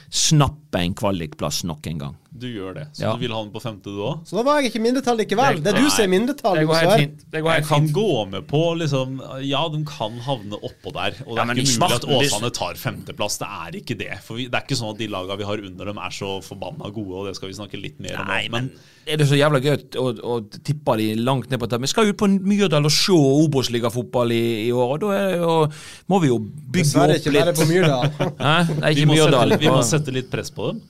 snapper 0.09 0.83
en 0.83 0.95
kvalikplass 0.97 1.63
nok 1.63 1.87
en 1.87 1.99
gang. 1.99 2.17
Du 2.31 2.45
gjør 2.47 2.75
det. 2.77 2.83
Så 2.93 3.01
Ja. 3.01 3.13
du 3.13 3.19
vil 3.23 3.31
ha 3.33 3.39
den 3.43 3.51
på 3.51 3.59
femte, 3.61 3.83
du 3.89 3.99
òg? 4.05 4.19
Så 4.27 4.37
da 4.37 4.43
var 4.43 4.61
jeg 4.61 4.69
ikke 4.71 4.81
mindretall 4.83 5.17
likevel. 5.17 5.63
Det 5.63 5.73
er 5.73 5.79
du 5.81 5.89
som 5.89 6.03
er 6.03 6.07
mindretall. 6.11 6.55
Det 6.59 6.67
går 6.69 6.75
helt 6.79 6.99
fint. 7.01 7.23
Det 7.31 7.41
går 7.43 7.51
Jeg 7.55 7.63
kan 7.65 7.81
fint. 7.87 7.93
gå 7.95 8.29
med 8.29 8.47
på 8.47 8.61
liksom 8.77 9.15
Ja, 9.43 9.63
de 9.69 9.79
kan 9.85 10.19
havne 10.19 10.59
oppå 10.61 10.93
der. 10.93 11.17
Og 11.25 11.35
det 11.35 11.41
Ja, 11.41 11.43
er 11.43 11.55
ikke 11.55 11.79
mulig 11.79 11.95
at 11.95 12.05
Åsane 12.05 12.51
tar 12.53 12.73
femteplass. 12.75 13.37
Det 13.39 13.47
er 13.49 13.71
ikke 13.81 13.97
det. 13.97 14.19
For 14.23 14.35
vi, 14.35 14.45
det 14.45 14.53
er 14.53 14.61
ikke 14.67 14.77
sånn 14.77 14.91
at 14.93 14.97
de 15.01 15.07
lagene 15.07 15.37
vi 15.37 15.43
har 15.49 15.57
under 15.57 15.85
dem, 15.85 15.97
er 15.97 16.09
så 16.13 16.29
forbanna 16.45 16.93
gode, 16.93 17.13
og 17.17 17.25
det 17.27 17.35
skal 17.35 17.49
vi 17.49 17.53
snakke 17.57 17.81
litt 17.81 17.99
mer 17.99 18.19
om. 18.21 18.27
Nei, 18.27 18.47
men, 18.47 18.69
men 18.69 18.71
er 19.07 19.17
det 19.17 19.27
så 19.27 19.35
jævla 19.35 19.59
gøy 19.59 19.97
å, 19.97 20.07
å 20.21 20.39
tippe 20.63 20.97
de 20.97 21.15
langt 21.15 21.49
ned 21.49 21.59
på 21.59 21.65
tabellen? 21.67 21.87
Vi 21.89 21.93
skal 21.95 22.07
ut 22.13 22.17
på 22.17 22.27
Myrdal 22.29 22.85
og 22.85 22.91
se 22.93 23.11
Obos-ligafotball 23.11 24.31
i, 24.31 24.67
i 24.67 24.71
år, 24.71 24.93
og 24.93 24.99
da 25.01 25.11
er 25.17 25.35
jo, 25.41 25.67
må 26.07 26.21
vi 26.21 26.27
jo 26.29 26.37
bygge 26.39 26.85
Dessverre 26.85 27.17
opp 27.17 27.25
ikke 27.25 27.33
bare 27.33 27.51
litt. 27.51 27.59
på 27.59 27.67
Myrdal. 27.73 28.09
Hæ? 28.45 28.79
Nei, 28.79 28.93
vi, 28.93 29.01
ikke 29.01 29.07
må 29.09 29.17
Myrdal. 29.17 29.49
sette, 29.49 29.59
vi 29.65 29.73
må 29.73 29.81
sette 29.83 30.13
litt 30.13 30.29
press 30.31 30.51
på 30.53 30.71
dem. 30.71 30.81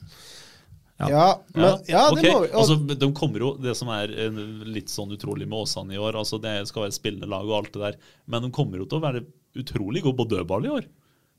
Ja, 1.00 1.28
men, 1.56 1.64
ja, 1.88 2.02
det 2.10 2.20
okay. 2.20 2.32
må 2.34 2.40
vi. 2.44 2.50
Og, 2.52 2.56
Altså, 2.60 2.76
de 3.00 3.08
kommer 3.16 3.40
jo, 3.40 3.54
Det 3.64 3.72
som 3.80 3.88
er 3.96 4.12
eh, 4.12 4.40
litt 4.68 4.92
sånn 4.92 5.14
utrolig 5.16 5.48
med 5.48 5.62
Åsane 5.64 5.96
i 5.96 5.98
år, 6.02 6.18
altså 6.20 6.42
det 6.44 6.58
skal 6.68 6.88
være 6.90 6.96
spillende 6.98 7.30
lag 7.32 7.48
og 7.48 7.56
alt 7.62 7.74
det 7.78 7.84
der, 7.86 8.00
men 8.28 8.44
de 8.44 8.52
kommer 8.52 8.82
jo 8.82 8.86
til 8.90 9.00
å 9.00 9.06
være 9.06 9.22
utrolig 9.56 10.04
gode 10.04 10.20
på 10.20 10.28
dødball 10.36 10.66
i 10.68 10.74
år. 10.82 10.90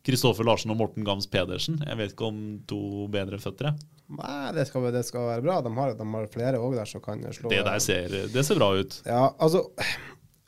Kristoffer 0.06 0.46
Larsen 0.48 0.72
og 0.72 0.78
Morten 0.80 1.04
Gams 1.04 1.26
Pedersen. 1.28 1.76
Jeg 1.84 1.98
vet 1.98 2.14
ikke 2.14 2.30
om 2.30 2.38
to 2.66 3.06
bedre 3.12 3.36
føtter. 3.42 3.74
nei, 4.08 4.52
det 4.56 4.64
skal, 4.70 4.86
det 4.94 5.04
skal 5.04 5.26
være 5.28 5.42
bra. 5.44 5.58
De 5.60 5.74
har, 5.76 5.92
de 5.98 6.06
har 6.14 6.30
flere 6.32 6.56
òg 6.58 6.78
der 6.78 6.88
som 6.88 7.02
kan 7.04 7.20
slå 7.36 7.50
Det 7.52 7.60
der 7.66 7.78
ser, 7.84 8.08
det 8.32 8.44
ser 8.48 8.56
bra 8.56 8.70
ut. 8.80 9.02
Ja, 9.04 9.26
altså 9.38 9.66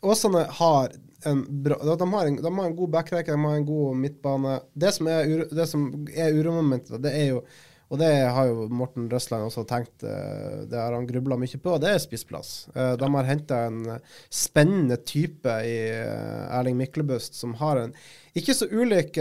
Åsane 0.03 0.47
har 0.51 0.89
en 1.25 1.45
bra 1.63 1.77
De 1.97 2.09
har 2.15 2.27
en, 2.27 2.37
de 2.43 2.55
har 2.57 2.65
en 2.67 2.77
god 2.77 2.91
backrekke, 2.97 3.31
de 3.37 3.45
har 3.45 3.57
en 3.61 3.67
god 3.69 3.97
midtbane. 3.97 4.57
Det 4.75 4.91
som 4.97 5.07
er, 5.07 5.29
uro- 5.29 5.51
det 5.55 5.69
som 5.71 5.85
er 6.11 6.33
uromomentet, 6.41 6.97
det 7.05 7.13
er 7.15 7.29
jo 7.37 7.45
og 7.93 7.99
det 8.01 8.09
har 8.33 8.47
jo 8.49 8.71
Morten 8.73 9.05
Røsland 9.13 9.45
også 9.45 9.67
tenkt, 9.69 10.01
eh, 10.01 10.63
det 10.65 10.79
har 10.81 10.95
han 10.97 11.05
grubla 11.05 11.37
mye 11.37 11.59
på, 11.61 11.75
det 11.77 11.91
er 11.93 11.99
spissplass. 12.01 12.71
Eh, 12.73 12.95
De 12.97 13.09
har 13.13 13.29
henta 13.29 13.59
en 13.67 13.99
spennende 14.33 14.97
type 15.05 15.57
i 15.69 15.75
eh, 15.93 16.57
Erling 16.57 16.79
Myklebust, 16.79 17.37
som 17.37 17.53
har 17.61 17.83
en 17.83 17.93
ikke 18.33 18.55
så 18.57 18.65
ulik 18.73 19.19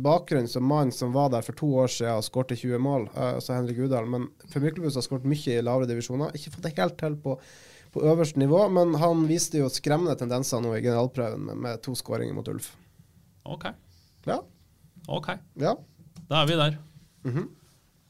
bakgrunn 0.00 0.46
som 0.48 0.64
mannen 0.64 0.94
som 0.96 1.12
var 1.12 1.28
der 1.34 1.44
for 1.44 1.52
to 1.52 1.68
år 1.82 1.90
siden 1.92 2.16
og 2.16 2.24
skårte 2.24 2.56
20 2.56 2.80
mål, 2.80 3.04
altså 3.12 3.58
Henrik 3.58 3.82
Udal. 3.84 4.08
Men 4.08 4.24
for 4.46 4.64
Myklebust 4.64 4.96
har 4.96 5.04
skåret 5.04 5.28
mye 5.28 5.58
i 5.58 5.60
lavere 5.60 5.90
divisjoner. 5.90 6.32
Ikke 6.32 6.54
fått 6.54 6.64
det 6.64 6.72
helt 6.78 6.96
til 7.02 7.18
på 7.20 7.36
på 7.92 8.00
øverste 8.08 8.40
nivå, 8.40 8.68
men 8.72 8.94
han 8.96 9.26
viste 9.28 9.60
jo 9.60 9.68
skremmende 9.68 10.16
tendenser 10.16 10.62
nå 10.64 10.70
i 10.78 10.80
generalprøven 10.80 11.42
med, 11.50 11.58
med 11.60 11.82
to 11.84 11.92
skåringer 11.98 12.32
mot 12.32 12.48
Ulf. 12.48 12.70
Ok. 13.44 13.66
Ja. 14.24 14.38
ok. 15.12 15.28
ja. 15.60 15.74
Da 16.30 16.40
er 16.40 16.48
vi 16.48 16.56
der. 16.56 16.78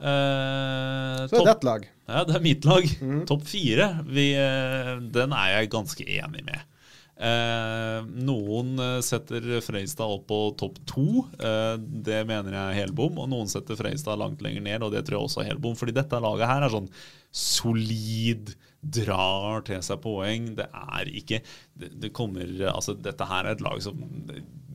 Eh, 0.03 1.27
Så 1.29 1.37
er 1.37 1.39
topp- 1.39 1.47
det 1.47 1.57
et 1.57 1.65
lag. 1.69 1.89
Ja, 2.09 2.25
det 2.25 2.35
er 2.37 2.41
mitt 2.45 2.65
lag. 2.67 2.87
Topp 3.29 3.45
fire. 3.47 3.89
Vi, 4.09 4.33
eh, 4.35 4.99
den 5.15 5.33
er 5.33 5.61
jeg 5.63 5.71
ganske 5.71 6.05
enig 6.07 6.45
med. 6.45 6.61
Eh, 7.23 8.03
noen 8.27 8.73
eh, 8.83 9.01
setter 9.05 9.45
Freistad 9.63 10.11
opp 10.11 10.27
på 10.27 10.41
topp 10.59 10.81
to. 10.91 11.29
Eh, 11.39 11.77
det 11.79 12.27
mener 12.27 12.51
jeg 12.51 12.65
er 12.73 12.81
helbom. 12.87 13.19
Og 13.23 13.29
noen 13.31 13.47
setter 13.53 13.77
Freistad 13.79 14.19
langt 14.19 14.43
lenger 14.43 14.63
ned, 14.65 14.83
og 14.83 14.91
det 14.93 15.05
tror 15.07 15.21
jeg 15.21 15.29
også 15.29 15.45
er 15.45 15.51
helbom. 15.53 15.77
Fordi 15.79 15.95
dette 15.95 16.19
laget 16.21 16.49
her 16.51 16.63
er 16.67 16.75
sånn 16.75 16.91
solid, 17.31 18.55
drar 18.83 19.63
til 19.67 19.83
seg 19.85 20.01
poeng. 20.03 20.53
Det 20.59 20.67
er 20.67 21.13
ikke 21.13 21.41
det, 21.79 21.93
det 22.03 22.11
kommer, 22.17 22.49
altså 22.73 22.97
Dette 22.99 23.29
her 23.31 23.47
er 23.47 23.57
et 23.57 23.65
lag 23.65 23.79
som 23.85 24.03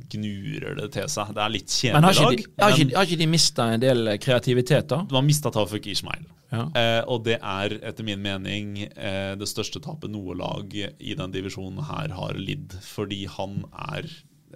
gnurer 0.08 0.78
det 0.80 0.92
til 0.96 1.10
seg. 1.12 1.34
Det 1.36 1.44
er 1.44 1.54
litt 1.54 1.76
Men 1.92 2.08
har 2.08 2.16
kjedelig 2.16 2.46
ikke 2.46 2.50
lag. 2.50 2.58
de, 2.58 2.64
har 2.64 2.80
ikke, 2.80 2.98
har 2.98 3.10
ikke 3.10 3.22
de 3.22 3.30
mista 3.32 3.68
en 3.74 3.84
del 3.84 4.14
kreativitet, 4.24 4.88
da? 4.94 5.02
man 5.12 5.28
mista 5.28 5.52
Tafuk 5.54 5.90
Ishmael. 5.92 6.24
Ja. 6.48 6.64
Eh, 6.80 7.02
og 7.12 7.26
det 7.26 7.42
er 7.42 7.76
etter 7.84 8.08
min 8.08 8.22
mening 8.24 8.78
eh, 8.86 9.34
det 9.36 9.50
største 9.52 9.82
tapet 9.84 10.14
noe 10.14 10.36
lag 10.40 10.72
i 10.72 11.18
den 11.20 11.34
divisjonen 11.34 11.84
her 11.90 12.16
har 12.16 12.40
lidd. 12.40 12.78
Fordi 12.86 13.26
han 13.38 13.66
er 13.92 14.08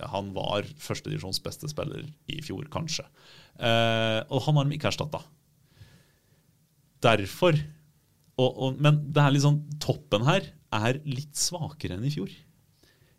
Han 0.08 0.32
var 0.34 0.64
førstedivisjons 0.80 1.42
beste 1.44 1.68
spiller 1.70 2.06
i 2.32 2.40
fjor, 2.42 2.64
kanskje. 2.72 3.04
Eh, 3.60 4.24
og 4.32 4.40
han 4.48 4.56
har 4.56 4.66
de 4.66 4.78
ikke 4.78 4.88
erstatta. 4.88 5.20
Derfor 7.04 7.60
og, 8.42 8.58
og, 8.58 8.82
Men 8.82 9.00
det 9.14 9.22
er 9.24 9.36
litt 9.36 9.46
sånn 9.46 9.62
toppen 9.82 10.26
her 10.28 10.50
er 10.72 11.02
litt 11.06 11.38
svakere 11.38 11.98
enn 11.98 12.08
i 12.08 12.14
fjor. 12.14 12.32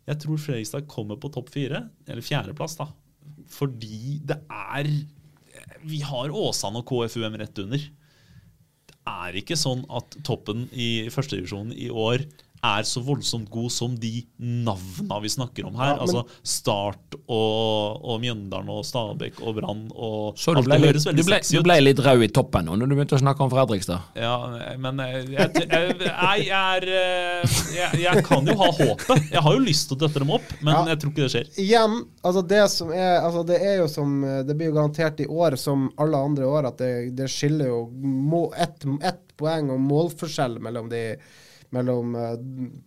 Jeg 0.03 0.19
tror 0.19 0.39
Fredrikstad 0.41 0.87
kommer 0.91 1.19
på 1.21 1.31
topp 1.31 1.51
fire, 1.53 1.85
eller 2.09 2.25
fjerdeplass, 2.25 2.75
da. 2.79 2.89
Fordi 3.53 4.19
det 4.27 4.39
er 4.51 4.89
Vi 5.87 5.99
har 6.03 6.31
Åsane 6.31 6.81
og 6.81 6.87
KFUM 6.89 7.37
rett 7.39 7.59
under. 7.61 7.83
Det 8.89 8.97
er 9.09 9.37
ikke 9.39 9.59
sånn 9.59 9.83
at 9.91 10.15
toppen 10.27 10.65
i 10.71 11.09
førstedivisjonen 11.11 11.75
i 11.75 11.89
år 11.91 12.23
er 12.63 12.85
så 12.87 13.01
voldsomt 13.03 13.49
god 13.51 13.71
som 13.75 13.95
de 13.99 14.21
navna 14.39 15.17
vi 15.23 15.29
snakker 15.33 15.65
om 15.67 15.75
her. 15.75 15.89
Ja, 15.89 15.95
men- 15.95 16.01
altså 16.05 16.23
Start 16.43 17.17
og, 17.27 17.99
og 18.07 18.21
Mjøndalen 18.23 18.69
og 18.71 18.85
Stabæk 18.87 19.41
og 19.43 19.57
Brann 19.57 19.81
og 19.95 20.37
Så 20.39 20.53
du 20.53 20.61
alt 20.61 20.69
ble, 20.69 20.77
det 20.79 20.87
høres 20.93 21.03
du, 21.03 21.09
veldig 21.11 21.25
ble, 21.27 21.39
sexy 21.41 21.57
du 21.57 21.63
ble 21.67 21.77
litt 21.81 21.99
rød 22.05 22.23
i 22.23 22.29
toppen 22.33 22.65
nå 22.69 22.77
når 22.79 22.87
du 22.91 22.95
begynte 22.95 23.17
å 23.17 23.21
snakke 23.23 23.43
om 23.45 23.51
Fredrikstad. 23.51 24.07
Ja, 24.15 24.35
men 24.79 25.01
jeg, 25.03 25.25
jeg, 25.33 25.65
jeg, 25.67 25.97
jeg 26.07 26.47
er 26.61 26.87
eh, 27.01 27.57
jeg, 27.75 28.01
jeg 28.05 28.23
kan 28.27 28.47
jo 28.47 28.55
ha 28.63 28.71
håpet. 28.79 29.27
Jeg 29.33 29.43
har 29.43 29.57
jo 29.57 29.63
lyst 29.65 29.89
til 29.89 29.97
å 29.97 30.01
døtte 30.05 30.23
dem 30.23 30.31
opp, 30.37 30.55
men 30.61 30.73
Ja. 30.73 30.85
jeg 30.93 31.01
tror 31.03 31.13
ikke 31.13 31.25
det 31.27 31.31
skjer. 31.35 31.51
Igjen, 31.67 31.99
altså 32.23 32.45
det 32.55 32.63
som 32.71 32.91
er 32.95 33.19
Altså 33.23 33.43
det 33.47 33.59
er 33.61 33.77
jo 33.81 33.87
som 33.91 34.15
Det 34.47 34.55
blir 34.57 34.71
jo 34.71 34.75
garantert 34.75 35.19
i 35.23 35.27
år 35.29 35.55
som 35.59 35.89
alle 36.01 36.17
andre 36.17 36.47
år 36.49 36.67
at 36.71 36.77
det, 36.81 36.91
det 37.17 37.27
skiller 37.31 37.69
jo 37.69 37.79
ett 38.57 38.83
ett 39.03 39.21
poeng 39.37 39.69
og 39.73 39.79
målforskjell 39.81 40.59
mellom 40.61 40.89
de 40.91 41.03
mellom 41.73 42.15
eh, 42.15 42.35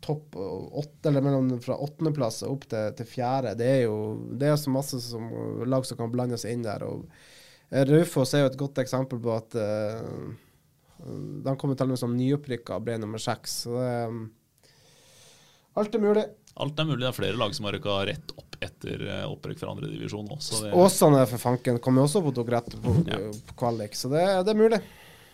topp 0.00 0.36
åtte, 0.36 1.08
eller 1.08 1.24
mellom 1.24 1.50
fra 1.62 1.76
åttendeplass 1.76 2.42
og 2.46 2.56
opp 2.56 2.68
til, 2.70 2.94
til 2.98 3.08
fjerde. 3.10 3.56
Det 3.58 3.66
er 3.66 3.82
jo 3.86 3.98
det 4.38 4.50
er 4.52 4.58
så 4.60 4.72
masse 4.72 5.00
som 5.02 5.26
lag 5.66 5.86
som 5.86 5.98
kan 5.98 6.12
blande 6.12 6.38
seg 6.40 6.54
inn 6.54 6.64
der. 6.66 6.86
og 6.86 7.04
eh, 7.70 7.86
Raufoss 7.88 8.34
er 8.34 8.44
jo 8.44 8.50
et 8.52 8.60
godt 8.60 8.82
eksempel 8.82 9.20
på 9.22 9.34
at 9.34 9.58
uh, 9.58 10.26
de 11.46 11.54
kommer 11.58 11.76
til 11.76 11.88
og 11.88 11.94
med 11.94 12.00
som 12.00 12.14
nyopprykka 12.16 12.78
og 12.78 12.86
ble 12.86 12.98
nummer 13.02 13.22
seks. 13.22 13.62
Så 13.66 13.78
det, 13.80 14.74
alt 15.76 15.98
er 15.98 16.04
mulig. 16.04 16.26
Alt 16.56 16.78
er 16.80 16.88
mulig. 16.88 17.02
Det 17.02 17.10
er 17.10 17.18
flere 17.18 17.40
lag 17.40 17.56
som 17.56 17.66
har 17.68 17.76
rykka 17.76 17.98
rett 18.08 18.36
opp 18.38 18.54
etter 18.64 19.02
opprykk 19.26 19.58
fra 19.60 19.74
andredivisjon. 19.74 20.30
Det, 20.30 20.70
Åsane 20.72 21.26
for 21.28 21.42
fanken 21.42 21.82
kommer 21.84 22.06
også 22.06 22.22
på 22.24 22.32
tok 22.38 22.54
rett 22.54 22.78
på, 22.80 22.94
på 23.50 23.58
kvalik, 23.58 23.98
så 23.98 24.08
det, 24.14 24.24
det 24.46 24.54
er 24.54 24.62
mulig. 24.62 24.80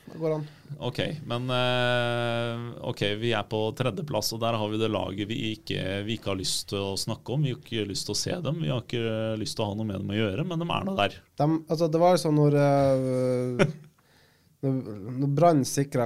Det 0.04 0.18
går 0.18 0.34
an. 0.34 0.46
Ok, 0.78 0.98
men 1.26 1.50
eh, 1.50 2.64
ok, 2.88 3.02
vi 3.20 3.30
er 3.36 3.44
på 3.48 3.60
tredjeplass, 3.78 4.32
og 4.34 4.40
der 4.42 4.58
har 4.58 4.72
vi 4.72 4.80
det 4.80 4.90
laget 4.90 5.30
vi 5.30 5.38
ikke, 5.52 5.78
vi 6.06 6.16
ikke 6.18 6.32
har 6.32 6.40
lyst 6.40 6.72
til 6.72 6.82
å 6.82 6.98
snakke 6.98 7.36
om. 7.36 7.46
Vi 7.46 7.54
har 7.54 7.60
ikke 7.60 7.86
lyst 7.88 8.08
til 8.08 8.16
å 8.16 8.18
se 8.18 8.40
dem, 8.44 8.58
vi 8.64 8.72
har 8.72 8.82
ikke 8.82 9.38
lyst 9.40 9.56
til 9.56 9.64
å 9.64 9.70
ha 9.70 9.78
noe 9.78 9.88
med 9.88 10.02
dem 10.02 10.12
å 10.12 10.18
gjøre, 10.18 10.44
men 10.48 10.64
de 10.64 10.68
er 10.68 10.88
nå 10.88 10.96
der. 10.98 11.16
De, 11.38 11.48
altså, 11.68 11.88
det 11.92 12.02
var 12.02 12.20
sånn 12.20 12.38
når 12.40 12.58
eh, 12.66 13.64
Når, 14.62 14.74
når 15.18 15.30
Brann 15.34 15.64
sikra 15.66 16.04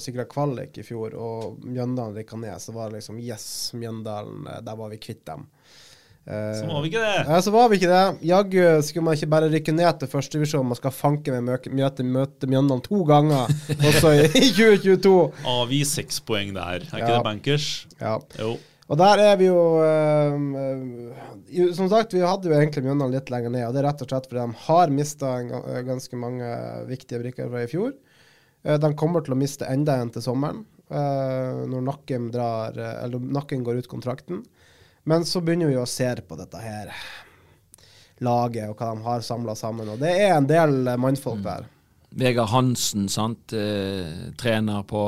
sikra 0.00 0.24
kvalik 0.24 0.78
i 0.80 0.84
fjor, 0.86 1.12
og 1.12 1.58
Mjøndalen 1.60 2.14
rykka 2.16 2.38
ned, 2.40 2.56
så 2.62 2.72
var 2.72 2.88
det 2.88 3.02
liksom 3.02 3.18
Yes, 3.20 3.44
Mjøndalen, 3.76 4.46
eh, 4.48 4.62
der 4.64 4.78
var 4.78 4.88
vi 4.94 5.00
kvitt 5.02 5.26
dem. 5.28 5.44
Eh, 6.22 6.54
Så 6.54 6.66
var 6.70 6.82
vi 6.84 6.88
ikke 6.92 7.00
det. 7.02 7.14
Ja, 7.26 7.38
så 7.42 7.50
var 7.50 7.68
vi 7.72 7.76
ikke 7.80 7.88
det. 7.90 8.02
Jaggu 8.30 8.60
skulle 8.86 9.04
man 9.08 9.16
ikke 9.18 9.30
bare 9.32 9.48
rykke 9.50 9.72
ned 9.74 9.96
til 9.98 10.08
førstedivisjon, 10.12 10.66
man 10.70 10.78
skal 10.78 10.92
fanke 10.94 11.32
med 11.34 11.42
møte, 11.48 11.72
møte, 11.74 12.04
møte 12.06 12.46
Mjøndalen 12.50 12.82
to 12.84 13.00
ganger, 13.08 13.50
også 13.90 14.12
i 14.20 14.28
2022. 14.54 15.14
Avgi 15.50 15.80
seks 15.88 16.20
poeng 16.22 16.52
der. 16.54 16.84
Er 16.86 16.86
ikke 16.86 17.08
Ja. 17.08 17.16
det 17.16 17.24
bankers? 17.26 17.66
Ja. 18.00 18.18
Jo. 18.38 18.52
Og 18.92 18.98
der 19.00 19.18
er 19.24 19.36
vi 19.40 19.46
jo 19.46 19.58
eh, 19.82 21.72
Som 21.74 21.88
sagt, 21.88 22.12
vi 22.14 22.20
hadde 22.22 22.50
jo 22.50 22.54
egentlig 22.58 22.82
Mjøndalen 22.84 23.14
litt 23.14 23.30
lenger 23.32 23.50
ned, 23.54 23.66
og 23.66 23.74
det 23.74 23.82
er 23.82 23.88
rett 23.90 24.02
og 24.04 24.10
slett 24.10 24.26
fordi 24.30 24.42
de 24.46 24.64
har 24.66 24.92
mista 24.94 25.34
ganske 25.86 26.18
mange 26.18 26.48
viktige 26.90 27.20
brikker 27.22 27.50
fra 27.50 27.62
i 27.64 27.70
fjor. 27.70 27.92
Eh, 28.64 28.78
de 28.78 28.92
kommer 28.98 29.24
til 29.26 29.34
å 29.34 29.40
miste 29.42 29.66
enda 29.70 29.98
en 30.02 30.10
til 30.14 30.22
sommeren, 30.22 30.62
når 30.92 31.80
Nakken, 31.86 32.26
drar, 32.34 32.76
Nakken 33.16 33.62
går 33.64 33.78
ut 33.80 33.86
kontrakten. 33.88 34.42
Men 35.04 35.24
så 35.26 35.40
begynner 35.42 35.66
vi 35.72 35.76
å 35.80 35.86
se 35.88 36.08
på 36.28 36.36
dette 36.38 36.60
her 36.62 36.92
laget 38.22 38.68
og 38.70 38.76
hva 38.78 38.92
de 38.94 39.02
har 39.02 39.24
samla 39.26 39.54
sammen, 39.58 39.88
og 39.90 39.98
det 40.02 40.12
er 40.28 40.36
en 40.36 40.46
del 40.46 40.76
mannfolk 41.02 41.40
der. 41.42 41.64
Vegard 42.12 42.50
Hansen, 42.52 43.08
sant, 43.10 43.52
eh, 43.56 44.30
trener 44.38 44.82
på 44.86 45.06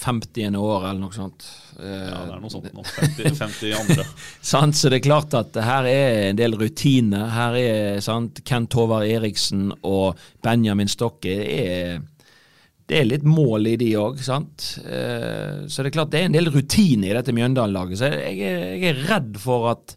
50. 0.00 0.56
år 0.56 0.86
eller 0.88 1.00
noe 1.02 1.12
sånt. 1.12 1.44
Eh, 1.78 2.08
Ja, 2.08 2.24
det 2.24 2.34
er 2.34 2.40
noe 2.40 2.50
sånt 2.50 2.70
nå. 2.72 2.82
50, 2.82 3.34
50 3.36 3.74
andre. 3.80 4.06
Sant, 4.40 4.74
så 4.80 4.88
det 4.90 5.02
er 5.02 5.06
klart 5.10 5.34
at 5.36 5.54
her 5.60 5.84
er 5.86 6.30
en 6.30 6.36
del 6.40 6.56
rutiner. 6.56 7.28
Her 7.30 7.58
er 7.60 8.00
sant, 8.00 8.40
Kent 8.48 8.72
Håvard 8.74 9.04
Eriksen 9.06 9.68
og 9.84 10.16
Benjamin 10.42 10.88
Stokke. 10.88 11.36
Det 11.36 11.60
er, 11.68 12.00
det 12.90 12.98
er 12.98 13.06
litt 13.06 13.26
mål 13.26 13.68
i 13.70 13.76
de 13.78 13.92
òg, 14.00 14.18
sant. 14.24 14.72
Eh, 14.82 15.62
så 15.70 15.82
det 15.84 15.92
er 15.92 15.94
klart 15.94 16.10
det 16.10 16.24
er 16.24 16.28
en 16.30 16.34
del 16.34 16.50
rutine 16.50 17.06
i 17.06 17.14
dette 17.14 17.34
Mjøndalen-laget. 17.36 18.00
Så 18.00 18.10
jeg 18.10 18.40
er, 18.48 18.64
jeg 18.74 18.90
er 18.90 19.04
redd 19.12 19.38
for 19.42 19.70
at 19.76 19.96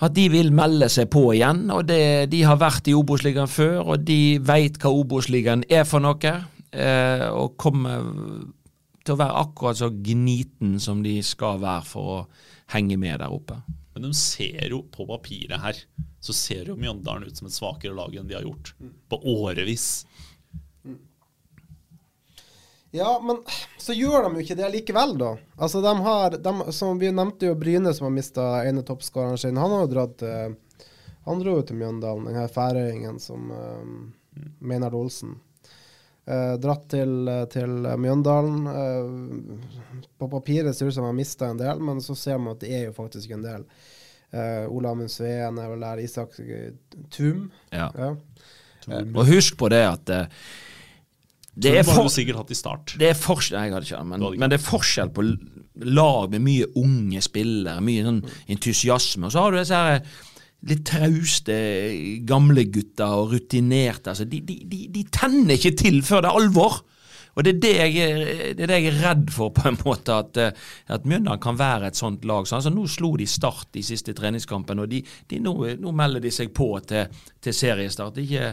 at 0.00 0.14
de 0.16 0.22
vil 0.32 0.48
melde 0.56 0.88
seg 0.88 1.10
på 1.12 1.26
igjen. 1.34 1.66
og 1.74 1.84
det, 1.90 2.30
De 2.32 2.38
har 2.48 2.56
vært 2.60 2.88
i 2.88 2.94
Obos-ligaen 2.96 3.50
før, 3.52 3.82
og 3.84 4.06
de 4.08 4.38
veit 4.40 4.78
hva 4.80 4.92
Obos-ligaen 4.96 5.66
er 5.68 5.84
for 5.88 6.00
noe. 6.00 6.32
Eh, 6.70 7.26
og 7.28 7.58
kommer 7.60 8.06
til 9.04 9.16
å 9.16 9.20
være 9.20 9.42
akkurat 9.42 9.80
så 9.80 9.90
gniten 9.92 10.78
som 10.80 11.02
de 11.04 11.18
skal 11.26 11.60
være 11.60 11.84
for 11.88 12.14
å 12.14 12.18
henge 12.72 12.96
med 13.00 13.20
der 13.20 13.34
oppe. 13.34 13.58
Men 13.92 14.06
de 14.08 14.14
ser 14.16 14.70
jo 14.70 14.84
på 14.94 15.04
papiret 15.08 15.60
her, 15.60 15.78
så 16.22 16.36
ser 16.36 16.70
jo 16.70 16.78
Mjøndalen 16.80 17.28
ut 17.28 17.36
som 17.36 17.48
et 17.50 17.56
svakere 17.56 17.96
lag 17.96 18.14
enn 18.16 18.28
de 18.30 18.38
har 18.38 18.46
gjort 18.46 18.72
på 19.10 19.20
årevis. 19.34 19.88
Ja, 22.90 23.20
men 23.22 23.38
så 23.78 23.94
gjør 23.94 24.24
de 24.24 24.32
jo 24.34 24.44
ikke 24.44 24.56
det 24.58 24.70
likevel, 24.74 25.12
da. 25.18 25.34
Altså, 25.56 25.82
de 25.84 25.92
har 26.04 26.34
de, 26.42 26.54
som 26.74 26.98
Vi 26.98 27.12
nevnte 27.14 27.46
jo 27.46 27.58
Bryne, 27.58 27.92
som 27.94 28.08
har 28.08 28.16
mista 28.16 28.46
ene 28.66 28.82
toppskåreren 28.86 29.38
sin. 29.38 29.60
Han 29.60 29.70
har 29.70 29.84
jo 29.84 29.92
dratt 29.92 30.24
Han 31.28 31.38
dro 31.42 31.54
jo 31.60 31.62
til 31.68 31.78
Mjøndalen, 31.78 32.26
den 32.26 32.40
her 32.40 32.50
færøyingen 32.50 33.20
som 33.22 33.52
uh, 33.52 34.42
Meinar 34.58 34.96
Olsen. 34.96 35.36
Uh, 36.26 36.56
dratt 36.58 36.88
til, 36.90 37.30
til 37.52 37.86
Mjøndalen. 38.00 38.66
Uh, 38.66 40.02
på 40.18 40.30
papiret 40.32 40.74
ser 40.74 40.88
det 40.88 40.94
ut 40.94 40.98
som 40.98 41.06
han 41.06 41.14
har 41.14 41.20
mista 41.20 41.50
en 41.52 41.60
del, 41.60 41.82
men 41.86 42.02
så 42.02 42.16
ser 42.18 42.42
man 42.42 42.56
at 42.56 42.64
det 42.64 42.74
er 42.74 42.86
jo 42.88 42.96
faktisk 42.96 43.36
en 43.36 43.46
del. 43.46 43.68
Uh, 44.30 44.70
Ola 44.70 44.90
Amund 44.90 45.10
Sveen 45.10 45.58
er 45.58 45.70
vel 45.72 45.80
der. 45.82 46.02
Isak 46.04 46.36
eh, 46.38 46.70
Tum. 47.10 47.48
Ja. 47.74 47.90
Ja. 47.98 48.10
Og 49.02 49.24
husk 49.26 49.58
på 49.58 49.68
det 49.72 49.80
at 49.84 50.10
eh, 50.14 50.44
det 51.54 51.72
er, 51.80 51.82
for, 51.84 52.06
det 53.00 53.08
er 53.10 53.18
forskjell 53.18 53.58
Nei, 53.58 53.64
jeg 53.66 53.74
hadde 53.74 53.88
ikke 53.88 53.98
det, 54.00 54.08
men, 54.12 54.26
men 54.38 54.52
det 54.52 54.58
er 54.60 54.64
forskjell 54.64 55.10
på 55.16 55.24
lag 55.90 56.30
med 56.30 56.44
mye 56.44 56.68
unge 56.78 57.22
spillere, 57.24 57.80
mye 57.84 58.04
sånn 58.06 58.20
entusiasme. 58.54 59.26
Og 59.26 59.32
så 59.34 59.42
har 59.42 59.50
du 59.54 59.58
disse 59.58 59.80
her 59.80 60.00
litt 60.70 60.84
trauste 60.90 61.56
gamle 62.28 62.66
gutter 62.68 63.16
og 63.16 63.34
rutinerte. 63.34 64.12
Altså, 64.12 64.26
de, 64.28 64.42
de, 64.44 64.86
de, 64.92 65.04
tenner 65.12 65.56
ikke 65.56 65.72
til 65.80 66.00
før 66.06 66.22
det 66.26 66.30
er 66.30 66.40
alvor. 66.42 66.80
Og 67.38 67.46
det 67.46 67.54
er 67.54 67.60
det 67.62 67.74
jeg, 67.78 67.92
er- 68.04 68.54
det 68.58 68.64
er, 68.64 68.68
det 68.68 68.78
jeg 68.80 68.88
er 68.90 68.98
redd 69.04 69.30
for, 69.32 69.52
på 69.56 69.68
en 69.70 69.78
måte, 69.84 70.16
at, 70.20 70.40
eh, 70.42 70.64
at 70.92 71.06
Mjøndalen 71.08 71.40
kan 71.40 71.58
være 71.60 71.88
et 71.92 71.96
sånt 71.98 72.24
lag. 72.28 72.46
Så, 72.48 72.58
altså, 72.58 72.72
nå 72.74 72.84
slo 72.90 73.14
de 73.16 73.26
Start 73.30 73.78
i 73.80 73.84
siste 73.86 74.12
treningskampen, 74.18 74.82
og 74.82 74.90
de, 74.90 75.00
de, 75.30 75.38
nå, 75.40 75.54
nå 75.80 75.92
melder 75.96 76.24
de 76.26 76.32
seg 76.34 76.50
på 76.56 76.72
til, 76.90 77.22
til 77.40 77.56
seriestart. 77.56 78.18
Ikke, 78.20 78.50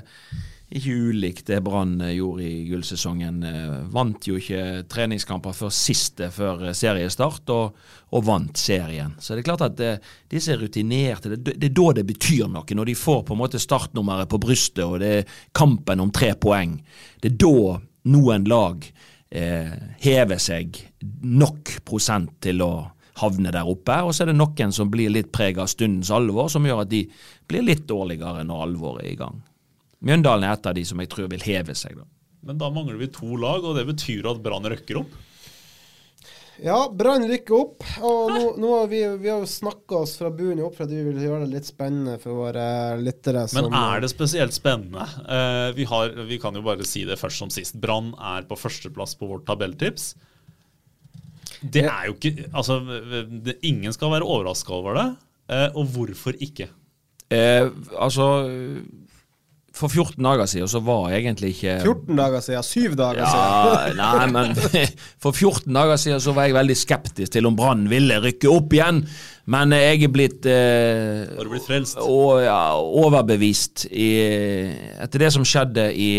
ikke 0.68 0.96
ulikt 1.10 1.48
det 1.48 1.62
Brann 1.64 2.02
eh, 2.02 2.18
gjorde 2.18 2.44
i 2.44 2.66
gullsesongen. 2.68 3.40
Eh, 3.48 3.76
Vant 3.94 4.28
jo 4.28 4.36
ikke 4.40 4.84
treningskamper 4.92 5.56
før 5.56 5.72
siste 5.72 6.28
før 6.34 6.68
eh, 6.68 6.76
seriestart, 6.76 7.48
og, 7.56 7.78
og 8.12 8.26
vant 8.28 8.60
serien. 8.60 9.16
Så 9.20 9.34
det 9.36 9.46
er 9.46 9.48
klart 9.48 9.64
at 9.70 9.78
det, 9.80 9.94
disse 10.32 10.52
er 10.52 10.60
rutinerte. 10.60 11.38
Det, 11.38 11.56
det 11.56 11.72
er 11.72 11.78
da 11.80 11.88
det 12.02 12.08
betyr 12.10 12.52
noe, 12.52 12.68
når 12.68 12.92
de 12.92 12.98
får 13.00 13.24
på 13.28 13.38
en 13.38 13.42
måte 13.46 13.64
startnummeret 13.64 14.32
på 14.32 14.42
brystet, 14.44 14.84
og 14.84 15.00
det 15.04 15.14
er 15.22 15.40
kampen 15.56 16.04
om 16.04 16.12
tre 16.12 16.34
poeng. 16.36 16.78
Det 17.24 17.32
er 17.32 17.40
da 17.48 17.78
noen 18.12 18.48
lag 18.52 18.84
eh, 19.32 19.74
hever 20.04 20.40
seg 20.42 20.84
nok 21.24 21.78
prosent 21.88 22.42
til 22.44 22.64
å 22.66 22.74
havne 23.18 23.50
der 23.56 23.66
oppe, 23.66 23.96
og 24.04 24.14
så 24.14 24.26
er 24.26 24.32
det 24.32 24.38
noen 24.38 24.74
som 24.76 24.92
blir 24.92 25.10
litt 25.16 25.32
preg 25.34 25.58
av 25.64 25.72
stundens 25.72 26.12
alvor, 26.14 26.52
som 26.52 26.68
gjør 26.68 26.84
at 26.84 26.92
de 26.92 27.06
blir 27.48 27.66
litt 27.66 27.88
dårligere 27.90 28.44
når 28.46 28.68
alvoret 28.68 29.08
er 29.08 29.16
i 29.16 29.22
gang. 29.24 29.40
Mjøndalen 30.06 30.46
er 30.46 30.58
et 30.58 30.70
av 30.70 30.76
de 30.78 30.84
som 30.86 31.00
jeg 31.02 31.10
tror 31.14 31.30
vil 31.32 31.46
heve 31.46 31.74
seg. 31.78 31.98
da. 31.98 32.06
Men 32.48 32.60
da 32.62 32.70
mangler 32.74 33.00
vi 33.02 33.10
to 33.12 33.38
lag, 33.40 33.66
og 33.66 33.78
det 33.80 33.88
betyr 33.90 34.30
at 34.30 34.44
Brann 34.44 34.68
røkker 34.70 35.02
opp. 35.02 35.16
Ja, 36.64 36.78
Brann 36.90 37.26
rykker 37.30 37.54
opp. 37.54 37.84
Og 38.06 38.32
nå, 38.34 38.44
nå 38.62 38.70
har 38.74 38.88
vi, 38.90 39.02
vi 39.22 39.30
har 39.30 39.42
jo 39.44 39.50
snakka 39.50 40.02
oss 40.04 40.16
fra 40.20 40.32
bunnen 40.34 40.64
opp 40.66 40.78
for 40.78 40.88
at 40.88 40.94
vi 40.94 41.04
vil 41.06 41.20
gjøre 41.22 41.44
det 41.46 41.52
litt 41.54 41.70
spennende 41.70 42.18
for 42.22 42.38
våre 42.40 42.68
lyttere. 43.02 43.46
Men 43.58 43.70
er 43.78 44.02
det 44.04 44.12
spesielt 44.14 44.56
spennende? 44.56 45.06
Uh, 45.28 45.70
vi, 45.78 45.86
har, 45.90 46.16
vi 46.30 46.40
kan 46.42 46.58
jo 46.58 46.66
bare 46.66 46.88
si 46.88 47.06
det 47.10 47.20
først 47.22 47.44
som 47.44 47.54
sist. 47.54 47.78
Brann 47.82 48.14
er 48.18 48.48
på 48.50 48.58
førsteplass 48.58 49.18
på 49.20 49.30
vårt 49.30 49.46
tabelltips. 49.50 50.16
Det 51.62 51.88
er 51.90 52.10
jo 52.10 52.14
ikke 52.14 52.50
Altså, 52.52 52.82
det, 53.46 53.58
ingen 53.66 53.94
skal 53.96 54.12
være 54.14 54.26
overraska 54.26 54.74
over 54.78 54.98
det. 54.98 55.08
Uh, 55.48 55.70
og 55.78 55.94
hvorfor 55.94 56.38
ikke? 56.44 56.72
Uh, 57.28 57.70
altså 58.00 58.26
For 59.78 59.92
14 59.94 60.18
dager 60.26 60.48
siden 60.50 60.70
så 60.72 60.80
var 60.82 61.12
egentlig 61.14 61.52
ikke 61.56 61.76
14 61.84 62.18
dager 62.18 62.42
siden, 62.42 62.64
7 62.66 62.96
dager 62.98 63.20
Ja, 63.22 63.32
siden. 63.34 63.98
nei, 64.02 64.28
men 64.34 64.56
For 65.24 65.32
14 65.38 65.70
dager 65.78 66.00
siden 66.02 66.24
så 66.24 66.34
var 66.34 66.48
jeg 66.50 66.58
veldig 66.58 66.78
skeptisk 66.80 67.36
til 67.38 67.46
om 67.50 67.56
Brann 67.60 67.86
ville 67.92 68.18
rykke 68.24 68.50
opp 68.50 68.74
igjen. 68.74 69.04
Men 69.48 69.72
jeg 69.78 70.02
er 70.04 70.12
blitt 70.12 70.48
eh, 70.50 71.22
Har 71.38 71.46
du 71.48 71.54
blitt 71.54 71.68
frelst? 71.70 72.02
og, 72.04 72.42
ja, 72.44 72.58
overbevist 72.76 73.86
i, 73.92 74.10
etter 75.00 75.24
det 75.24 75.30
som 75.38 75.46
skjedde 75.48 75.86
i 75.96 76.10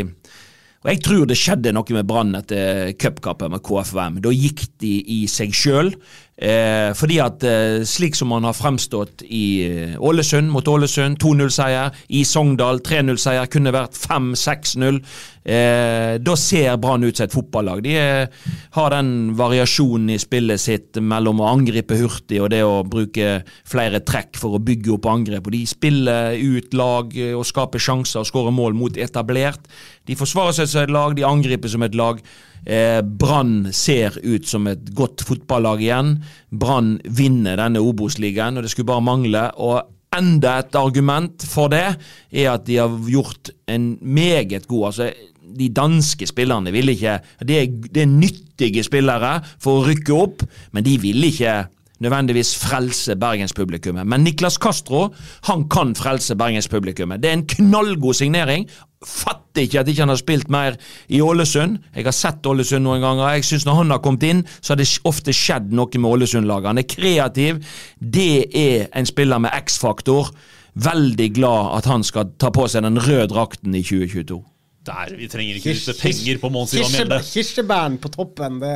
Og 0.84 0.92
Jeg 0.92 1.00
tror 1.02 1.26
det 1.26 1.34
skjedde 1.34 1.72
noe 1.74 1.94
med 1.96 2.06
Brann 2.06 2.36
etter 2.38 2.92
cupkampen 3.02 3.50
med 3.50 3.64
KFUM. 3.66 4.20
Da 4.22 4.30
gikk 4.30 4.62
de 4.78 4.92
i 5.10 5.24
seg 5.30 5.50
sjøl. 5.56 5.90
Eh, 6.38 6.92
fordi 6.94 7.16
at 7.18 7.42
eh, 7.42 7.80
slik 7.82 8.14
som 8.14 8.30
man 8.30 8.46
har 8.46 8.54
fremstått 8.54 9.24
i 9.26 9.46
eh, 9.66 9.96
Ålesund 9.98 10.52
mot 10.54 10.70
Ålesund, 10.70 11.18
2-0-seier. 11.18 11.90
I 12.14 12.22
Sogndal 12.22 12.78
3-0-seier, 12.86 13.50
kunne 13.50 13.74
vært 13.74 13.98
5-6-0. 13.98 15.02
Eh, 15.48 16.18
da 16.20 16.34
ser 16.36 16.76
Brann 16.76 17.06
ut 17.06 17.16
som 17.16 17.24
et 17.24 17.32
fotballag. 17.32 17.80
De 17.86 17.94
eh, 17.96 18.48
har 18.74 18.92
den 18.92 19.12
variasjonen 19.38 20.10
i 20.12 20.18
spillet 20.20 20.60
sitt 20.60 20.98
mellom 21.00 21.40
å 21.40 21.48
angripe 21.48 21.96
hurtig 21.96 22.42
og 22.42 22.50
det 22.52 22.60
å 22.66 22.82
bruke 22.84 23.38
flere 23.68 24.02
trekk 24.04 24.36
for 24.36 24.58
å 24.58 24.60
bygge 24.60 24.92
opp 24.98 25.08
angrep. 25.08 25.48
Og 25.48 25.56
De 25.56 25.62
spiller 25.70 26.36
ut 26.36 26.76
lag 26.76 27.16
eh, 27.16 27.32
og 27.32 27.48
skaper 27.48 27.80
sjanser 27.80 28.20
og 28.20 28.28
skårer 28.28 28.52
mål 28.52 28.76
mot 28.76 29.00
etablert. 29.00 29.64
De 30.04 30.18
forsvarer 30.18 30.58
seg 30.58 30.68
som 30.68 30.84
et 30.84 30.92
lag, 30.92 31.16
de 31.16 31.24
angriper 31.24 31.72
som 31.72 31.86
et 31.86 31.96
lag. 31.96 32.20
Eh, 32.68 33.00
Brann 33.00 33.70
ser 33.72 34.20
ut 34.20 34.44
som 34.48 34.68
et 34.68 34.92
godt 34.92 35.24
fotballag 35.24 35.80
igjen. 35.86 36.18
Brann 36.52 36.98
vinner 37.04 37.56
denne 37.56 37.80
Obos-ligaen, 37.80 38.60
og 38.60 38.66
det 38.66 38.74
skulle 38.74 38.92
bare 38.92 39.08
mangle. 39.08 39.48
og 39.56 39.94
Enda 40.16 40.58
et 40.62 40.76
argument 40.78 41.44
for 41.44 41.68
det 41.72 41.82
er 42.32 42.52
at 42.54 42.64
de 42.66 42.78
har 42.80 42.94
gjort 43.08 43.50
en 43.68 43.96
meget 44.00 44.66
god 44.68 44.86
altså 44.90 45.10
De 45.58 45.68
danske 45.72 46.26
spillerne 46.28 46.72
ville 46.72 46.92
ikke 46.92 47.18
Det 47.40 47.56
er, 47.60 47.66
det 47.94 48.02
er 48.02 48.06
nyttige 48.06 48.82
spillere 48.84 49.38
for 49.60 49.78
å 49.78 49.86
rykke 49.88 50.12
opp, 50.14 50.42
men 50.72 50.84
de 50.84 50.98
ville 51.00 51.30
ikke 51.30 51.54
nødvendigvis 52.00 52.54
frelse 52.58 53.16
bergenspublikummet. 53.16 54.06
Men 54.06 54.24
Niklas 54.24 54.58
Castro 54.62 55.08
han 55.48 55.68
kan 55.68 55.94
frelse 55.98 56.36
bergenspublikummet. 56.36 57.22
Det 57.22 57.30
er 57.30 57.38
en 57.38 57.46
knallgod 57.46 58.14
signering. 58.14 58.68
Fatter 59.06 59.62
ikke 59.62 59.80
at 59.80 59.88
ikke 59.88 60.02
han 60.02 60.08
har 60.08 60.20
spilt 60.20 60.50
mer 60.50 60.76
i 61.08 61.20
Ålesund. 61.20 61.78
Jeg 61.94 62.04
har 62.04 62.14
sett 62.16 62.46
Ålesund 62.46 62.84
noen 62.86 63.02
ganger. 63.02 63.28
Jeg 63.28 63.44
synes 63.44 63.66
Når 63.66 63.74
han 63.74 63.90
har 63.90 63.98
kommet 63.98 64.22
inn, 64.22 64.44
så 64.60 64.72
har 64.72 64.82
det 64.82 64.88
ofte 65.04 65.32
skjedd 65.32 65.72
noe 65.72 65.98
med 65.98 66.10
Ålesund-laget. 66.10 66.66
Han 66.66 66.78
er 66.78 66.88
kreativ. 66.88 67.64
Det 67.98 68.46
er 68.54 68.86
en 68.94 69.06
spiller 69.06 69.38
med 69.38 69.50
X-faktor. 69.64 70.30
Veldig 70.74 71.34
glad 71.34 71.76
at 71.78 71.90
han 71.90 72.04
skal 72.04 72.30
ta 72.38 72.50
på 72.54 72.68
seg 72.68 72.82
den 72.86 72.98
røde 73.02 73.26
drakten 73.30 73.74
i 73.74 73.82
2022. 73.82 74.57
Der, 74.88 75.14
Vi 75.18 75.28
trenger 75.30 75.58
ikke 75.58 75.74
bruke 75.76 75.94
penger 76.00 76.40
på 76.42 76.50
Mons 76.52 76.74
Ivan 76.76 76.92
Mjelde. 76.94 77.18
Kirsebæren 77.28 77.98
på 78.02 78.10
toppen, 78.14 78.60
det 78.62 78.74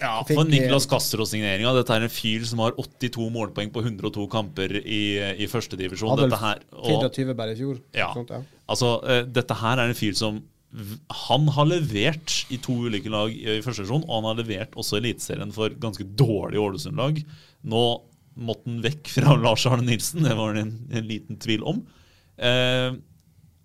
Ja, 0.00 0.12
for 0.28 0.48
Niklas 0.48 0.86
Castro-signeringa. 0.90 1.74
Dette 1.76 1.96
er 1.96 2.06
en 2.06 2.12
fyr 2.12 2.46
som 2.48 2.62
har 2.64 2.76
82 2.78 3.28
målpoeng 3.34 3.72
på 3.74 3.84
102 3.84 4.26
kamper 4.32 4.78
i, 4.80 5.02
i 5.36 5.48
førstedivisjon. 5.50 6.16
Dette 6.20 6.40
her 6.40 6.62
og, 6.72 6.88
24 7.10 7.36
bare 7.38 7.56
i 7.56 7.60
fjor. 7.60 7.82
ja, 7.96 8.10
Sånt, 8.16 8.32
ja. 8.32 8.40
altså, 8.70 8.96
uh, 9.04 9.22
dette 9.28 9.58
her 9.60 9.82
er 9.82 9.92
en 9.92 9.98
fyr 9.98 10.16
som 10.18 10.40
Han 11.26 11.48
har 11.50 11.66
levert 11.66 12.44
i 12.54 12.60
to 12.62 12.76
ulike 12.86 13.10
lag 13.10 13.32
i 13.34 13.58
første 13.64 13.82
divisjon, 13.82 14.04
og 14.06 14.20
han 14.20 14.28
har 14.28 14.36
levert 14.38 14.76
også 14.78 14.96
i 14.96 15.00
Eliteserien 15.00 15.50
for 15.54 15.74
ganske 15.82 16.06
dårlig 16.14 16.60
Ålesund-lag. 16.62 17.18
Nå 17.66 17.80
måtte 18.38 18.70
han 18.70 18.78
vekk 18.84 19.10
fra 19.16 19.34
Lars 19.44 19.66
Arne 19.66 19.88
Nilsen, 19.88 20.22
det 20.28 20.36
var 20.38 20.54
det 20.54 20.68
en, 20.68 20.76
en 20.94 21.08
liten 21.08 21.40
tvil 21.42 21.66
om. 21.66 21.82
Eh, 22.38 22.94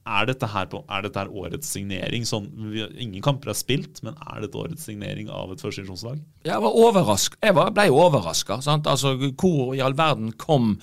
er 0.06 0.28
dette, 0.30 0.48
her 0.54 0.68
på, 0.70 0.84
er 0.86 1.06
dette 1.06 1.18
her 1.18 1.32
årets 1.34 1.72
signering? 1.74 2.28
Sånn, 2.30 2.46
vi, 2.70 2.84
ingen 3.02 3.24
kamper 3.26 3.52
er 3.52 3.58
spilt, 3.58 4.04
men 4.06 4.14
er 4.22 4.44
dette 4.44 4.60
årets 4.62 4.86
signering 4.86 5.32
av 5.34 5.56
et 5.56 5.64
førstedivisjonslag? 5.64 6.22
Jeg 6.46 6.62
var 6.62 6.78
overrask, 6.86 7.40
jeg 7.42 7.58
var, 7.58 7.74
ble 7.74 7.88
overraska. 7.94 8.60
Altså, 8.76 9.16
hvor 9.34 9.74
i 9.74 9.82
all 9.82 9.98
verden 9.98 10.36
kom 10.38 10.76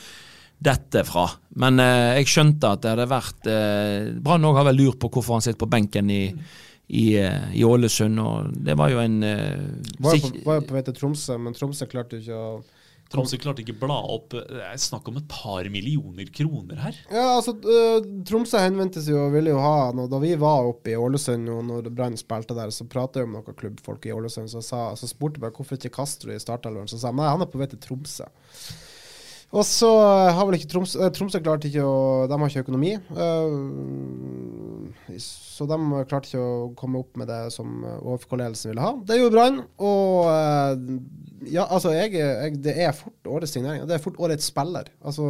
dette 0.63 1.05
fra? 1.07 1.29
Men 1.63 1.79
eh, 1.83 2.19
jeg 2.19 2.33
skjønte 2.35 2.75
at 2.75 2.83
det 2.83 2.93
hadde 2.97 3.09
vært 3.13 3.49
eh, 3.51 4.11
Brann 4.23 4.51
òg 4.51 4.59
har 4.59 4.69
vel 4.73 4.83
lurt 4.83 5.01
på 5.03 5.13
hvorfor 5.15 5.39
han 5.39 5.47
sitter 5.47 5.63
på 5.63 5.71
benken 5.71 6.11
i, 6.11 6.25
i, 6.91 7.07
eh, 7.23 7.49
i 7.55 7.65
Ålesund, 7.67 8.19
og 8.19 8.53
det 8.67 8.75
var 8.79 8.91
jo 8.91 9.03
en 9.03 9.21
eh, 9.23 9.67
Var 10.03 10.19
jo 10.19 10.29
på, 10.29 10.47
var 10.51 10.67
på 10.67 10.79
vei 10.81 10.87
til 10.89 10.99
Tromsø, 10.99 11.39
men 11.39 11.55
Tromsø 11.55 11.87
klarte 11.91 12.19
jo 12.19 12.27
ikke 12.27 12.43
å 12.43 12.55
Tromsø 13.13 13.39
klarte 13.41 13.63
ikke 13.65 13.77
bla 13.77 13.99
opp 14.15 14.33
Det 14.33 14.61
er 14.65 14.79
snakk 14.81 15.09
om 15.11 15.19
et 15.21 15.27
par 15.31 15.69
millioner 15.73 16.29
kroner 16.35 16.81
her. 16.87 17.01
Ja, 17.13 17.27
altså, 17.37 17.55
øh, 17.61 17.99
Tromsø 18.29 18.61
henvendte 18.63 19.03
seg 19.05 19.19
og 19.21 19.35
ville 19.37 19.53
jo 19.53 19.61
ha 19.63 19.91
nå, 19.97 20.09
Da 20.13 20.21
vi 20.23 20.33
var 20.41 20.71
oppe 20.71 20.95
i 20.95 20.99
Ålesund 20.99 21.51
og 21.53 21.65
når 21.69 21.91
Brann 21.93 22.17
spilte 22.21 22.57
der, 22.57 22.73
så 22.75 22.89
prata 22.89 23.21
jeg 23.21 23.29
om 23.29 23.37
noen 23.37 23.59
klubbfolk 23.59 24.09
i 24.09 24.15
Ålesund. 24.15 24.51
Så, 24.53 25.11
spurte 25.11 25.43
jeg 25.43 25.53
hvorfor 25.53 25.79
ikke 25.79 25.93
Castro 25.99 26.33
i 26.33 26.41
startelveren. 26.41 26.91
Så 26.91 27.01
sa 27.01 27.11
jeg 27.11 27.21
nei, 27.21 27.29
han 27.31 27.45
er 27.45 27.51
på 27.53 27.61
vei 27.61 27.69
til 27.71 27.83
Tromsø. 27.83 28.29
Og 29.53 29.65
så 29.69 29.89
har 30.33 30.47
vel 30.49 30.57
ikke 30.57 30.71
Tromsø 30.73 31.03
eh, 31.05 31.11
Tromsø 31.13 31.41
klarte 31.45 31.69
ikke 31.69 31.85
å 31.85 32.27
De 32.31 32.39
har 32.41 32.49
ikke 32.49 32.65
økonomi. 32.65 32.93
øh, 33.13 33.59
så 35.21 35.67
de 35.69 35.77
klarte 36.09 36.31
ikke 36.31 36.41
å 36.41 36.71
komme 36.79 37.03
opp 37.03 37.19
med 37.21 37.29
det 37.29 37.43
som 37.53 37.83
OFK-ledelsen 37.85 38.73
ville 38.73 38.85
ha. 38.85 38.93
Det 39.09 39.19
gjorde 39.19 39.37
Brann. 39.37 39.59
Og 39.85 40.31
øh, 40.33 40.73
ja, 41.53 41.67
altså, 41.67 41.93
jeg, 41.93 42.15
jeg, 42.17 42.57
det 42.65 42.75
er 42.81 42.97
fort 42.97 43.29
årets 43.29 43.53
signering. 43.53 43.85
Det 43.89 43.99
er 43.99 44.05
fort 44.05 44.21
årets 44.23 44.49
spiller. 44.49 44.89
Altså 45.05 45.25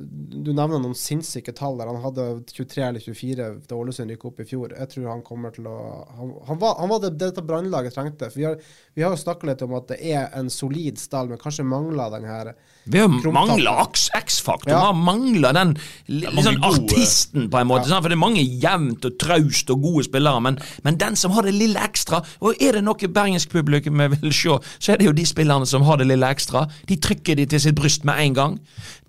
du 0.00 0.52
nevner 0.56 0.80
noen 0.80 0.94
sinnssyke 0.96 1.52
tall 1.52 1.76
der. 1.76 1.90
Han 1.92 2.00
hadde 2.00 2.24
23 2.48 2.82
eller 2.86 3.02
24 3.04 3.48
da 3.68 3.76
Ålesund 3.76 4.12
gikk 4.14 4.24
opp 4.30 4.38
i 4.40 4.46
fjor. 4.48 4.72
Jeg 4.72 4.88
tror 4.94 5.08
han 5.10 5.20
kommer 5.26 5.52
til 5.52 5.66
å 5.68 5.74
Han, 6.16 6.30
han 6.48 6.60
var, 6.62 6.78
han 6.80 6.88
var 6.88 7.02
det 7.04 7.10
dette 7.20 7.42
brannlaget 7.44 7.92
trengte. 7.96 8.30
For 8.32 8.40
vi 8.40 8.46
har, 8.48 8.56
vi 8.96 9.04
har 9.04 9.12
jo 9.12 9.20
snakka 9.20 9.50
litt 9.50 9.64
om 9.66 9.74
at 9.76 9.90
det 9.92 9.98
er 10.14 10.30
en 10.40 10.48
solid 10.50 10.96
stall, 11.00 11.28
men 11.28 11.40
kanskje 11.42 11.66
mangler 11.68 12.14
den 12.14 12.24
her 12.30 12.52
Vi 12.90 13.02
har 13.02 13.08
mangla 13.32 13.74
X-faktor. 14.16 14.72
Ja. 14.72 14.78
Vi 14.80 14.86
har 14.86 14.96
mangla 14.96 15.52
den 15.58 15.74
li- 16.08 16.32
sånn 16.40 16.62
artisten, 16.64 17.50
på 17.52 17.60
en 17.60 17.68
måte. 17.68 17.90
Ja. 17.92 18.00
For 18.00 18.08
det 18.08 18.16
er 18.16 18.22
mange 18.24 18.42
jevnt 18.44 19.04
og 19.10 19.18
traust 19.20 19.70
og 19.74 19.84
gode 19.84 20.06
spillere, 20.08 20.40
men, 20.40 20.56
men 20.86 20.96
den 21.00 21.18
som 21.20 21.36
har 21.36 21.44
det 21.44 21.52
lille 21.56 21.80
ekstra 21.80 22.22
Og 22.40 22.56
er 22.62 22.78
det 22.78 22.84
noe 22.86 23.10
bergensk 23.12 23.52
publikum 23.52 24.00
vil 24.16 24.32
se, 24.32 24.56
så 24.80 24.94
er 24.94 25.00
det 25.00 25.10
jo 25.10 25.14
de 25.16 25.26
spillerne 25.28 25.68
som 25.68 25.84
har 25.86 26.00
det 26.00 26.08
lille 26.08 26.26
ekstra. 26.32 26.64
De 26.88 26.96
trykker 26.96 27.36
de 27.36 27.46
til 27.52 27.60
sitt 27.68 27.76
bryst 27.76 28.04
med 28.08 28.16
en 28.24 28.34
gang. 28.40 28.56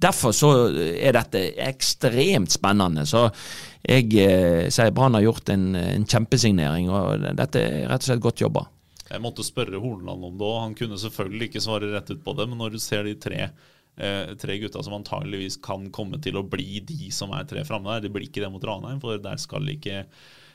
Derfor 0.02 0.36
så 0.36 0.52
er 0.82 1.14
dette 1.18 1.42
ekstremt 1.66 2.52
spennende. 2.54 3.06
Så 3.10 3.26
jeg 3.88 4.12
eh, 4.22 4.70
sier 4.74 4.92
Brann 4.96 5.16
har 5.18 5.24
gjort 5.26 5.50
en, 5.54 5.70
en 5.76 6.06
kjempesignering, 6.06 6.90
og 6.94 7.28
dette 7.40 7.62
er 7.64 7.88
rett 7.92 8.02
og 8.06 8.10
slett 8.12 8.24
godt 8.28 8.44
jobba. 8.46 8.66
Jeg 9.12 9.20
måtte 9.24 9.44
spørre 9.44 9.80
Horneland 9.84 10.24
om 10.24 10.38
det, 10.40 10.48
òg. 10.48 10.60
han 10.64 10.76
kunne 10.80 10.98
selvfølgelig 11.02 11.50
ikke 11.50 11.64
svare 11.66 11.90
rett 11.92 12.12
ut 12.14 12.22
på 12.24 12.36
det. 12.38 12.46
Men 12.48 12.62
når 12.64 12.78
du 12.78 12.80
ser 12.80 13.04
de 13.04 13.16
tre, 13.20 13.50
eh, 14.00 14.36
tre 14.40 14.60
gutta 14.62 14.84
som 14.86 14.94
antageligvis 15.00 15.58
kan 15.64 15.90
komme 15.92 16.22
til 16.24 16.38
å 16.40 16.46
bli 16.48 16.80
de 16.88 17.10
som 17.12 17.34
er 17.36 17.44
tre 17.50 17.66
framme 17.68 17.92
der 17.98 18.06
Det 18.08 18.14
blir 18.16 18.30
ikke 18.30 18.40
det 18.46 18.52
mot 18.54 18.64
Ranheim, 18.64 19.02
for 19.04 19.20
der 19.20 19.36
skal 19.42 19.68
ikke 19.74 20.06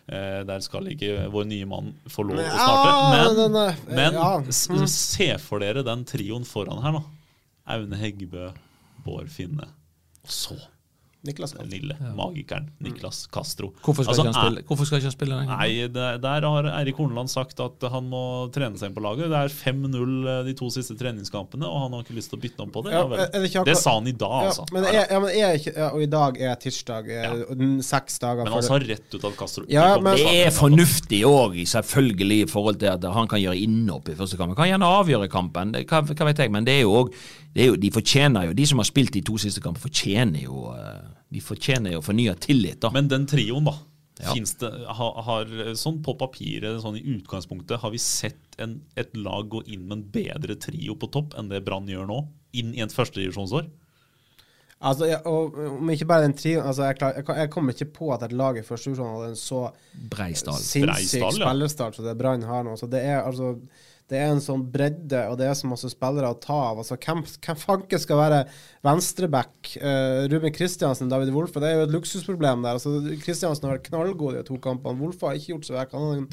eh, 0.09 0.41
der 0.49 0.61
skal 0.65 0.89
ikke 0.89 1.27
vår 1.35 1.45
nye 1.51 1.67
mann 1.69 1.93
få 2.09 2.25
lov 2.31 2.39
å 2.41 2.49
starte. 2.49 3.37
Men, 3.37 3.61
er- 3.61 3.81
men 3.93 4.15
ja. 4.23 4.31
s- 4.49 4.69
Mm. 4.73 4.87
se 4.89 5.29
for 5.43 5.61
dere 5.61 5.83
den 5.85 6.05
trioen 6.09 6.47
foran 6.49 6.81
her, 6.83 6.93
da. 6.97 7.05
Aune 7.77 7.99
Heggebø, 7.99 8.53
Bård 9.05 9.29
Finne. 9.29 9.67
Og 10.27 10.33
så 10.35 10.57
Niklas 11.27 11.51
den 11.57 11.65
Castro. 11.67 11.73
lille 11.75 11.95
magikeren 12.15 12.69
Niklas 12.87 13.25
Castro. 13.35 13.73
Hvorfor 13.83 14.05
skal, 14.05 14.13
Altså, 14.13 14.23
ikke, 14.23 14.33
han 14.37 14.45
spille, 14.47 14.63
hvorfor 14.69 14.87
skal 14.87 14.99
ikke 15.01 15.09
han 15.09 15.15
spille 15.17 15.39
den? 15.41 15.49
Nei, 15.51 15.89
det, 15.91 16.05
der 16.23 16.45
har 16.47 16.69
Eirik 16.79 17.01
Horneland 17.01 17.31
sagt 17.33 17.59
at 17.65 17.83
han 17.91 18.07
må 18.13 18.21
trene 18.55 18.79
seg 18.79 18.93
inn 18.93 18.95
på 18.95 19.03
laget. 19.03 19.27
Det 19.33 19.41
er 19.41 19.51
5-0 19.51 20.45
de 20.47 20.55
to 20.61 20.69
siste 20.71 20.95
treningskampene, 21.01 21.67
og 21.67 21.81
han 21.83 21.97
har 21.97 22.05
ikke 22.05 22.15
lyst 22.15 22.31
til 22.31 22.39
å 22.39 22.43
bytte 22.45 22.63
om 22.63 22.71
på 22.71 22.85
det. 22.87 22.93
Ja, 22.95 23.01
Ja, 23.11 23.25
er 23.27 23.41
det 23.43 23.51
ikke 23.51 23.65
akkurat- 23.65 23.73
det 23.73 23.77
sa 23.81 23.95
han 23.97 24.07
i 24.07 24.13
dag, 24.13 24.37
Ja, 24.45 24.53
altså. 24.53 24.67
men, 24.77 24.85
er, 24.85 25.07
ja, 25.11 25.19
men 25.25 25.31
er 25.31 25.59
ikke, 25.59 25.73
ja, 25.77 25.89
og 25.91 26.03
i 26.03 26.07
dag 26.15 26.39
er 26.41 26.55
tirsdag, 26.63 27.11
Og 27.51 27.59
den 27.59 27.83
seks 27.83 28.19
dager 28.23 28.45
Men 28.45 28.53
han 28.53 28.63
sa 28.63 28.79
rett 28.79 29.15
ut 29.19 29.25
at 29.25 29.37
Castro 29.37 29.65
Ja, 29.69 29.99
men- 29.99 30.17
Det 30.17 30.47
er 30.47 30.51
fornuftig 30.51 31.25
òg, 31.27 31.59
selvfølgelig, 31.67 32.43
i 32.43 32.47
forhold 32.47 32.79
til 32.79 32.87
at 32.95 33.03
han 33.03 33.27
kan 33.27 33.41
gjøre 33.41 33.59
innhopp 33.67 34.09
i 34.11 34.15
første 34.15 34.37
kamp. 34.37 34.55
Kan 34.55 34.69
gjerne 34.71 34.87
avgjøre 34.87 35.29
kampen, 35.29 35.73
det, 35.73 35.89
hva, 35.89 36.03
hva 36.07 36.25
vet 36.31 36.37
jeg, 36.39 36.53
men 36.53 36.65
det 36.65 36.75
er 36.79 36.83
jo 36.87 36.93
òg 37.03 37.13
De 37.57 37.91
fortjener 37.95 38.51
jo, 38.51 38.57
de 38.57 38.67
som 38.69 38.83
har 38.83 38.89
spilt 38.89 39.15
de 39.17 39.23
to 39.25 39.39
siste 39.41 39.63
kampene, 39.65 39.81
fortjener 39.87 40.43
jo 40.45 40.67
eh, 40.75 41.07
De 41.33 41.41
fortjener 41.41 41.95
jo 41.97 42.03
fornya 42.05 42.35
tillit, 42.41 42.83
da. 42.83 42.91
Men 42.95 43.09
den 43.09 43.25
trioen, 43.31 43.65
da. 43.65 43.77
Ja. 44.21 44.33
Det, 44.33 44.69
har, 44.97 45.17
har, 45.27 45.51
sånn 45.77 45.99
på 46.05 46.15
papiret, 46.17 46.79
sånn 46.81 46.97
i 46.97 47.03
utgangspunktet, 47.17 47.83
har 47.83 47.93
vi 47.93 48.01
sett 48.01 48.57
en, 48.63 48.79
et 48.97 49.13
lag 49.17 49.49
gå 49.53 49.61
inn 49.69 49.83
med 49.85 49.99
en 49.99 50.05
bedre 50.15 50.57
trio 50.61 50.97
på 50.97 51.11
topp 51.13 51.37
enn 51.37 51.51
det 51.51 51.61
Brann 51.67 51.89
gjør 51.91 52.09
nå? 52.09 52.23
Inn 52.57 52.73
i 52.77 52.81
et 52.85 52.95
førstedivisjonsår? 52.97 53.69
Altså, 54.77 55.07
ja, 55.09 55.19
og 55.25 55.57
om 55.57 55.91
ikke 55.93 56.09
bare 56.09 56.27
den 56.27 56.35
trioen 56.37 56.67
altså, 56.69 56.85
jeg, 56.85 56.99
klar, 56.99 57.15
jeg, 57.17 57.25
jeg 57.41 57.51
kommer 57.53 57.77
ikke 57.77 57.91
på 57.97 58.11
at 58.13 58.25
et 58.27 58.35
lag 58.37 58.59
i 58.61 58.65
første 58.65 58.91
divisjon 58.91 59.15
hadde 59.15 59.31
en 59.33 59.39
så 59.41 59.61
Breistall. 60.13 60.59
sinnssyk 60.61 60.89
Breistall, 60.89 61.39
ja. 61.41 61.49
spillerstart 61.49 61.97
som 61.97 62.09
det 62.09 62.17
Brann 62.21 62.45
har 62.45 62.65
nå. 62.65 62.77
Så 62.77 62.89
det 62.93 63.01
er 63.05 63.23
altså 63.23 63.55
det 64.07 64.19
er 64.23 64.29
en 64.31 64.43
sånn 64.43 64.63
bredde, 64.71 65.19
og 65.33 65.35
det 65.41 65.49
er 65.49 65.57
så 65.59 65.67
masse 65.67 65.89
spillere 65.91 66.29
å 66.31 66.37
ta 66.39 66.55
av. 66.69 66.79
Altså, 66.83 66.95
hvem, 67.03 67.25
hvem 67.43 67.59
fanken 67.59 67.99
skal 67.99 68.21
være 68.21 68.37
venstreback? 68.87 69.73
Uh, 69.83 70.29
Ruben 70.31 70.55
Kristiansen, 70.55 71.11
David 71.11 71.33
Wolfe, 71.35 71.59
det 71.63 71.73
er 71.73 71.81
jo 71.81 71.87
et 71.89 71.95
luksusproblem 71.97 72.63
der. 72.63 72.79
Altså, 72.79 73.17
Kristiansen 73.25 73.67
har 73.67 73.75
vært 73.75 73.89
knallgod 73.89 74.37
i 74.37 74.39
de 74.39 74.45
to 74.47 74.61
kampene. 74.63 75.03
Wolfe 75.03 75.27
har 75.27 75.41
ikke 75.41 75.57
gjort 75.57 75.67
så 75.67 75.75
vekk. 75.75 75.97
Han 75.99 76.07
har 76.07 76.21
en 76.21 76.29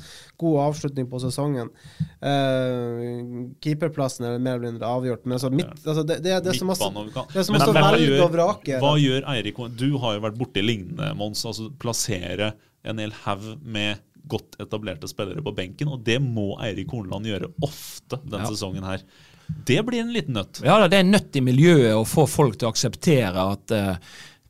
god 0.46 0.60
avslutning 0.68 1.10
på 1.10 1.24
sesongen. 1.26 1.74
Uh, 2.22 3.50
keeperplassen 3.66 4.30
er 4.30 4.38
mer 4.38 4.60
eller 4.60 4.76
mindre 4.76 4.94
avgjort. 4.94 5.26
Men 5.26 5.40
altså, 5.40 5.50
midt, 5.50 5.74
altså, 5.82 6.06
det, 6.06 6.22
det, 6.22 6.38
det 6.46 6.54
er 6.54 6.62
så 6.62 6.70
masse, 6.70 6.94
det 7.34 7.42
er 7.42 7.50
så 7.50 7.58
masse 7.58 7.72
å 7.74 7.78
velge 7.80 8.22
og 8.22 8.34
vrake. 8.38 8.78
Hva 8.86 8.94
gjør 9.02 9.26
Eirik 9.34 9.66
Du 9.82 9.90
har 10.04 10.20
jo 10.20 10.26
vært 10.30 10.38
borti 10.38 10.62
lignende, 10.62 11.10
Mons. 11.18 11.42
Altså 11.50 11.72
plassere 11.82 12.54
en 12.86 13.02
hel 13.02 13.14
haug 13.24 13.56
med 13.66 13.98
godt 14.30 14.58
etablerte 14.64 15.08
spillere 15.12 15.44
på 15.44 15.54
benken, 15.56 15.90
og 15.92 16.04
det 16.08 16.20
må 16.24 16.54
Eirik 16.64 16.92
Horneland 16.94 17.26
gjøre 17.28 17.52
ofte 17.66 18.22
denne 18.24 18.44
Ja. 18.46 18.52
sesongen 18.52 18.84
her. 18.88 19.02
Det 19.68 19.82
blir 19.86 20.00
en 20.02 20.14
liten 20.14 20.34
nøtt. 20.38 20.62
Ja, 20.64 20.78
det 20.88 20.98
er 21.02 21.04
nøtt 21.04 21.36
i 21.36 21.42
miljøet 21.44 21.94
å 21.98 22.06
få 22.08 22.24
folk 22.32 22.56
til 22.58 22.70
å 22.70 22.72
akseptere 22.72 23.44
at 23.52 23.74
uh, 23.76 23.98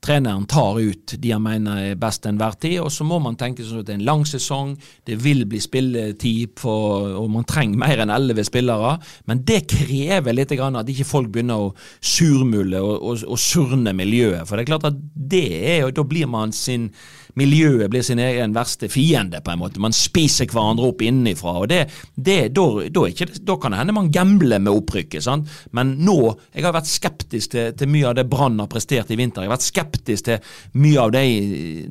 treneren 0.04 0.46
tar 0.46 0.78
ut 0.84 1.14
de 1.18 1.32
han 1.32 1.42
mener 1.42 1.80
er 1.80 1.96
best 1.96 2.22
til 2.24 2.34
enhver 2.34 2.54
tid. 2.60 2.76
Og 2.84 2.92
så 2.92 3.06
må 3.08 3.18
man 3.24 3.38
tenke 3.40 3.64
sånn 3.66 3.80
at 3.82 3.88
det 3.88 3.96
er 3.96 4.00
en 4.02 4.06
lang 4.06 4.26
sesong, 4.28 4.76
det 5.08 5.16
vil 5.24 5.46
bli 5.50 5.62
spilletid, 5.64 6.54
på, 6.60 6.74
og 7.18 7.30
man 7.32 7.48
trenger 7.50 7.80
mer 7.80 8.04
enn 8.04 8.12
elleve 8.14 8.44
spillere. 8.46 8.98
Men 9.26 9.42
det 9.48 9.64
krever 9.72 10.36
litt 10.36 10.54
grann 10.60 10.76
at 10.76 10.92
ikke 10.92 11.08
folk 11.08 11.32
begynner 11.34 11.70
å 11.70 11.74
surmule 12.04 12.84
og, 12.84 12.96
og, 13.02 13.26
og 13.32 13.40
surne 13.42 13.96
miljøet. 13.98 14.46
For 14.46 14.58
det 14.60 14.68
er 14.68 14.72
klart 14.76 14.90
at 14.92 15.00
det 15.16 15.46
er 15.74 15.82
jo, 15.86 15.92
da 15.96 16.04
blir 16.04 16.30
man 16.30 16.52
sin 16.54 16.92
Miljøet 17.40 17.90
blir 17.90 18.04
sin 18.06 18.22
egen 18.22 18.54
verste 18.54 18.90
fiende, 18.92 19.42
på 19.42 19.54
en 19.54 19.62
måte. 19.62 19.82
Man 19.82 19.96
spiser 19.96 20.46
hverandre 20.52 20.92
opp 20.92 21.02
innenfra. 21.02 21.56
og 21.64 21.72
da, 21.72 21.80
da 22.14 23.56
kan 23.58 23.74
det 23.74 23.80
hende 23.80 23.96
man 23.98 24.12
gambler 24.14 24.62
med 24.62 24.74
opprykket. 24.74 25.24
sant? 25.24 25.50
Men 25.72 25.98
nå 26.06 26.38
Jeg 26.54 26.64
har 26.64 26.74
vært 26.74 26.92
skeptisk 26.92 27.52
til, 27.52 27.74
til 27.78 27.90
mye 27.90 28.08
av 28.12 28.16
det 28.16 28.30
Brann 28.30 28.60
har 28.60 28.70
prestert 28.70 29.12
i 29.12 29.18
vinter. 29.18 29.42
Jeg 29.42 29.50
har 29.50 29.58
vært 29.58 29.70
skeptisk 29.70 30.26
til 30.26 30.40
mye 30.74 31.00
av 31.02 31.14
det, 31.16 31.24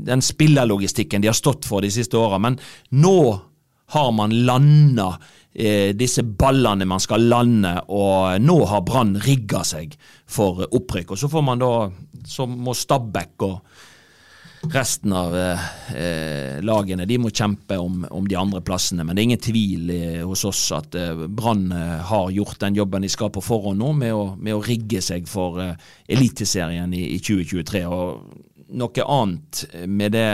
den 0.06 0.22
spillerlogistikken 0.22 1.22
de 1.22 1.30
har 1.30 1.38
stått 1.38 1.66
for 1.66 1.82
de 1.82 1.90
siste 1.90 2.16
åra. 2.16 2.38
Men 2.38 2.58
nå 2.90 3.18
har 3.92 4.12
man 4.12 4.32
landa 4.46 5.18
eh, 5.52 5.90
disse 5.96 6.22
ballene 6.22 6.86
man 6.88 7.02
skal 7.02 7.26
lande, 7.28 7.74
og 7.92 8.40
nå 8.40 8.58
har 8.70 8.84
Brann 8.86 9.16
rigga 9.20 9.64
seg 9.66 9.96
for 10.26 10.64
opprykk. 10.70 11.12
Og 11.12 11.20
så 11.20 11.28
får 11.28 11.44
man 11.44 11.62
da 11.62 11.72
Så 12.22 12.46
må 12.46 12.70
Stabæk 12.70 13.42
og 13.42 13.56
resten 14.70 15.12
av 15.12 15.34
eh, 15.36 15.64
eh, 15.96 16.60
lagene 16.62 17.06
de 17.08 17.16
må 17.18 17.30
kjempe 17.34 17.76
om, 17.82 18.04
om 18.10 18.28
de 18.28 18.36
andre 18.38 18.60
plassene. 18.62 19.02
Men 19.04 19.16
det 19.16 19.22
er 19.22 19.28
ingen 19.30 19.42
tvil 19.42 19.90
eh, 19.90 20.20
hos 20.26 20.44
oss 20.46 20.60
at 20.76 20.94
eh, 20.98 21.24
Brann 21.26 21.66
eh, 21.74 21.98
har 22.12 22.30
gjort 22.30 22.60
den 22.62 22.78
jobben 22.78 23.02
de 23.02 23.10
skal 23.10 23.32
på 23.34 23.42
forhånd 23.42 23.82
nå, 23.82 23.90
med 23.98 24.14
å, 24.14 24.22
med 24.38 24.54
å 24.54 24.62
rigge 24.62 25.02
seg 25.02 25.26
for 25.30 25.58
eh, 25.64 25.74
Eliteserien 26.14 26.94
i, 26.94 27.08
i 27.16 27.18
2023. 27.18 27.82
Og 27.90 28.76
noe 28.78 29.08
annet 29.18 29.64
med 29.90 30.14
det 30.14 30.28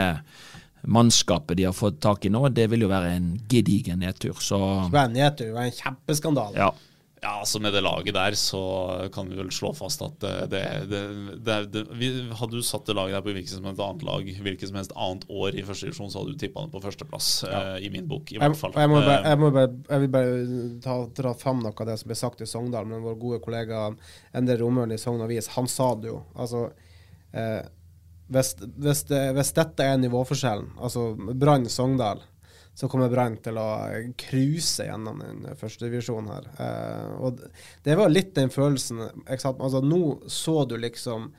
mannskapet 0.89 1.57
de 1.59 1.65
har 1.67 1.75
fått 1.77 1.99
tak 2.05 2.25
i 2.29 2.31
nå, 2.31 2.45
det 2.55 2.69
vil 2.71 2.85
jo 2.87 2.93
være 2.93 3.17
en 3.17 3.33
gedigen 3.51 3.99
nedtur. 4.05 4.37
Så 4.41 4.59
Det 4.87 4.95
var 4.95 5.09
en 5.09 5.17
nedtur, 5.17 5.49
det 5.49 5.57
var 5.57 5.67
en 5.71 5.81
kjempeskandale. 5.81 6.55
ja. 6.69 6.71
Ja, 7.23 7.41
altså 7.41 7.61
Med 7.61 7.75
det 7.75 7.83
laget 7.85 8.15
der 8.15 8.37
så 8.39 8.63
kan 9.15 9.29
vi 9.31 9.37
vel 9.39 9.51
slå 9.55 9.73
fast 9.77 10.03
at 10.07 10.19
det, 10.23 10.35
det, 10.53 10.63
det, 11.45 11.57
det, 11.75 11.85
vi, 11.99 12.11
Hadde 12.39 12.59
du 12.59 12.65
satt 12.65 12.87
det 12.89 12.97
laget 12.97 13.19
der 13.19 13.25
på 13.27 13.35
hvilket 13.35 13.57
som 13.57 13.67
helst 13.69 13.83
annet 13.85 14.05
lag 14.07 14.33
hvilket 14.49 14.71
som 14.71 14.79
helst 14.79 14.95
annet 14.97 15.27
år 15.29 15.59
i 15.59 15.65
første 15.67 15.89
divisjon, 15.89 16.11
så 16.13 16.23
hadde 16.23 16.35
du 16.35 16.41
tippa 16.41 16.65
det 16.65 16.73
på 16.73 16.83
førsteplass, 16.83 17.31
eh, 17.49 17.75
i 17.87 17.91
min 17.93 18.07
bok. 18.09 18.33
i 18.33 18.39
hvert 18.41 18.57
fall. 18.59 18.77
jeg, 18.77 18.91
må 18.91 19.01
bare, 19.03 19.19
Eh, 19.19 19.31
jeg, 19.31 19.41
må 19.41 19.51
bare, 19.55 19.73
jeg 19.89 20.05
vil 20.05 20.13
bare 20.13 20.37
ta, 20.85 20.99
dra 21.21 21.33
fram 21.39 21.63
noe 21.65 21.75
av 21.75 21.91
det 21.91 21.97
som 22.01 22.11
ble 22.11 22.19
sagt 22.19 22.45
i 22.45 22.49
Sogndal, 22.49 22.89
men 22.89 23.05
vår 23.05 23.19
gode 23.21 23.41
kollega 23.45 23.89
Endre 24.37 24.59
Romøren 24.61 24.95
i 24.95 25.01
Sogn 25.01 25.23
Avis, 25.25 25.51
han 25.57 25.69
sa 25.71 25.91
det 25.99 26.11
jo. 26.13 26.23
Altså, 26.39 26.69
eh, 27.33 27.61
hvis, 28.29 28.55
hvis, 28.61 29.05
det, 29.09 29.23
hvis 29.37 29.55
dette 29.57 29.87
er 29.87 30.01
nivåforskjellen, 30.03 30.75
altså 30.85 31.11
Brann-Sogndal, 31.17 32.23
så 32.79 32.87
kommer 32.87 33.11
Brann 33.11 33.37
til 33.43 33.57
å 33.59 33.67
cruise 34.21 34.85
gjennom 34.87 35.19
den 35.19 35.57
førstedivisjonen 35.59 36.29
her. 36.31 36.45
Eh, 36.63 37.09
og 37.19 37.41
det- 37.83 37.97
var 37.99 38.09
litt 38.09 38.35
den 38.37 38.53
følelsen? 38.55 39.01
Altså, 39.27 39.83
Nå 39.83 40.23
så 40.31 40.69
du 40.69 40.77
liksom 40.77 41.33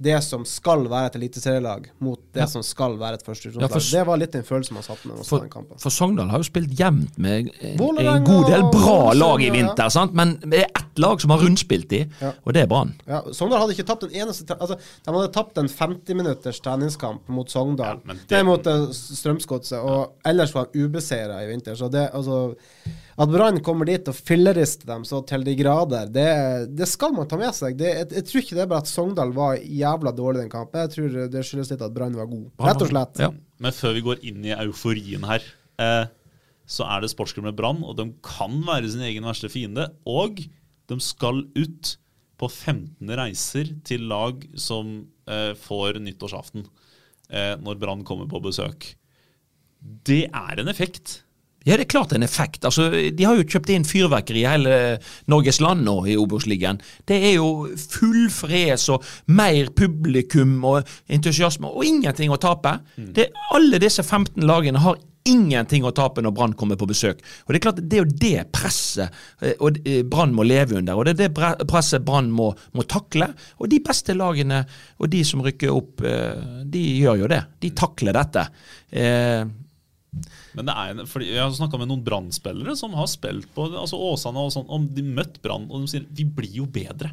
det 0.00 0.16
som 0.24 0.44
skal 0.48 0.86
være 0.88 1.10
et 1.10 1.16
eliteserielag, 1.18 1.90
mot 2.00 2.18
det 2.32 2.40
Ja. 2.40 2.46
som 2.46 2.62
skal 2.64 2.94
være 2.98 3.14
et 3.18 3.22
Ja, 3.26 3.32
førstedivisjonslag. 3.32 3.90
det 3.92 4.06
var 4.06 4.16
litt 4.16 4.32
den 4.32 4.42
følelsen 4.42 4.74
man 4.74 4.82
satt 4.82 5.04
med 5.04 5.18
For, 5.26 5.40
den 5.40 5.50
kampen. 5.50 5.78
for 5.78 5.90
Sogndal 5.90 6.30
har 6.30 6.38
jo 6.38 6.44
spilt 6.48 6.72
jevnt 6.78 7.18
med 7.18 7.32
en, 7.40 7.50
en 7.68 8.24
god 8.24 8.46
del 8.48 8.62
bra 8.72 9.12
lag 9.12 9.42
i 9.42 9.46
ja. 9.48 9.52
vinter, 9.52 9.88
sant? 9.90 10.14
men 10.14 10.38
det 10.40 10.62
er 10.64 10.70
ett 10.80 10.98
lag 10.98 11.20
som 11.20 11.30
har 11.30 11.38
rundspilt 11.44 11.88
de, 11.88 12.06
Ja. 12.20 12.32
og 12.46 12.52
det 12.54 12.62
er 12.62 12.66
Brann. 12.66 12.94
Ja, 13.06 13.20
Sogndal 13.32 13.60
hadde 13.60 13.76
ikke 13.76 13.86
tapt 13.86 14.04
en 14.04 14.10
eneste 14.10 14.46
altså, 14.58 14.78
De 15.04 15.12
hadde 15.12 15.32
tapt 15.32 15.58
en 15.58 15.68
50-minutters 15.68 16.60
treningskamp 16.64 17.28
mot 17.28 17.48
Sogndal. 17.50 18.00
Ja, 18.06 18.14
det- 18.28 18.38
er 18.38 18.44
mot 18.44 18.66
eh, 18.66 18.86
Strømsgodset, 18.92 19.78
og 19.78 20.12
ellers 20.24 20.54
var 20.54 20.66
de 20.72 20.84
ubeseira 20.86 21.42
i 21.44 21.46
vinter. 21.52 21.74
Så 21.76 21.90
det, 21.90 22.08
altså 22.14 22.54
At 23.20 23.28
Brann 23.28 23.58
kommer 23.64 23.88
dit 23.88 24.06
og 24.08 24.16
fillerister 24.16 24.88
dem 24.88 25.02
så 25.04 25.20
til 25.28 25.42
de 25.44 25.52
grader, 25.58 26.08
det, 26.08 26.28
det 26.72 26.86
skal 26.88 27.12
man 27.12 27.28
ta 27.28 27.36
med 27.40 27.52
seg. 27.56 27.76
Det, 27.76 27.90
jeg, 27.98 28.08
jeg 28.16 28.26
tror 28.28 28.40
ikke 28.40 28.56
det 28.56 28.62
er 28.64 28.70
bare 28.70 28.84
at 28.86 28.88
Sogndal 28.88 29.34
var 29.36 29.58
jævla 29.60 30.14
dårlig 30.16 30.44
den 30.44 30.52
kampen. 30.52 30.80
Jeg 30.86 30.94
tror 30.94 31.18
det 31.34 31.42
skyldes 31.44 31.74
litt 31.74 31.84
at 31.84 31.92
Brann 31.96 32.16
var 32.16 32.30
god. 32.30 32.46
Rett 32.64 32.86
og 32.86 32.92
slett. 32.92 33.20
Ja. 33.20 33.28
Men 33.60 33.76
før 33.76 33.96
vi 33.98 34.04
går 34.06 34.24
inn 34.30 34.48
i 34.48 34.56
euforien 34.56 35.26
her, 35.28 35.44
eh, 35.84 36.06
så 36.70 36.86
er 36.88 37.02
det 37.02 37.12
sportsklubben 37.12 37.56
Brann, 37.58 37.84
og 37.84 37.98
de 37.98 38.08
kan 38.24 38.56
være 38.64 38.88
sin 38.88 39.04
egen 39.04 39.26
verste 39.28 39.50
fiende. 39.52 39.90
Og 40.08 40.40
de 40.40 41.00
skal 41.04 41.44
ut 41.58 41.96
på 42.40 42.48
15 42.48 43.16
reiser 43.20 43.74
til 43.84 44.08
lag 44.08 44.46
som 44.56 45.02
eh, 45.28 45.52
får 45.60 46.00
nyttårsaften 46.00 46.64
eh, 46.64 47.56
når 47.60 47.80
Brann 47.82 48.06
kommer 48.08 48.30
på 48.30 48.40
besøk. 48.48 48.94
Det 49.80 50.24
er 50.28 50.62
en 50.62 50.72
effekt. 50.72 51.20
Ja, 51.68 51.76
det 51.76 51.84
er 51.84 51.90
klart 51.92 52.12
en 52.16 52.24
effekt. 52.24 52.64
Altså, 52.64 52.88
de 52.88 53.26
har 53.26 53.36
jo 53.36 53.44
kjøpt 53.44 53.72
inn 53.74 53.84
fyrverkeri 53.84 54.46
i 54.46 54.48
hele 54.48 54.78
Norges 55.28 55.60
land 55.60 55.84
nå 55.84 55.98
i 56.08 56.16
Obos-ligaen. 56.16 56.80
Det 57.08 57.18
er 57.20 57.34
jo 57.36 57.68
full 57.76 58.30
fres 58.32 58.88
og 58.92 59.04
mer 59.28 59.68
publikum 59.76 60.56
og 60.64 60.88
entusiasme, 61.12 61.68
og 61.68 61.84
ingenting 61.84 62.32
å 62.32 62.40
tape. 62.40 62.78
Det, 62.96 63.28
alle 63.52 63.80
disse 63.82 64.04
15 64.06 64.40
lagene 64.48 64.80
har 64.80 64.96
ingenting 65.28 65.84
å 65.84 65.92
tape 65.92 66.22
når 66.24 66.32
Brann 66.32 66.56
kommer 66.56 66.78
på 66.80 66.88
besøk. 66.88 67.20
Og 67.44 67.52
Det 67.52 67.60
er 67.60 67.64
klart, 67.66 67.82
det 67.84 67.98
er 67.98 68.04
jo 68.04 68.18
det 68.24 68.44
presset 68.56 69.20
eh, 69.44 69.52
eh, 69.60 70.02
Brann 70.08 70.32
må 70.32 70.46
leve 70.48 70.78
under, 70.80 70.96
og 70.96 71.06
det 71.06 71.16
er 71.18 71.28
det 71.28 71.66
presset 71.68 72.04
Brann 72.06 72.30
må, 72.32 72.50
må 72.72 72.86
takle. 72.88 73.28
Og 73.60 73.68
de 73.68 73.82
beste 73.84 74.16
lagene 74.16 74.62
og 74.98 75.10
de 75.12 75.24
som 75.28 75.44
rykker 75.44 75.74
opp, 75.74 76.00
eh, 76.08 76.64
de 76.64 76.84
gjør 77.02 77.24
jo 77.24 77.32
det. 77.36 77.42
De 77.60 77.74
takler 77.76 78.16
dette. 78.16 78.48
Men 80.58 80.66
det 80.66 80.74
er 80.74 81.00
fordi 81.06 81.28
Jeg 81.30 81.42
har 81.44 81.52
snakka 81.54 81.78
med 81.78 81.90
noen 81.90 82.04
Brann-spillere 82.06 82.74
som 82.78 82.96
har 82.98 83.06
spilt 83.10 83.50
på 83.54 83.68
altså 83.70 83.98
Åsane 84.10 84.42
og 84.42 84.54
sånn, 84.54 84.70
om 84.72 84.88
de 84.90 85.04
møtt 85.06 85.38
Brann, 85.44 85.68
og 85.70 85.84
de 85.84 85.92
sier 85.92 86.06
vi 86.10 86.26
blir 86.26 86.62
jo 86.62 86.66
bedre. 86.70 87.12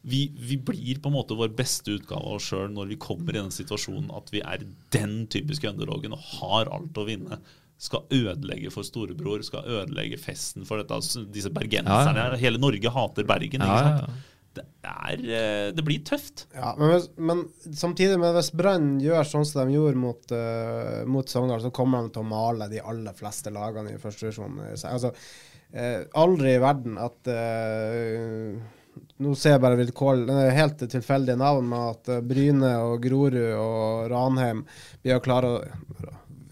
Vi, 0.00 0.30
vi 0.32 0.56
blir 0.56 1.00
på 1.02 1.10
en 1.10 1.16
måte 1.18 1.36
vår 1.36 1.50
beste 1.58 1.98
utgave 1.98 2.22
av 2.22 2.38
oss 2.38 2.46
sjøl 2.48 2.70
når 2.72 2.94
vi 2.94 3.00
kommer 3.02 3.34
i 3.34 3.42
den 3.42 3.52
situasjonen 3.52 4.08
at 4.16 4.30
vi 4.32 4.40
er 4.40 4.62
den 4.94 5.26
typiske 5.28 5.68
underdogen 5.68 6.14
og 6.16 6.22
har 6.38 6.70
alt 6.72 6.96
å 6.96 7.04
vinne. 7.08 7.40
Skal 7.80 8.06
ødelegge 8.12 8.72
for 8.72 8.84
storebror, 8.84 9.42
skal 9.44 9.66
ødelegge 9.68 10.20
festen 10.20 10.66
for 10.68 10.80
dette, 10.80 11.00
disse 11.32 11.52
bergenserne. 11.52 12.16
Ja, 12.16 12.32
ja. 12.32 12.40
Hele 12.40 12.60
Norge 12.60 12.92
hater 12.92 13.28
Bergen. 13.28 13.64
Ja, 13.64 13.76
ikke 13.76 13.92
ja, 13.92 14.02
sant? 14.06 14.29
Det, 14.50 14.64
er, 14.82 15.20
eh, 15.20 15.68
det 15.74 15.84
blir 15.86 16.02
tøft. 16.02 16.48
Ja, 16.54 16.72
men, 16.78 16.90
hvis, 16.90 17.06
men 17.16 17.44
samtidig, 17.76 18.18
men 18.18 18.34
hvis 18.34 18.50
Brann 18.56 18.96
gjør 19.02 19.28
sånn 19.28 19.46
som 19.46 19.62
de 19.62 19.76
gjorde 19.76 20.00
mot, 20.02 20.34
uh, 20.34 21.06
mot 21.06 21.30
Sogndal, 21.30 21.62
så 21.62 21.70
kommer 21.74 22.02
de 22.02 22.16
til 22.16 22.24
å 22.24 22.30
male 22.32 22.66
de 22.72 22.82
aller 22.82 23.14
fleste 23.16 23.52
lagene 23.54 23.94
i 23.94 24.02
første 24.02 24.26
divisjon. 24.26 24.58
Altså, 24.74 25.12
uh, 25.14 26.02
aldri 26.18 26.56
i 26.56 26.62
verden 26.62 26.98
at 27.00 27.30
uh, 27.30 28.76
Nå 29.22 29.36
ser 29.38 29.54
jeg 29.54 29.62
bare 29.62 29.78
vilkår, 29.78 30.24
det 30.26 30.34
er 30.34 30.56
helt 30.56 30.80
tilfeldige 30.90 31.38
navn, 31.38 31.68
med 31.70 31.92
at 31.92 32.24
Bryne 32.26 32.72
og 32.88 33.04
Grorud 33.04 33.36
og 33.54 34.08
Ranheim 34.10 34.64
blir 35.04 35.14
å 35.14 35.22
klare 35.24 35.52
å 35.54 35.60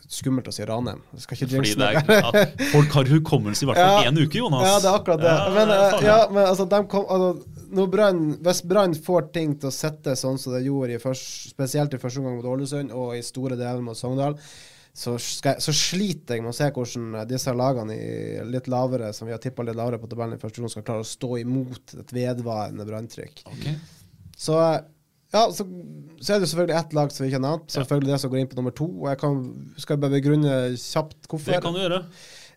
Skummelt 0.09 0.47
å 0.49 0.53
si 0.55 0.65
Ranheim. 0.65 1.03
Fordi 1.21 1.75
det 1.77 1.89
er, 1.99 1.99
at 2.17 2.63
folk 2.71 2.95
har 2.97 3.11
hukommelse 3.11 3.67
i 3.67 3.69
hvert 3.69 3.81
fall 3.83 4.07
én 4.09 4.17
uke, 4.17 4.39
Jonas. 4.41 4.65
Ja, 4.65 4.77
det 4.81 4.89
er 4.89 4.95
akkurat 5.03 5.21
det. 5.21 5.35
Ja, 5.35 5.49
men, 5.53 5.73
ja, 6.07 6.19
men 6.33 6.47
altså, 6.47 6.65
de 6.71 6.79
kom, 6.89 7.05
altså 7.13 7.58
når 7.75 7.93
Brann, 7.93 8.25
Hvis 8.45 8.63
Brann 8.67 8.97
får 8.97 9.29
ting 9.35 9.55
til 9.61 9.71
å 9.71 9.75
sette 9.75 10.15
sånn 10.19 10.41
som 10.41 10.55
det 10.55 10.65
gjorde, 10.67 10.97
i 10.97 11.03
først, 11.03 11.53
spesielt 11.53 11.95
i 11.95 12.01
første 12.01 12.23
omgang 12.23 12.39
mot 12.39 12.51
Ålesund 12.55 12.95
og 12.97 13.15
i 13.17 13.23
store 13.27 13.59
deler 13.59 13.85
mot 13.85 13.99
Sogndal, 13.99 14.39
så, 14.99 15.15
skal, 15.23 15.61
så 15.63 15.73
sliter 15.77 16.39
jeg 16.39 16.43
med 16.43 16.51
å 16.51 16.57
se 16.57 16.67
hvordan 16.75 17.21
eh, 17.21 17.27
disse 17.31 17.53
lagene 17.55 17.95
i 17.95 18.47
litt 18.51 18.67
lavere, 18.73 19.13
som 19.15 19.29
vi 19.29 19.35
har 19.35 19.43
tippa 19.43 19.63
litt 19.67 19.79
lavere 19.79 20.01
på 20.03 20.11
tabellen 20.11 20.35
i 20.35 20.43
første 20.43 20.63
runde, 20.63 20.73
skal 20.75 20.87
klare 20.89 21.05
å 21.05 21.09
stå 21.09 21.37
imot 21.45 21.95
et 22.03 22.15
vedvarende 22.17 22.87
branntrykk. 22.89 23.45
Okay. 23.53 23.77
Så 24.39 24.57
ja, 25.29 25.43
så, 25.53 25.65
så 26.25 26.35
er 26.35 26.41
det 26.41 26.49
selvfølgelig 26.49 26.77
ett 26.79 26.95
lag 26.97 27.13
som 27.13 27.23
vi 27.23 27.29
ikke 27.31 27.39
har 27.39 27.45
nevnt. 27.45 27.71
Selvfølgelig 27.75 28.13
det 28.15 28.21
som 28.23 28.31
går 28.33 28.41
inn 28.41 28.51
på 28.51 28.59
nummer 28.59 28.75
to. 28.75 28.87
Og 29.03 29.09
jeg 29.11 29.21
kan, 29.21 29.41
skal 29.85 30.01
bare 30.01 30.17
begrunne 30.17 30.55
kjapt 30.73 31.29
hvorfor. 31.29 31.53
Det 31.53 31.61
kan 31.67 31.77
du 31.77 31.83
gjøre. 31.83 31.99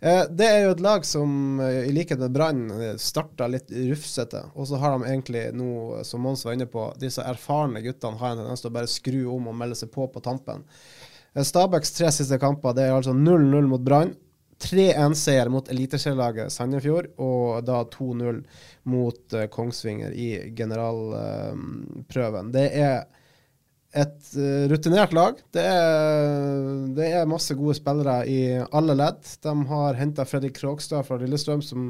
Eh, 0.01 0.23
det 0.33 0.47
er 0.49 0.63
jo 0.63 0.71
et 0.73 0.81
lag 0.81 1.05
som 1.05 1.59
eh, 1.61 1.83
i 1.85 1.93
likhet 1.93 2.19
med 2.23 2.33
Brann 2.33 2.63
starta 2.97 3.45
litt 3.51 3.69
rufsete. 3.69 4.47
Og 4.55 4.65
så 4.71 4.79
har 4.81 4.95
de 4.95 5.11
egentlig 5.11 5.45
nå, 5.53 6.01
som 6.07 6.25
Mons 6.25 6.45
var 6.47 6.57
inne 6.57 6.69
på, 6.69 6.87
disse 7.01 7.21
erfarne 7.21 7.83
guttene 7.85 8.17
har 8.17 8.33
en 8.33 8.41
tendens 8.41 8.65
til 8.65 8.71
å 8.71 8.75
bare 8.79 8.89
skru 8.89 9.21
om 9.35 9.51
og 9.51 9.57
melde 9.61 9.77
seg 9.77 9.93
på 9.93 10.07
på 10.09 10.23
tampen. 10.25 10.65
Eh, 11.35 11.45
Stabæks 11.45 11.93
tre 11.95 12.09
siste 12.13 12.41
kamper 12.41 12.73
det 12.75 12.87
er 12.87 12.97
altså 12.97 13.13
0-0 13.15 13.69
mot 13.69 13.83
Brann. 13.85 14.15
3-1-seier 14.61 15.49
mot 15.49 15.69
eliteserielaget 15.73 16.53
Sandefjord, 16.53 17.07
og 17.17 17.63
da 17.65 17.79
2-0 17.89 18.43
mot 18.93 19.33
eh, 19.33 19.47
Kongsvinger 19.49 20.11
i 20.13 20.53
generalprøven. 20.57 22.51
det 22.53 22.67
er 22.77 23.05
et 23.91 24.35
eh, 24.39 24.67
rutinert 24.71 25.13
lag. 25.13 25.39
Det 25.51 25.63
er, 25.67 26.67
det 26.95 27.09
er 27.11 27.29
masse 27.29 27.55
gode 27.59 27.75
spillere 27.75 28.21
i 28.29 28.41
alle 28.71 28.95
ledd. 28.95 29.23
De 29.43 29.55
har 29.71 29.99
henta 29.99 30.25
Fredrik 30.27 30.55
Krogstad 30.59 31.03
fra 31.07 31.19
Lillestrøm, 31.19 31.63
som, 31.65 31.89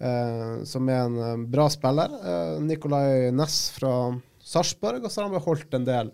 eh, 0.00 0.64
som 0.66 0.88
er 0.90 1.04
en 1.04 1.20
eh, 1.22 1.36
bra 1.50 1.68
spiller. 1.70 2.16
Eh, 2.18 2.56
Nikolai 2.66 3.30
Næss 3.34 3.60
fra 3.76 3.92
Sarpsborg, 4.42 5.04
og 5.04 5.12
så 5.12 5.22
har 5.22 5.30
de 5.30 5.38
beholdt 5.38 5.78
en 5.78 5.86
del 5.86 6.10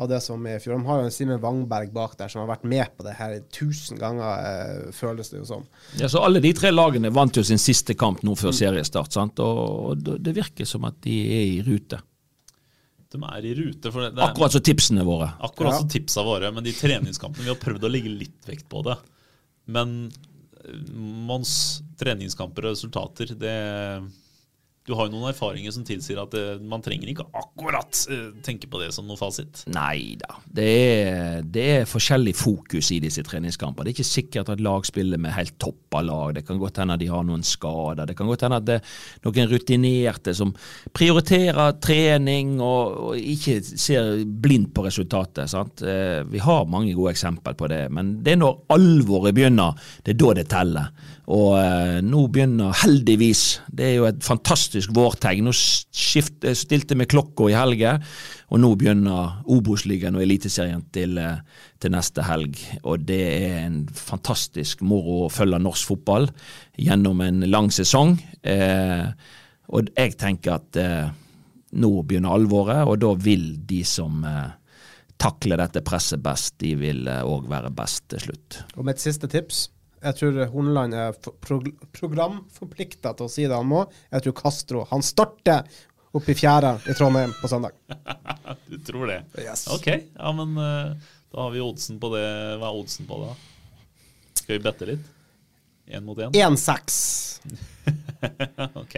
av 0.00 0.08
det 0.08 0.22
som 0.24 0.40
er 0.48 0.56
i 0.56 0.62
fjor. 0.62 0.78
De 0.78 0.88
har 0.88 1.02
jo 1.02 1.08
en 1.08 1.12
Simen 1.12 1.40
Wangberg 1.42 1.90
bak 1.92 2.14
der 2.16 2.30
som 2.32 2.40
har 2.40 2.54
vært 2.54 2.64
med 2.64 2.94
på 2.96 3.04
det 3.04 3.12
her 3.18 3.34
tusen 3.52 4.00
ganger, 4.00 4.46
eh, 4.46 4.94
føles 4.96 5.28
det 5.28 5.42
jo 5.42 5.48
som. 5.50 5.66
Ja, 6.00 6.08
så 6.08 6.24
Alle 6.24 6.40
de 6.40 6.54
tre 6.56 6.72
lagene 6.72 7.12
vant 7.12 7.36
jo 7.36 7.44
sin 7.44 7.60
siste 7.60 7.92
kamp 7.98 8.24
nå 8.24 8.38
før 8.40 8.56
seriestart, 8.56 9.12
sant? 9.12 9.42
og 9.44 10.00
det 10.00 10.32
virker 10.32 10.64
som 10.64 10.88
at 10.88 10.96
de 11.04 11.18
er 11.36 11.44
i 11.58 11.60
rute. 11.66 12.00
De 13.12 13.20
er 13.28 13.46
i 13.46 13.54
rute. 13.58 13.92
For 13.92 14.06
det, 14.06 14.14
det 14.16 14.22
er, 14.22 14.30
Akkurat 14.30 14.54
som 14.56 14.64
tipsene 14.64 15.04
våre. 15.06 15.30
Akkurat 15.44 15.74
Ja. 15.76 15.78
som 15.82 15.88
tipsa 15.92 16.24
våre, 16.26 16.50
men 16.52 16.64
de 16.64 16.72
treningskampene 16.72 17.44
Vi 17.44 17.52
har 17.52 17.60
prøvd 17.60 17.84
å 17.84 17.90
legge 17.92 18.12
litt 18.12 18.48
vekt 18.48 18.68
på 18.72 18.82
det. 18.86 18.96
Men 19.72 20.10
eh, 20.64 20.78
Mons 20.96 21.82
treningskamper 22.00 22.66
og 22.66 22.74
resultater, 22.76 23.34
det 23.38 23.56
Du 24.86 24.94
har 24.98 25.06
jo 25.06 25.14
noen 25.14 25.30
erfaringer 25.30 25.70
som 25.74 25.84
tilsier 25.86 26.18
at 26.18 26.32
det, 26.34 26.58
man 26.66 26.82
trenger 26.82 27.12
ikke 27.12 27.28
akkurat 27.38 28.00
eh, 28.10 28.30
tenke 28.42 28.66
på 28.70 28.80
det 28.82 28.90
som 28.96 29.06
noe 29.06 29.20
fasit. 29.20 29.62
Nei 29.70 30.16
da. 30.18 30.40
Det 30.46 30.72
det 31.52 31.64
er 31.76 31.88
forskjellig 31.88 32.32
fokus 32.36 32.90
i 32.94 32.98
disse 33.02 33.22
treningskampene. 33.26 33.86
Det 33.86 33.92
er 33.92 33.96
ikke 33.98 34.08
sikkert 34.08 34.50
at 34.52 34.62
lag 34.64 34.86
spiller 34.88 35.20
med 35.20 35.34
helt 35.36 35.54
toppa 35.62 36.02
lag. 36.04 36.34
Det 36.36 36.44
kan 36.48 36.58
godt 36.60 36.80
hende 36.82 36.96
at 36.96 37.02
de 37.02 37.10
har 37.12 37.24
noen 37.26 37.44
skader. 37.46 38.06
Det 38.08 38.16
kan 38.18 38.30
godt 38.30 38.44
hende 38.46 38.58
at 38.60 38.66
det 38.68 38.78
er 38.80 39.26
noen 39.26 39.50
rutinerte 39.52 40.34
som 40.36 40.54
prioriterer 40.96 41.76
trening 41.82 42.56
og, 42.60 42.98
og 43.12 43.18
ikke 43.34 43.58
ser 43.62 44.24
blindt 44.26 44.72
på 44.74 44.86
resultatet. 44.86 45.50
Sant? 45.52 45.82
Eh, 45.86 46.22
Vi 46.32 46.42
har 46.42 46.68
mange 46.70 46.94
gode 46.96 47.14
eksempler 47.14 47.56
på 47.58 47.68
det, 47.70 47.84
men 47.92 48.16
det 48.24 48.34
er 48.34 48.42
når 48.42 48.62
alvoret 48.74 49.36
begynner, 49.36 49.78
det 50.04 50.14
er 50.16 50.22
da 50.22 50.34
det 50.38 50.48
teller. 50.52 50.92
Og 51.30 51.52
eh, 51.54 52.00
nå 52.02 52.24
begynner 52.34 52.74
heldigvis, 52.82 53.60
det 53.70 53.84
er 53.86 53.92
jo 54.00 54.06
et 54.08 54.24
fantastisk 54.26 54.90
vårtegn. 54.96 55.46
Nå 55.46 55.52
skift, 55.54 56.40
eh, 56.42 56.56
stilte 56.58 56.96
vi 56.98 57.06
klokka 57.06 57.46
i 57.46 57.54
helge, 57.54 57.92
og 58.50 58.58
nå 58.58 58.72
begynner 58.78 59.44
Obos-ligaen 59.46 60.18
og 60.18 60.24
Eliteserien 60.24 60.82
til, 60.94 61.14
eh, 61.22 61.38
til 61.78 61.94
neste 61.94 62.24
helg. 62.26 62.58
Og 62.82 63.04
det 63.06 63.20
er 63.36 63.60
en 63.68 63.84
fantastisk 63.86 64.82
moro 64.82 65.28
å 65.28 65.30
følge 65.30 65.60
norsk 65.62 65.92
fotball 65.92 66.26
gjennom 66.80 67.22
en 67.22 67.46
lang 67.46 67.70
sesong. 67.70 68.16
Eh, 68.42 69.12
og 69.70 69.92
jeg 69.94 70.16
tenker 70.18 70.56
at 70.56 70.80
eh, 70.80 71.12
nå 71.78 71.92
begynner 72.02 72.34
alvoret, 72.34 72.82
og 72.82 72.98
da 73.04 73.12
vil 73.14 73.54
de 73.62 73.84
som 73.86 74.26
takler 75.22 75.60
dette 75.62 75.80
presset 75.86 76.20
best, 76.20 76.58
de 76.58 76.74
vil 76.76 77.06
òg 77.06 77.46
være 77.48 77.70
best 77.72 78.08
til 78.10 78.26
slutt. 78.26 78.58
Og 78.74 78.84
med 78.84 78.98
et 78.98 79.04
siste 79.06 79.30
tips. 79.30 79.68
Jeg 80.02 80.18
tror 80.18 80.38
Horneland 80.50 80.96
er 80.98 81.16
prog 81.44 81.68
programforplikta 81.94 83.12
til 83.14 83.28
å 83.28 83.30
si 83.30 83.46
det 83.46 83.54
han 83.54 83.68
må. 83.70 83.84
Jeg 84.10 84.26
tror 84.26 84.34
Castro 84.40 84.84
Han 84.90 85.04
starter 85.06 85.62
oppe 86.12 86.34
i 86.34 86.36
fjæra 86.36 86.74
i 86.90 86.96
Trondheim 86.98 87.34
på 87.40 87.50
søndag. 87.50 87.76
Du 88.68 88.78
tror 88.84 89.06
det? 89.08 89.22
Yes. 89.38 89.66
Ok, 89.72 89.86
ja, 89.88 90.30
men 90.36 90.56
eh, 90.60 91.10
da 91.32 91.40
har 91.44 91.52
vi 91.54 91.60
oddsen 91.64 91.98
på 92.00 92.10
det. 92.14 92.24
Hva 92.60 92.70
er 92.70 92.78
oddsen 92.80 93.08
på 93.08 93.18
det? 93.20 93.32
da? 93.32 94.38
Skal 94.40 94.56
vi 94.56 94.62
bette 94.64 94.88
litt? 94.88 95.10
Én 95.92 96.04
mot 96.06 96.18
én? 96.18 96.32
1-6. 96.32 96.98
ok. 98.82 98.96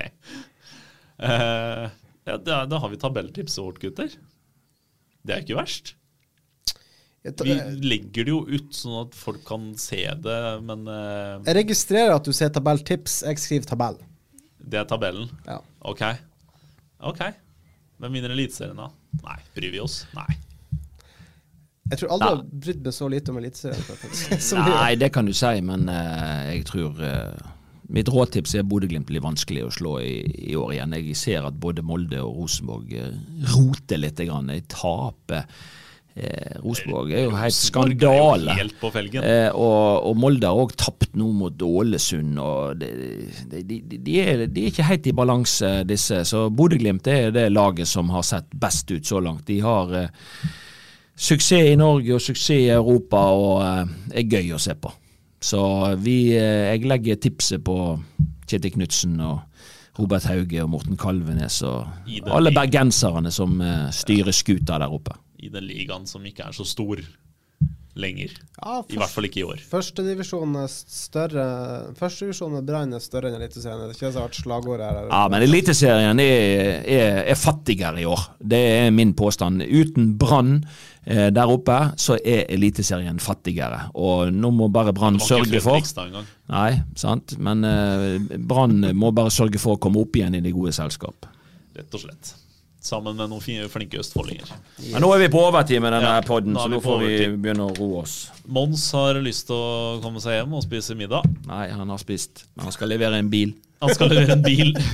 Uh, 1.18 1.90
ja, 2.26 2.36
da, 2.38 2.64
da 2.70 2.80
har 2.82 2.92
vi 2.92 3.00
tabelltipset 3.02 3.62
vårt, 3.62 3.80
gutter. 3.82 4.14
Det 5.24 5.36
er 5.36 5.44
ikke 5.44 5.58
verst. 5.58 5.94
Vi 7.24 7.54
legger 7.80 8.26
det 8.26 8.32
jo 8.34 8.42
ut 8.44 8.74
sånn 8.76 8.98
at 9.06 9.14
folk 9.16 9.40
kan 9.48 9.70
se 9.80 10.02
det, 10.26 10.40
men 10.68 10.84
uh, 10.84 11.40
Jeg 11.46 11.56
registrerer 11.62 12.12
at 12.12 12.26
du 12.26 12.34
sier 12.36 12.50
tabelltips. 12.52 13.22
Jeg 13.24 13.40
skriver 13.40 13.68
tabell. 13.70 13.96
det 14.60 14.82
er 14.82 14.88
tabellen. 14.88 15.30
Ja. 15.46 15.56
Ok. 15.88 16.02
Ok. 17.00 17.22
Hvem 17.96 18.18
vinner 18.18 18.34
Eliteserien, 18.34 18.76
da? 18.76 18.90
Nei, 19.24 19.38
bryr 19.56 19.72
vi 19.72 19.80
oss? 19.80 20.02
Nei. 20.12 20.34
Jeg 21.90 22.00
tror 22.00 22.12
aldri 22.14 22.28
jeg 22.28 22.36
har 22.36 22.60
brydd 22.66 22.84
meg 22.84 22.96
så 22.96 23.08
lite 23.12 23.32
om 23.32 23.40
Eliteserien. 23.40 24.68
Nei, 24.68 24.92
det 25.00 25.08
kan 25.14 25.28
du 25.28 25.32
si, 25.36 25.52
men 25.64 25.88
uh, 25.88 26.42
jeg 26.50 26.66
tror 26.68 27.00
uh, 27.00 27.52
Mitt 27.92 28.10
rådtips 28.12 28.52
er 28.58 28.66
Bodø-Glimt 28.68 29.08
blir 29.08 29.24
vanskelig 29.24 29.64
å 29.64 29.72
slå 29.72 29.94
i, 30.04 30.18
i 30.50 30.58
år 30.60 30.74
igjen. 30.76 30.96
Jeg 31.00 31.16
ser 31.20 31.48
at 31.48 31.56
både 31.60 31.84
Molde 31.84 32.20
og 32.20 32.36
Rosenborg 32.42 32.92
roter 33.54 34.00
litt. 34.00 34.20
Grann. 34.24 34.52
De 34.52 34.60
taper. 34.72 35.48
Eh, 36.14 36.60
Rosenborg 36.62 37.10
er 37.10 37.24
jo 37.24 37.30
helt 37.34 37.50
er 37.50 37.50
jo 37.50 37.66
skandale. 37.66 38.54
helt. 38.54 38.76
Eh, 39.18 39.48
og, 39.50 40.04
og 40.06 40.18
Molde 40.22 40.46
har 40.46 40.60
òg 40.62 40.74
tapt 40.78 41.16
nå 41.18 41.30
mot 41.34 41.64
Ålesund. 41.66 42.38
og 42.38 42.78
de, 42.78 42.90
de, 43.50 43.62
de, 43.82 43.98
de 43.98 44.18
er 44.22 44.44
ikke 44.68 44.86
helt 44.86 45.08
i 45.10 45.16
balanse, 45.16 45.72
disse. 45.88 46.22
Så 46.28 46.46
Bodø-Glimt 46.54 47.10
er 47.10 47.32
det 47.34 47.48
laget 47.52 47.90
som 47.90 48.12
har 48.14 48.22
sett 48.26 48.46
best 48.54 48.90
ut 48.94 49.06
så 49.06 49.18
langt. 49.24 49.46
De 49.50 49.58
har 49.64 49.94
eh, 49.98 50.12
suksess 51.16 51.72
i 51.72 51.78
Norge 51.80 52.14
og 52.14 52.22
suksess 52.22 52.60
i 52.60 52.68
Europa 52.74 53.24
og 53.34 53.64
eh, 53.66 53.96
er 54.22 54.30
gøy 54.30 54.54
å 54.54 54.62
se 54.62 54.78
på. 54.78 54.94
Så 55.44 55.60
vi, 56.00 56.36
eh, 56.38 56.70
jeg 56.72 56.86
legger 56.88 57.18
tipset 57.20 57.64
på 57.64 57.78
Kjetil 58.46 58.78
Knutsen 58.78 59.18
og 59.20 59.42
Robert 59.98 60.24
Hauge 60.30 60.62
og 60.62 60.70
Morten 60.72 60.96
Kalvenes 60.98 61.60
og 61.66 61.86
alle 62.30 62.54
bergenserne 62.54 63.30
som 63.34 63.58
eh, 63.62 63.90
styrer 63.94 64.34
skuta 64.34 64.78
der 64.78 64.94
oppe. 64.94 65.18
I 65.44 65.52
den 65.52 65.68
ligaen 65.68 66.08
som 66.08 66.24
ikke 66.24 66.48
er 66.48 66.56
så 66.56 66.66
stor 66.68 67.02
lenger. 67.94 68.32
Ja, 68.58 68.80
I 68.88 68.98
hvert 68.98 69.12
fall 69.12 69.28
ikke 69.28 69.40
i 69.40 69.44
år. 69.46 69.60
Førstedivisjonen 69.70 70.56
er 70.64 70.70
større 70.70 71.44
Førstedivisjonen 71.98 72.58
med 72.58 72.66
Brann 72.68 72.96
er 72.96 73.02
større 73.02 73.30
enn 73.30 73.38
Eliteserien. 73.38 73.84
Det 73.84 73.94
er 73.94 73.98
ikke 73.98 74.10
så 74.16 74.24
hardt 74.24 74.38
slagord 74.38 74.82
her. 74.82 74.98
Ja, 75.06 75.22
men 75.30 75.44
Eliteserien 75.46 76.22
er, 76.22 76.82
er, 76.82 77.20
er 77.30 77.38
fattigere 77.38 78.02
i 78.02 78.08
år. 78.10 78.26
Det 78.40 78.60
er 78.80 78.90
min 78.94 79.14
påstand. 79.16 79.62
Uten 79.62 80.14
Brann 80.18 80.56
eh, 81.04 81.30
der 81.34 81.54
oppe, 81.54 81.78
så 82.00 82.18
er 82.18 82.48
Eliteserien 82.54 83.22
fattigere. 83.22 83.88
Og 83.94 84.34
nå 84.34 84.50
må 84.54 84.70
bare 84.74 84.94
Brann 84.96 85.20
sørge 85.22 85.62
for 85.62 85.78
Nei, 86.50 86.70
sant. 86.98 87.36
Men 87.38 87.62
eh, 87.68 88.38
Brann 88.38 88.90
må 88.98 89.14
bare 89.14 89.32
sørge 89.34 89.62
for 89.62 89.78
å 89.78 89.82
komme 89.82 90.02
opp 90.02 90.18
igjen 90.18 90.40
i 90.40 90.42
det 90.44 90.54
gode 90.56 90.74
selskap. 90.74 91.30
Rett 91.74 91.94
og 91.94 92.08
slett. 92.08 92.34
Sammen 92.84 93.16
med 93.16 93.30
noen 93.32 93.68
flinke 93.72 93.96
østfoldinger. 94.02 94.50
Men 94.92 95.00
nå 95.00 95.08
er 95.14 95.22
vi 95.22 95.30
på 95.32 95.40
overtid 95.40 95.80
med 95.80 95.94
denne 95.96 96.10
Ja, 96.18 96.24
podden, 96.26 96.52
så 96.58 96.66
nå 96.68 96.82
får 96.84 96.98
vi 97.00 97.12
begynne 97.32 97.70
å 97.70 97.76
roe 97.78 98.02
oss. 98.02 98.16
Mons 98.44 98.84
har 98.92 99.16
lyst 99.24 99.46
til 99.48 99.56
å 99.56 100.00
komme 100.04 100.20
seg 100.20 100.36
hjem 100.36 100.52
og 100.58 100.66
spise 100.66 100.96
middag. 100.98 101.24
Nei, 101.48 101.70
han 101.72 101.88
har 101.88 102.02
spist. 102.02 102.44
Men 102.52 102.68
han 102.68 102.76
skal 102.76 102.92
levere 102.92 103.22
en 103.22 103.30
bil. 103.32 103.54
Han 103.80 103.94
skal 103.96 104.12
levere 104.12 104.36
en 104.36 104.44
bil. 104.44 104.74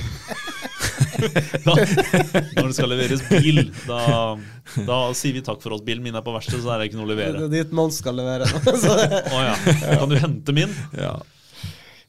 da, 1.67 1.75
når 1.75 2.69
det 2.69 2.75
skal 2.77 2.89
leveres 2.93 3.21
bil, 3.27 3.59
da, 3.85 3.99
da 4.87 4.99
sier 5.17 5.35
vi 5.35 5.43
takk 5.45 5.59
for 5.63 5.75
oss. 5.75 5.83
Bilen 5.85 6.03
min 6.05 6.15
er 6.17 6.23
på 6.25 6.33
verkstedet, 6.33 6.63
så 6.63 6.71
er 6.73 6.81
det 6.81 6.89
ikke 6.89 7.01
noe 7.01 7.09
å 7.09 7.11
Det 7.11 7.17
levere. 7.17 7.43
er 7.49 7.53
dit 7.53 7.75
Mons 7.75 7.99
skal 8.01 8.17
levere. 8.17 8.47
Å 8.55 9.35
oh, 9.35 9.43
ja. 9.45 9.55
Kan 9.99 10.09
du 10.11 10.17
hente 10.21 10.55
min? 10.55 10.73
Ja. 10.97 11.17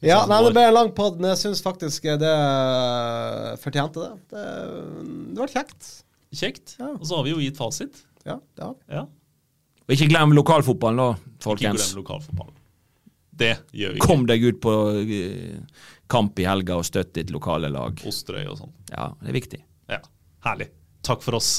Ja, 0.07 0.21
nei, 0.29 0.39
det 0.45 0.53
ble 0.55 0.63
en 0.67 0.75
lang 0.75 0.91
pod, 0.95 1.19
men 1.21 1.31
jeg 1.33 1.41
syns 1.45 1.61
faktisk 1.63 2.07
det 2.21 2.33
fortjente 3.63 4.03
det. 4.03 4.13
Det, 4.33 4.47
det 5.33 5.43
var 5.43 5.53
kjekt. 5.53 5.91
Kjekt. 6.33 6.75
Ja. 6.79 6.91
Og 6.97 7.05
så 7.07 7.19
har 7.19 7.27
vi 7.27 7.35
jo 7.35 7.41
gitt 7.43 7.59
fasit. 7.59 8.03
Ja, 8.25 8.39
det 8.57 8.65
har 8.65 8.75
vi. 8.75 8.97
Ja. 8.97 9.05
Og 9.83 9.95
ikke 9.95 10.09
glem 10.11 10.35
lokalfotballen, 10.35 11.01
da, 11.01 11.33
Ikke 11.53 11.73
glem 11.73 11.97
lokalfotballen. 11.99 12.55
Det 13.33 13.51
gjør 13.73 13.95
vi 13.95 13.99
ikke. 13.99 14.07
Kom 14.07 14.25
deg 14.29 14.45
ut 14.45 14.61
på 14.61 14.73
eh, 15.01 15.83
kamp 16.11 16.39
i 16.39 16.47
helga 16.47 16.77
og 16.79 16.87
støtt 16.87 17.15
ditt 17.17 17.33
lokale 17.33 17.71
lag. 17.73 17.97
Osterøy 18.07 18.45
og 18.45 18.57
sånn. 18.61 18.73
Ja, 18.93 19.11
det 19.21 19.33
er 19.33 19.37
viktig. 19.39 19.61
Ja. 19.91 19.99
Herlig. 20.45 20.69
Takk 21.03 21.23
for 21.25 21.39
oss. 21.39 21.53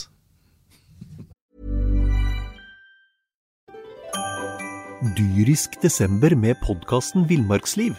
Dyrisk 5.19 5.77
desember 5.83 6.33
med 6.39 6.57
podkasten 6.65 7.27
Villmarksliv. 7.29 7.99